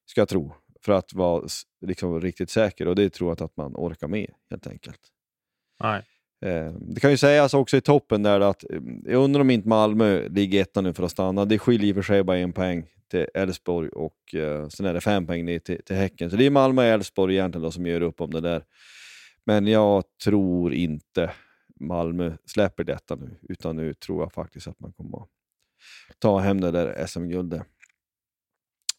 ska 0.06 0.22
jag 0.22 0.30
tro, 0.30 0.54
för 0.82 0.92
att 0.92 1.14
vara 1.14 1.48
liksom 1.86 2.22
riktigt 2.22 2.50
säker 2.50 2.88
och 2.88 2.96
det 2.96 3.10
tror 3.10 3.30
jag 3.30 3.44
att 3.44 3.58
man 3.58 3.76
orkar 3.76 4.08
med 4.08 4.34
helt 4.50 4.68
enkelt. 4.68 5.02
Nej. 5.84 6.04
Eh, 6.46 6.72
det 6.72 7.00
kan 7.00 7.12
ju 7.12 7.18
sägas 7.18 7.54
också 7.54 7.78
i 7.78 7.82
toppen 7.82 8.24
där 8.24 8.40
att 8.40 8.64
eh, 8.72 8.80
jag 9.06 9.24
undrar 9.24 9.42
om 9.42 9.50
inte 9.50 9.68
Malmö 9.68 10.28
ligger 10.28 10.62
etta 10.62 10.82
nu 10.82 10.94
för 10.94 11.04
att 11.04 11.12
stanna. 11.12 11.46
Det 11.46 11.60
skiljer 11.60 11.90
i 11.90 11.92
och 11.92 11.96
för 11.96 12.02
sig 12.02 12.24
bara 12.24 12.38
en 12.38 12.54
poäng 12.54 12.88
till 13.12 13.28
Elfsborg 13.34 13.90
och 13.90 14.36
eh, 14.36 14.68
sen 14.68 14.86
är 14.86 14.94
det 14.94 15.02
fem 15.02 15.28
poäng 15.28 15.46
ner 15.46 15.60
till, 15.60 15.84
till 15.84 15.96
Häcken. 15.96 16.30
Så 16.30 16.36
det 16.36 16.46
är 16.46 16.50
Malmö 16.50 16.82
och 16.82 16.88
Elfsborg 16.88 17.36
egentligen 17.36 17.64
då 17.64 17.72
som 17.72 17.86
gör 17.86 18.02
upp 18.02 18.22
om 18.22 18.32
det 18.32 18.42
där. 18.42 18.64
Men 19.46 19.68
jag 19.68 20.04
tror 20.24 20.74
inte 20.74 21.32
Malmö 21.80 22.34
släpper 22.46 22.84
detta 22.84 23.16
nu, 23.16 23.38
utan 23.50 23.76
nu 23.76 23.94
tror 23.94 24.24
jag 24.24 24.34
faktiskt 24.34 24.68
att 24.68 24.80
man 24.80 24.94
kommer 24.94 25.18
att 25.18 25.30
ta 26.20 26.40
hem 26.40 26.62
det 26.62 26.72
där 26.72 27.06
SM-guldet. 27.08 27.62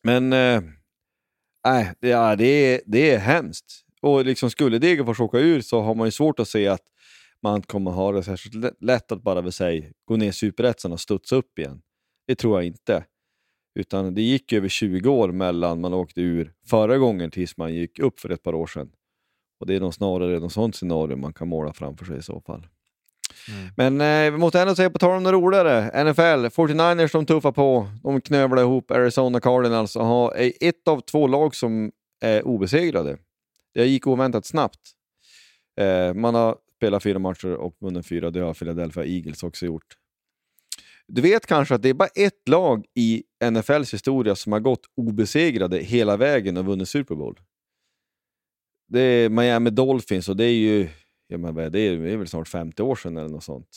Men 0.02 0.32
eh, 0.32 0.62
nej, 1.64 1.92
ja, 2.00 2.36
det, 2.36 2.44
är, 2.44 2.80
det 2.86 3.10
är 3.10 3.18
hemskt. 3.18 3.84
Och 4.00 4.24
liksom 4.24 4.50
skulle 4.50 4.78
Degerfors 4.78 5.20
åka 5.20 5.38
ur 5.38 5.60
så 5.60 5.80
har 5.80 5.94
man 5.94 6.06
ju 6.06 6.10
svårt 6.10 6.40
att 6.40 6.48
se 6.48 6.68
att 6.68 6.82
man 7.42 7.62
kommer 7.62 7.90
ha 7.90 8.12
det 8.12 8.22
särskilt 8.22 8.82
lätt 8.82 9.12
att 9.12 9.22
bara 9.22 9.52
säga 9.52 9.92
gå 10.04 10.16
ner 10.16 10.28
i 10.28 10.32
superettan 10.32 10.92
och 10.92 11.00
studsa 11.00 11.36
upp 11.36 11.58
igen. 11.58 11.82
Det 12.26 12.34
tror 12.34 12.58
jag 12.58 12.66
inte. 12.66 13.04
Utan 13.78 14.14
det 14.14 14.22
gick 14.22 14.52
över 14.52 14.68
20 14.68 15.08
år 15.08 15.32
mellan 15.32 15.80
man 15.80 15.94
åkte 15.94 16.20
ur 16.20 16.52
förra 16.66 16.98
gången 16.98 17.30
tills 17.30 17.56
man 17.56 17.74
gick 17.74 17.98
upp 17.98 18.20
för 18.20 18.30
ett 18.30 18.42
par 18.42 18.54
år 18.54 18.66
sedan. 18.66 18.90
Och 19.60 19.66
det 19.66 19.74
är 19.74 19.80
nog 19.80 19.94
snarare 19.94 20.38
något 20.38 20.52
sånt 20.52 20.76
scenario 20.76 21.16
man 21.16 21.32
kan 21.32 21.48
måla 21.48 21.72
framför 21.72 22.04
sig 22.04 22.18
i 22.18 22.22
så 22.22 22.40
fall. 22.40 22.66
Mm. 23.48 23.68
Men 23.76 24.00
eh, 24.00 24.32
vi 24.32 24.38
måste 24.38 24.60
ändå 24.60 24.74
säga, 24.74 24.90
på 24.90 24.98
tal 24.98 25.16
om 25.16 25.24
det 25.24 25.32
roligare, 25.32 26.04
NFL, 26.04 26.60
49ers 26.60 27.12
de 27.12 27.26
tuffar 27.26 27.52
på. 27.52 27.88
De 28.02 28.20
knövlar 28.20 28.62
ihop 28.62 28.90
Arizona 28.90 29.40
Cardinals 29.40 29.96
och 29.96 30.06
har 30.06 30.34
ett 30.60 30.88
av 30.88 31.00
två 31.00 31.26
lag 31.26 31.54
som 31.54 31.92
är 32.20 32.46
obesegrade. 32.46 33.18
Det 33.74 33.86
gick 33.86 34.06
oväntat 34.06 34.46
snabbt. 34.46 34.80
Eh, 35.80 36.14
man 36.14 36.34
har 36.34 36.56
spelat 36.78 37.02
fyra 37.02 37.18
matcher 37.18 37.54
och 37.54 37.76
vunnit 37.80 38.06
fyra. 38.06 38.30
Det 38.30 38.40
har 38.40 38.54
Philadelphia 38.54 39.04
Eagles 39.04 39.42
också 39.42 39.66
gjort. 39.66 39.96
Du 41.06 41.20
vet 41.20 41.46
kanske 41.46 41.74
att 41.74 41.82
det 41.82 41.88
är 41.88 41.94
bara 41.94 42.08
ett 42.14 42.48
lag 42.48 42.84
i 42.94 43.22
NFLs 43.50 43.94
historia 43.94 44.34
som 44.34 44.52
har 44.52 44.60
gått 44.60 44.86
obesegrade 44.96 45.78
hela 45.78 46.16
vägen 46.16 46.56
och 46.56 46.64
vunnit 46.64 46.88
Super 46.88 47.14
Bowl. 47.14 47.40
Det 48.88 49.00
är 49.00 49.28
Miami 49.28 49.70
Dolphins 49.70 50.28
och 50.28 50.36
det 50.36 50.44
är 50.44 50.54
ju 50.54 50.88
ja, 51.28 51.38
men 51.38 51.54
det, 51.54 51.62
är, 51.62 51.96
det 51.96 52.12
är 52.12 52.16
väl 52.16 52.28
snart 52.28 52.48
50 52.48 52.82
år 52.82 52.96
sedan 52.96 53.16
eller 53.16 53.28
något 53.28 53.44
sånt. 53.44 53.68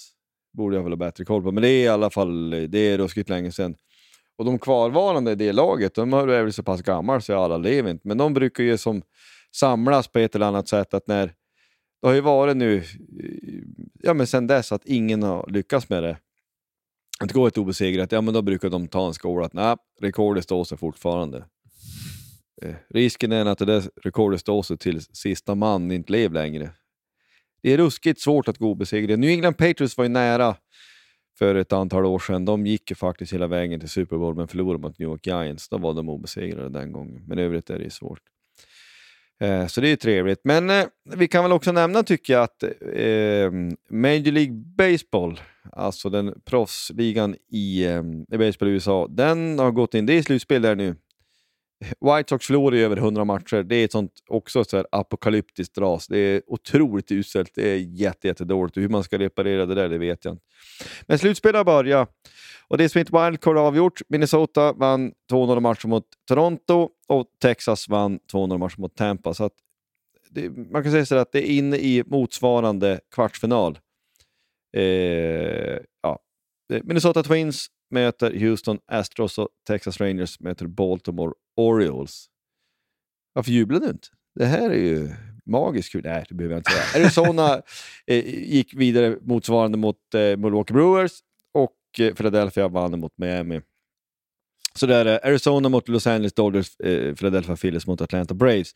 Borde 0.54 0.76
jag 0.76 0.84
väl 0.84 0.92
ha 0.92 0.98
bättre 0.98 1.26
koll 1.26 1.44
på, 1.44 1.52
men 1.52 1.64
det 1.64 1.70
är 1.70 1.84
i 1.84 1.88
alla 1.88 2.10
fall 2.10 2.50
det 2.50 2.80
är 2.80 2.98
ruskigt 2.98 3.30
länge 3.30 3.52
sedan. 3.52 3.76
Och 4.38 4.46
de 4.46 4.60
kvarvarande 4.60 5.32
i 5.32 5.36
det 5.36 5.52
laget, 5.52 5.96
de 5.96 6.14
är 6.14 6.26
väl 6.26 6.54
så 6.54 6.64
pass 6.64 6.82
gamla 6.82 7.22
så 7.22 7.40
alla 7.40 7.58
lever 7.58 7.92
inte, 7.92 8.08
men 8.08 8.18
de 8.18 8.34
brukar 8.34 8.64
ju 8.64 8.78
som 8.78 9.02
samlas 9.56 10.08
på 10.08 10.20
ett 10.20 10.36
eller 10.36 10.46
annat 10.46 10.68
sätt. 10.68 10.94
att 10.94 11.08
när 11.08 11.34
det 12.02 12.08
har 12.08 12.14
ju 12.14 12.22
varit 12.22 12.58
nu, 12.58 12.84
ja 14.00 14.14
men 14.14 14.28
sen 14.28 14.48
dess, 14.48 14.72
att 14.72 14.86
ingen 14.86 15.24
har 15.24 15.50
lyckats 15.52 15.90
med 15.90 16.04
det. 16.04 16.18
Att 17.20 17.32
gå 17.32 17.48
ett 17.48 17.58
obesegrat, 17.58 18.12
ja 18.12 18.22
men 18.22 18.34
då 18.34 18.42
brukar 18.42 18.70
de 18.70 18.88
ta 18.88 19.08
en 19.08 19.14
skål 19.14 19.44
att 19.44 19.54
nej, 19.54 19.76
rekordet 20.02 20.44
står 20.44 20.64
sig 20.64 20.78
fortfarande. 20.78 21.46
Eh, 22.62 22.76
risken 22.90 23.32
är 23.32 23.46
att 23.46 23.58
det 23.58 23.66
där 23.66 23.84
rekordet 24.04 24.40
står 24.40 24.64
sig 24.64 24.78
till 24.78 25.02
sista 25.02 25.56
man 25.56 25.92
inte 25.92 26.12
lever 26.12 26.34
längre. 26.34 26.70
Det 27.64 27.74
är 27.74 27.78
ruskigt 27.78 28.22
svårt 28.22 28.48
att 28.48 28.58
gå 28.58 28.72
obesegrad. 28.72 29.20
New 29.20 29.30
England 29.30 29.54
Patriots 29.54 29.98
var 29.98 30.06
ju 30.06 30.10
nära 30.10 30.56
för 31.40 31.56
ett 31.56 31.74
antal 31.74 32.06
år 32.06 32.20
sedan. 32.20 32.46
De 32.46 32.66
gick 32.66 32.90
ju 32.90 32.96
faktiskt 32.96 33.34
hela 33.34 33.48
vägen 33.48 33.80
till 33.80 33.90
Super 33.90 34.18
Bowl 34.18 34.36
men 34.36 34.48
förlorade 34.48 34.82
mot 34.82 35.00
New 35.00 35.10
York 35.10 35.28
Giants. 35.28 35.70
Då 35.70 35.78
var 35.78 35.94
de 35.94 36.10
obesegrade 36.10 36.70
den 36.70 36.92
gången. 36.92 37.24
Men 37.28 37.40
i 37.40 37.42
övrigt 37.42 37.70
är 37.70 37.78
det 37.78 37.84
ju 37.84 37.90
svårt. 37.90 38.31
Eh, 39.42 39.68
så 39.68 39.82
det 39.82 39.90
är 39.90 39.96
trevligt. 39.96 40.42
Men 40.44 40.70
eh, 40.70 40.86
vi 41.16 41.28
kan 41.28 41.44
väl 41.44 41.52
också 41.52 41.72
nämna, 41.72 42.04
tycker 42.04 42.34
jag, 42.34 42.44
att 42.44 42.64
eh, 42.64 43.52
Major 43.90 44.32
League 44.32 44.54
Baseball, 44.78 45.40
alltså 45.72 46.10
den 46.10 46.42
proffsligan 46.46 47.36
i, 47.52 47.86
eh, 47.86 48.04
i 48.32 48.38
baseball 48.38 48.70
i 48.70 48.72
USA, 48.72 49.08
den 49.10 49.60
har 49.60 49.72
gått 49.72 49.94
in. 49.94 50.06
Det 50.06 50.14
är 50.14 50.22
slutspel 50.22 50.62
där 50.62 50.76
nu. 50.76 50.96
White 51.82 52.30
Sox 52.30 52.48
förlorar 52.48 52.78
ju 52.78 52.84
över 52.84 52.98
100 52.98 53.26
matcher. 53.26 53.64
Det 53.64 53.76
är 53.76 53.86
ett 53.86 53.92
sånt 53.92 54.12
också 54.28 54.64
så 54.64 54.78
här 54.78 54.86
apokalyptiskt 54.92 55.78
ras. 55.78 56.08
Det 56.08 56.18
är 56.18 56.42
otroligt 56.48 57.12
uselt. 57.12 57.52
Det 57.56 57.70
är 57.70 57.78
jätte, 57.78 58.28
jättedåligt. 58.28 58.78
Hur 58.78 58.90
man 58.90 59.04
ska 59.04 59.20
reparera 59.20 59.66
det 59.66 59.76
där, 59.76 59.90
det 59.90 59.98
vet 59.98 60.26
jag 60.26 60.34
inte. 60.34 60.44
Men 61.02 61.20
slutspel 61.20 61.56
har 61.56 61.64
börjat. 61.64 62.10
Och 62.68 62.78
det 62.78 62.84
är 62.84 62.88
som 62.88 63.00
inte 63.00 63.26
wildcard 63.26 63.58
avgjort. 63.58 64.02
Minnesota 64.10 64.74
vann 64.74 65.12
200 65.30 65.60
matcher 65.60 65.88
mot 65.88 66.06
Toronto 66.28 66.90
och 67.08 67.26
Texas 67.42 67.90
vann 67.90 68.20
200 68.32 68.58
matcher 68.58 68.80
mot 68.80 68.96
Tampa. 68.96 69.34
Så 69.34 69.50
det, 70.30 70.50
man 70.50 70.84
kan 70.84 70.92
säga 70.92 71.06
så 71.06 71.16
att 71.16 71.32
det 71.32 71.50
är 71.50 71.58
inne 71.58 71.78
i 71.78 72.04
motsvarande 72.08 73.00
kvartsfinal. 73.16 73.80
Eh, 74.78 75.78
ja. 76.02 76.20
Minnesota 76.84 77.24
Twins 77.24 77.68
möter 77.92 78.40
Houston 78.40 78.80
Astros 78.88 79.38
och 79.38 79.50
Texas 79.68 80.02
Rangers 80.02 80.40
möter 80.40 80.68
Baltimore 80.68 81.34
Orioles. 81.58 82.26
Varför 83.34 83.52
jublar 83.52 83.80
du 83.80 83.86
inte? 83.86 84.08
Det 84.36 84.46
här 84.46 84.70
är 84.70 84.76
ju 84.76 85.10
magiskt 85.46 85.92
kul. 85.92 86.02
Nej, 86.06 86.26
det 86.30 86.36
behöver 86.36 86.56
jag 86.56 86.60
inte 86.60 86.72
säga. 86.72 87.04
Arizona 87.04 87.62
eh, 88.08 88.26
gick 88.50 88.74
vidare 88.74 89.18
motsvarande 89.22 89.78
mot 89.78 90.14
eh, 90.16 90.22
Milwaukee 90.22 90.74
Brewers 90.74 91.12
och 91.54 92.00
eh, 92.00 92.14
Philadelphia 92.14 92.68
vann 92.68 93.00
mot 93.00 93.18
Miami. 93.18 93.62
Så 94.76 94.86
där 94.86 95.06
är 95.06 95.26
Arizona 95.26 95.70
mot 95.70 95.88
Los 95.88 96.08
Angeles 96.08 96.34
Dodgers, 96.34 96.80
eh, 96.80 97.16
Philadelphia 97.16 97.56
Phillies 97.56 97.88
mot 97.88 98.02
Atlanta 98.02 98.34
Braves. 98.34 98.72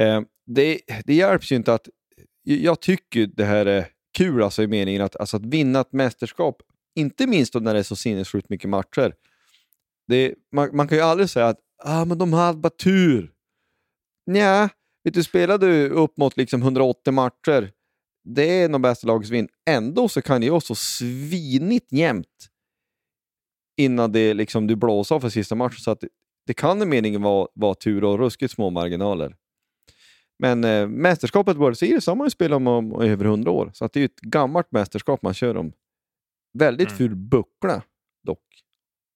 Eh, 0.00 0.20
det, 0.46 0.80
det 1.04 1.14
hjälps 1.14 1.52
ju 1.52 1.56
inte 1.56 1.74
att... 1.74 1.88
Jag 2.42 2.80
tycker 2.80 3.26
det 3.26 3.44
här 3.44 3.66
är 3.66 3.86
kul 4.18 4.42
alltså 4.42 4.62
i 4.62 4.66
meningen 4.66 5.02
att, 5.02 5.16
alltså 5.16 5.36
att 5.36 5.46
vinna 5.46 5.80
ett 5.80 5.92
mästerskap, 5.92 6.62
inte 6.98 7.26
minst 7.26 7.54
när 7.54 7.74
det 7.74 7.80
är 7.80 7.82
så 7.82 7.96
sinnessjukt 7.96 8.48
mycket 8.48 8.70
matcher. 8.70 9.14
Det, 10.08 10.34
man, 10.52 10.76
man, 10.76 10.88
kan 10.88 10.98
ju 10.98 11.04
aldrig 11.04 11.30
säga 11.30 11.46
att 11.46 11.58
ah, 11.84 12.04
men 12.04 12.18
de 12.18 12.32
hade 12.32 12.58
bara 12.58 12.70
tur. 12.70 13.32
Nja, 14.26 14.68
vet 15.04 15.14
du, 15.14 15.24
spelar 15.24 15.58
du 15.58 15.88
upp 15.88 16.16
mot 16.16 16.36
liksom 16.36 16.62
180 16.62 17.12
matcher, 17.12 17.72
det 18.24 18.62
är 18.62 18.68
nog 18.68 18.80
bästa 18.80 19.06
lagets 19.06 19.30
vinn. 19.30 19.48
Ändå 19.70 20.08
så 20.08 20.22
kan 20.22 20.40
det 20.40 20.50
vara 20.50 20.60
så 20.60 20.74
svinigt 20.74 21.92
jämnt 21.92 22.48
innan 23.76 24.12
det 24.12 24.34
liksom, 24.34 24.66
du 24.66 24.76
blåser 24.76 25.14
av 25.14 25.20
för 25.20 25.28
sista 25.28 25.54
matchen. 25.54 25.78
Så 25.78 25.90
att 25.90 26.00
det, 26.00 26.08
det 26.46 26.54
kan 26.54 26.82
i 26.82 26.86
meningen 26.86 27.22
vara, 27.22 27.48
vara 27.54 27.74
tur 27.74 28.04
och 28.04 28.18
ruskigt 28.18 28.52
små 28.52 28.70
marginaler. 28.70 29.36
Men 30.38 30.64
eh, 30.64 30.88
mästerskapet 30.88 31.56
World 31.56 31.78
Series 31.78 32.06
har 32.06 32.14
man 32.14 32.26
ju 32.26 32.30
spelat 32.30 32.56
om, 32.56 32.66
om, 32.66 32.92
om 32.92 33.02
över 33.02 33.24
hundra 33.24 33.50
år, 33.50 33.70
så 33.74 33.84
att 33.84 33.92
det 33.92 33.98
är 33.98 34.00
ju 34.00 34.06
ett 34.06 34.20
gammalt 34.20 34.72
mästerskap 34.72 35.22
man 35.22 35.34
kör 35.34 35.56
om. 35.56 35.72
Väldigt 36.58 36.88
mm. 36.88 36.98
ful 36.98 37.16
buckla 37.16 37.82
dock. 38.26 38.44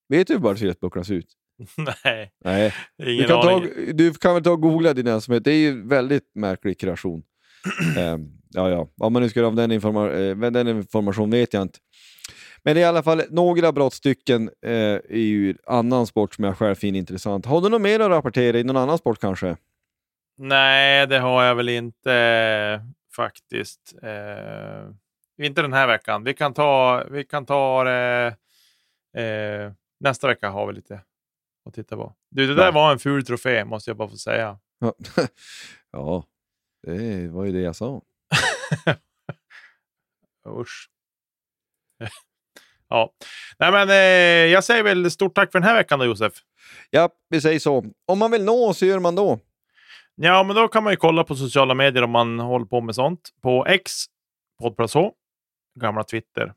Vet 0.09 0.27
du 0.27 0.33
hur 0.33 0.41
World 0.41 0.59
Series-bucklan 0.59 1.05
ser 1.05 1.13
ut? 1.13 1.33
Nej, 1.77 2.31
Nej. 2.45 2.73
Ingen 3.03 3.17
du, 3.17 3.27
kan 3.27 3.41
ta, 3.41 3.59
du 3.93 4.13
kan 4.13 4.33
väl 4.33 4.43
ta 4.43 4.51
och 4.51 4.61
googla 4.61 4.93
din 4.93 5.07
ensamhet. 5.07 5.43
Det 5.43 5.51
är 5.51 5.57
ju 5.57 5.87
väldigt 5.87 6.31
märklig 6.35 6.79
kreation. 6.79 7.23
um, 7.97 8.31
ja, 8.49 8.69
ja. 8.69 8.87
Vad 8.95 9.11
man 9.11 9.21
nu 9.21 9.29
ska 9.29 9.45
av 9.45 9.55
den, 9.55 9.71
informa 9.71 10.11
eh, 10.11 10.35
den 10.35 10.67
information 10.67 11.31
vet 11.31 11.53
jag 11.53 11.61
inte. 11.61 11.79
Men 12.63 12.77
i 12.77 12.83
alla 12.83 13.03
fall 13.03 13.21
några 13.29 13.71
brottstycken 13.71 14.49
eh, 14.65 14.95
i 15.09 15.55
annan 15.67 16.07
sport 16.07 16.33
som 16.33 16.43
jag 16.43 16.57
själv 16.57 16.75
finner 16.75 16.99
intressant. 16.99 17.45
Har 17.45 17.61
du 17.61 17.69
något 17.69 17.81
mer 17.81 17.99
att 17.99 18.09
rapportera 18.09 18.59
i 18.59 18.63
någon 18.63 18.77
annan 18.77 18.97
sport 18.97 19.19
kanske? 19.21 19.57
Nej, 20.37 21.07
det 21.07 21.19
har 21.19 21.43
jag 21.43 21.55
väl 21.55 21.69
inte 21.69 22.81
faktiskt. 23.15 23.95
Eh, 24.03 24.89
inte 25.37 25.61
den 25.61 25.73
här 25.73 25.87
veckan. 25.87 26.23
Vi 26.23 26.33
kan 26.33 26.53
ta, 26.53 27.03
vi 27.11 27.23
kan 27.23 27.45
ta 27.45 27.83
det 27.83 28.35
eh, 29.17 29.71
nästa 29.99 30.27
vecka 30.27 30.49
har 30.49 30.67
vi 30.67 30.73
lite 30.73 31.01
att 31.65 31.73
titta 31.73 31.95
på. 31.95 32.15
Du, 32.31 32.47
det 32.47 32.55
där 32.55 32.71
var 32.71 32.91
en 32.91 32.99
ful 32.99 33.25
trofé 33.25 33.65
måste 33.65 33.89
jag 33.89 33.97
bara 33.97 34.09
få 34.09 34.17
säga. 34.17 34.59
ja, 35.91 36.23
det 36.83 37.27
var 37.27 37.45
ju 37.45 37.51
det 37.51 37.61
jag 37.61 37.75
sa. 37.75 38.01
Usch. 40.47 40.89
ja, 42.89 43.13
nej 43.59 43.71
men 43.71 43.89
eh, 43.89 44.51
jag 44.51 44.63
säger 44.63 44.83
väl 44.83 45.11
stort 45.11 45.35
tack 45.35 45.51
för 45.51 45.59
den 45.59 45.69
här 45.69 45.75
veckan 45.75 45.99
då 45.99 46.05
Josef. 46.05 46.33
Ja, 46.89 47.09
vi 47.29 47.41
säger 47.41 47.59
så. 47.59 47.85
Om 48.05 48.19
man 48.19 48.31
vill 48.31 48.43
nå 48.43 48.69
oss, 48.69 48.81
hur 48.81 48.87
gör 48.87 48.99
man 48.99 49.15
då? 49.15 49.39
Ja, 50.15 50.43
men 50.43 50.55
då 50.55 50.67
kan 50.67 50.83
man 50.83 50.93
ju 50.93 50.97
kolla 50.97 51.23
på 51.23 51.35
sociala 51.35 51.73
medier 51.73 52.03
om 52.03 52.11
man 52.11 52.39
håller 52.39 52.65
på 52.65 52.81
med 52.81 52.95
sånt. 52.95 53.29
På 53.41 53.65
X, 53.65 53.91
poddplats 54.61 54.93
gamla 55.75 56.03
Twitter. 56.03 56.53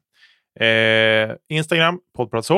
Eh, 0.61 1.31
Instagram, 1.49 2.01
poddplats 2.17 2.49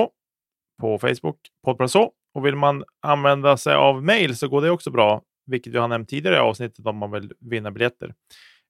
på 0.81 0.99
Facebook, 0.99 1.39
Poddplats. 1.65 1.95
Och 2.35 2.47
vill 2.47 2.57
man 2.57 2.85
använda 3.03 3.57
sig 3.57 3.75
av 3.75 4.05
mail 4.05 4.37
så 4.37 4.49
går 4.49 4.63
det 4.63 4.71
också 4.71 4.91
bra, 4.91 5.23
vilket 5.47 5.73
vi 5.73 5.79
har 5.79 5.89
nämnt 5.89 6.09
tidigare 6.09 6.37
i 6.37 6.39
avsnittet 6.39 6.87
om 6.87 6.97
man 6.97 7.11
vill 7.11 7.33
vinna 7.41 7.71
biljetter. 7.71 8.15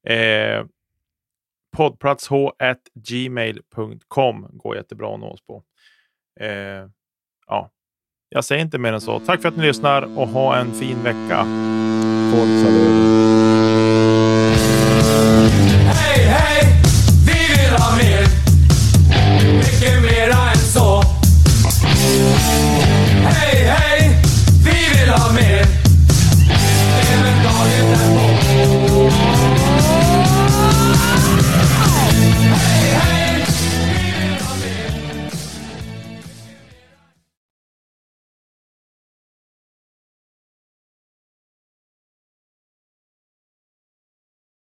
Eh, 0.06 0.64
poddplatsh.gmail.com 1.76 4.48
går 4.52 4.76
jättebra 4.76 5.14
att 5.14 5.20
nå 5.20 5.30
oss 5.30 5.40
på. 5.46 5.62
Eh, 6.40 6.86
ja, 7.46 7.70
jag 8.28 8.44
säger 8.44 8.62
inte 8.62 8.78
mer 8.78 8.92
än 8.92 9.00
så. 9.00 9.20
Tack 9.20 9.42
för 9.42 9.48
att 9.48 9.56
ni 9.56 9.62
lyssnar 9.62 10.18
och 10.18 10.28
ha 10.28 10.56
en 10.56 10.72
fin 10.72 11.02
vecka. 11.02 11.46
Forza 12.30 12.70
Löven. 12.70 13.18
Hey, 15.86 16.24
hey! 16.24 16.67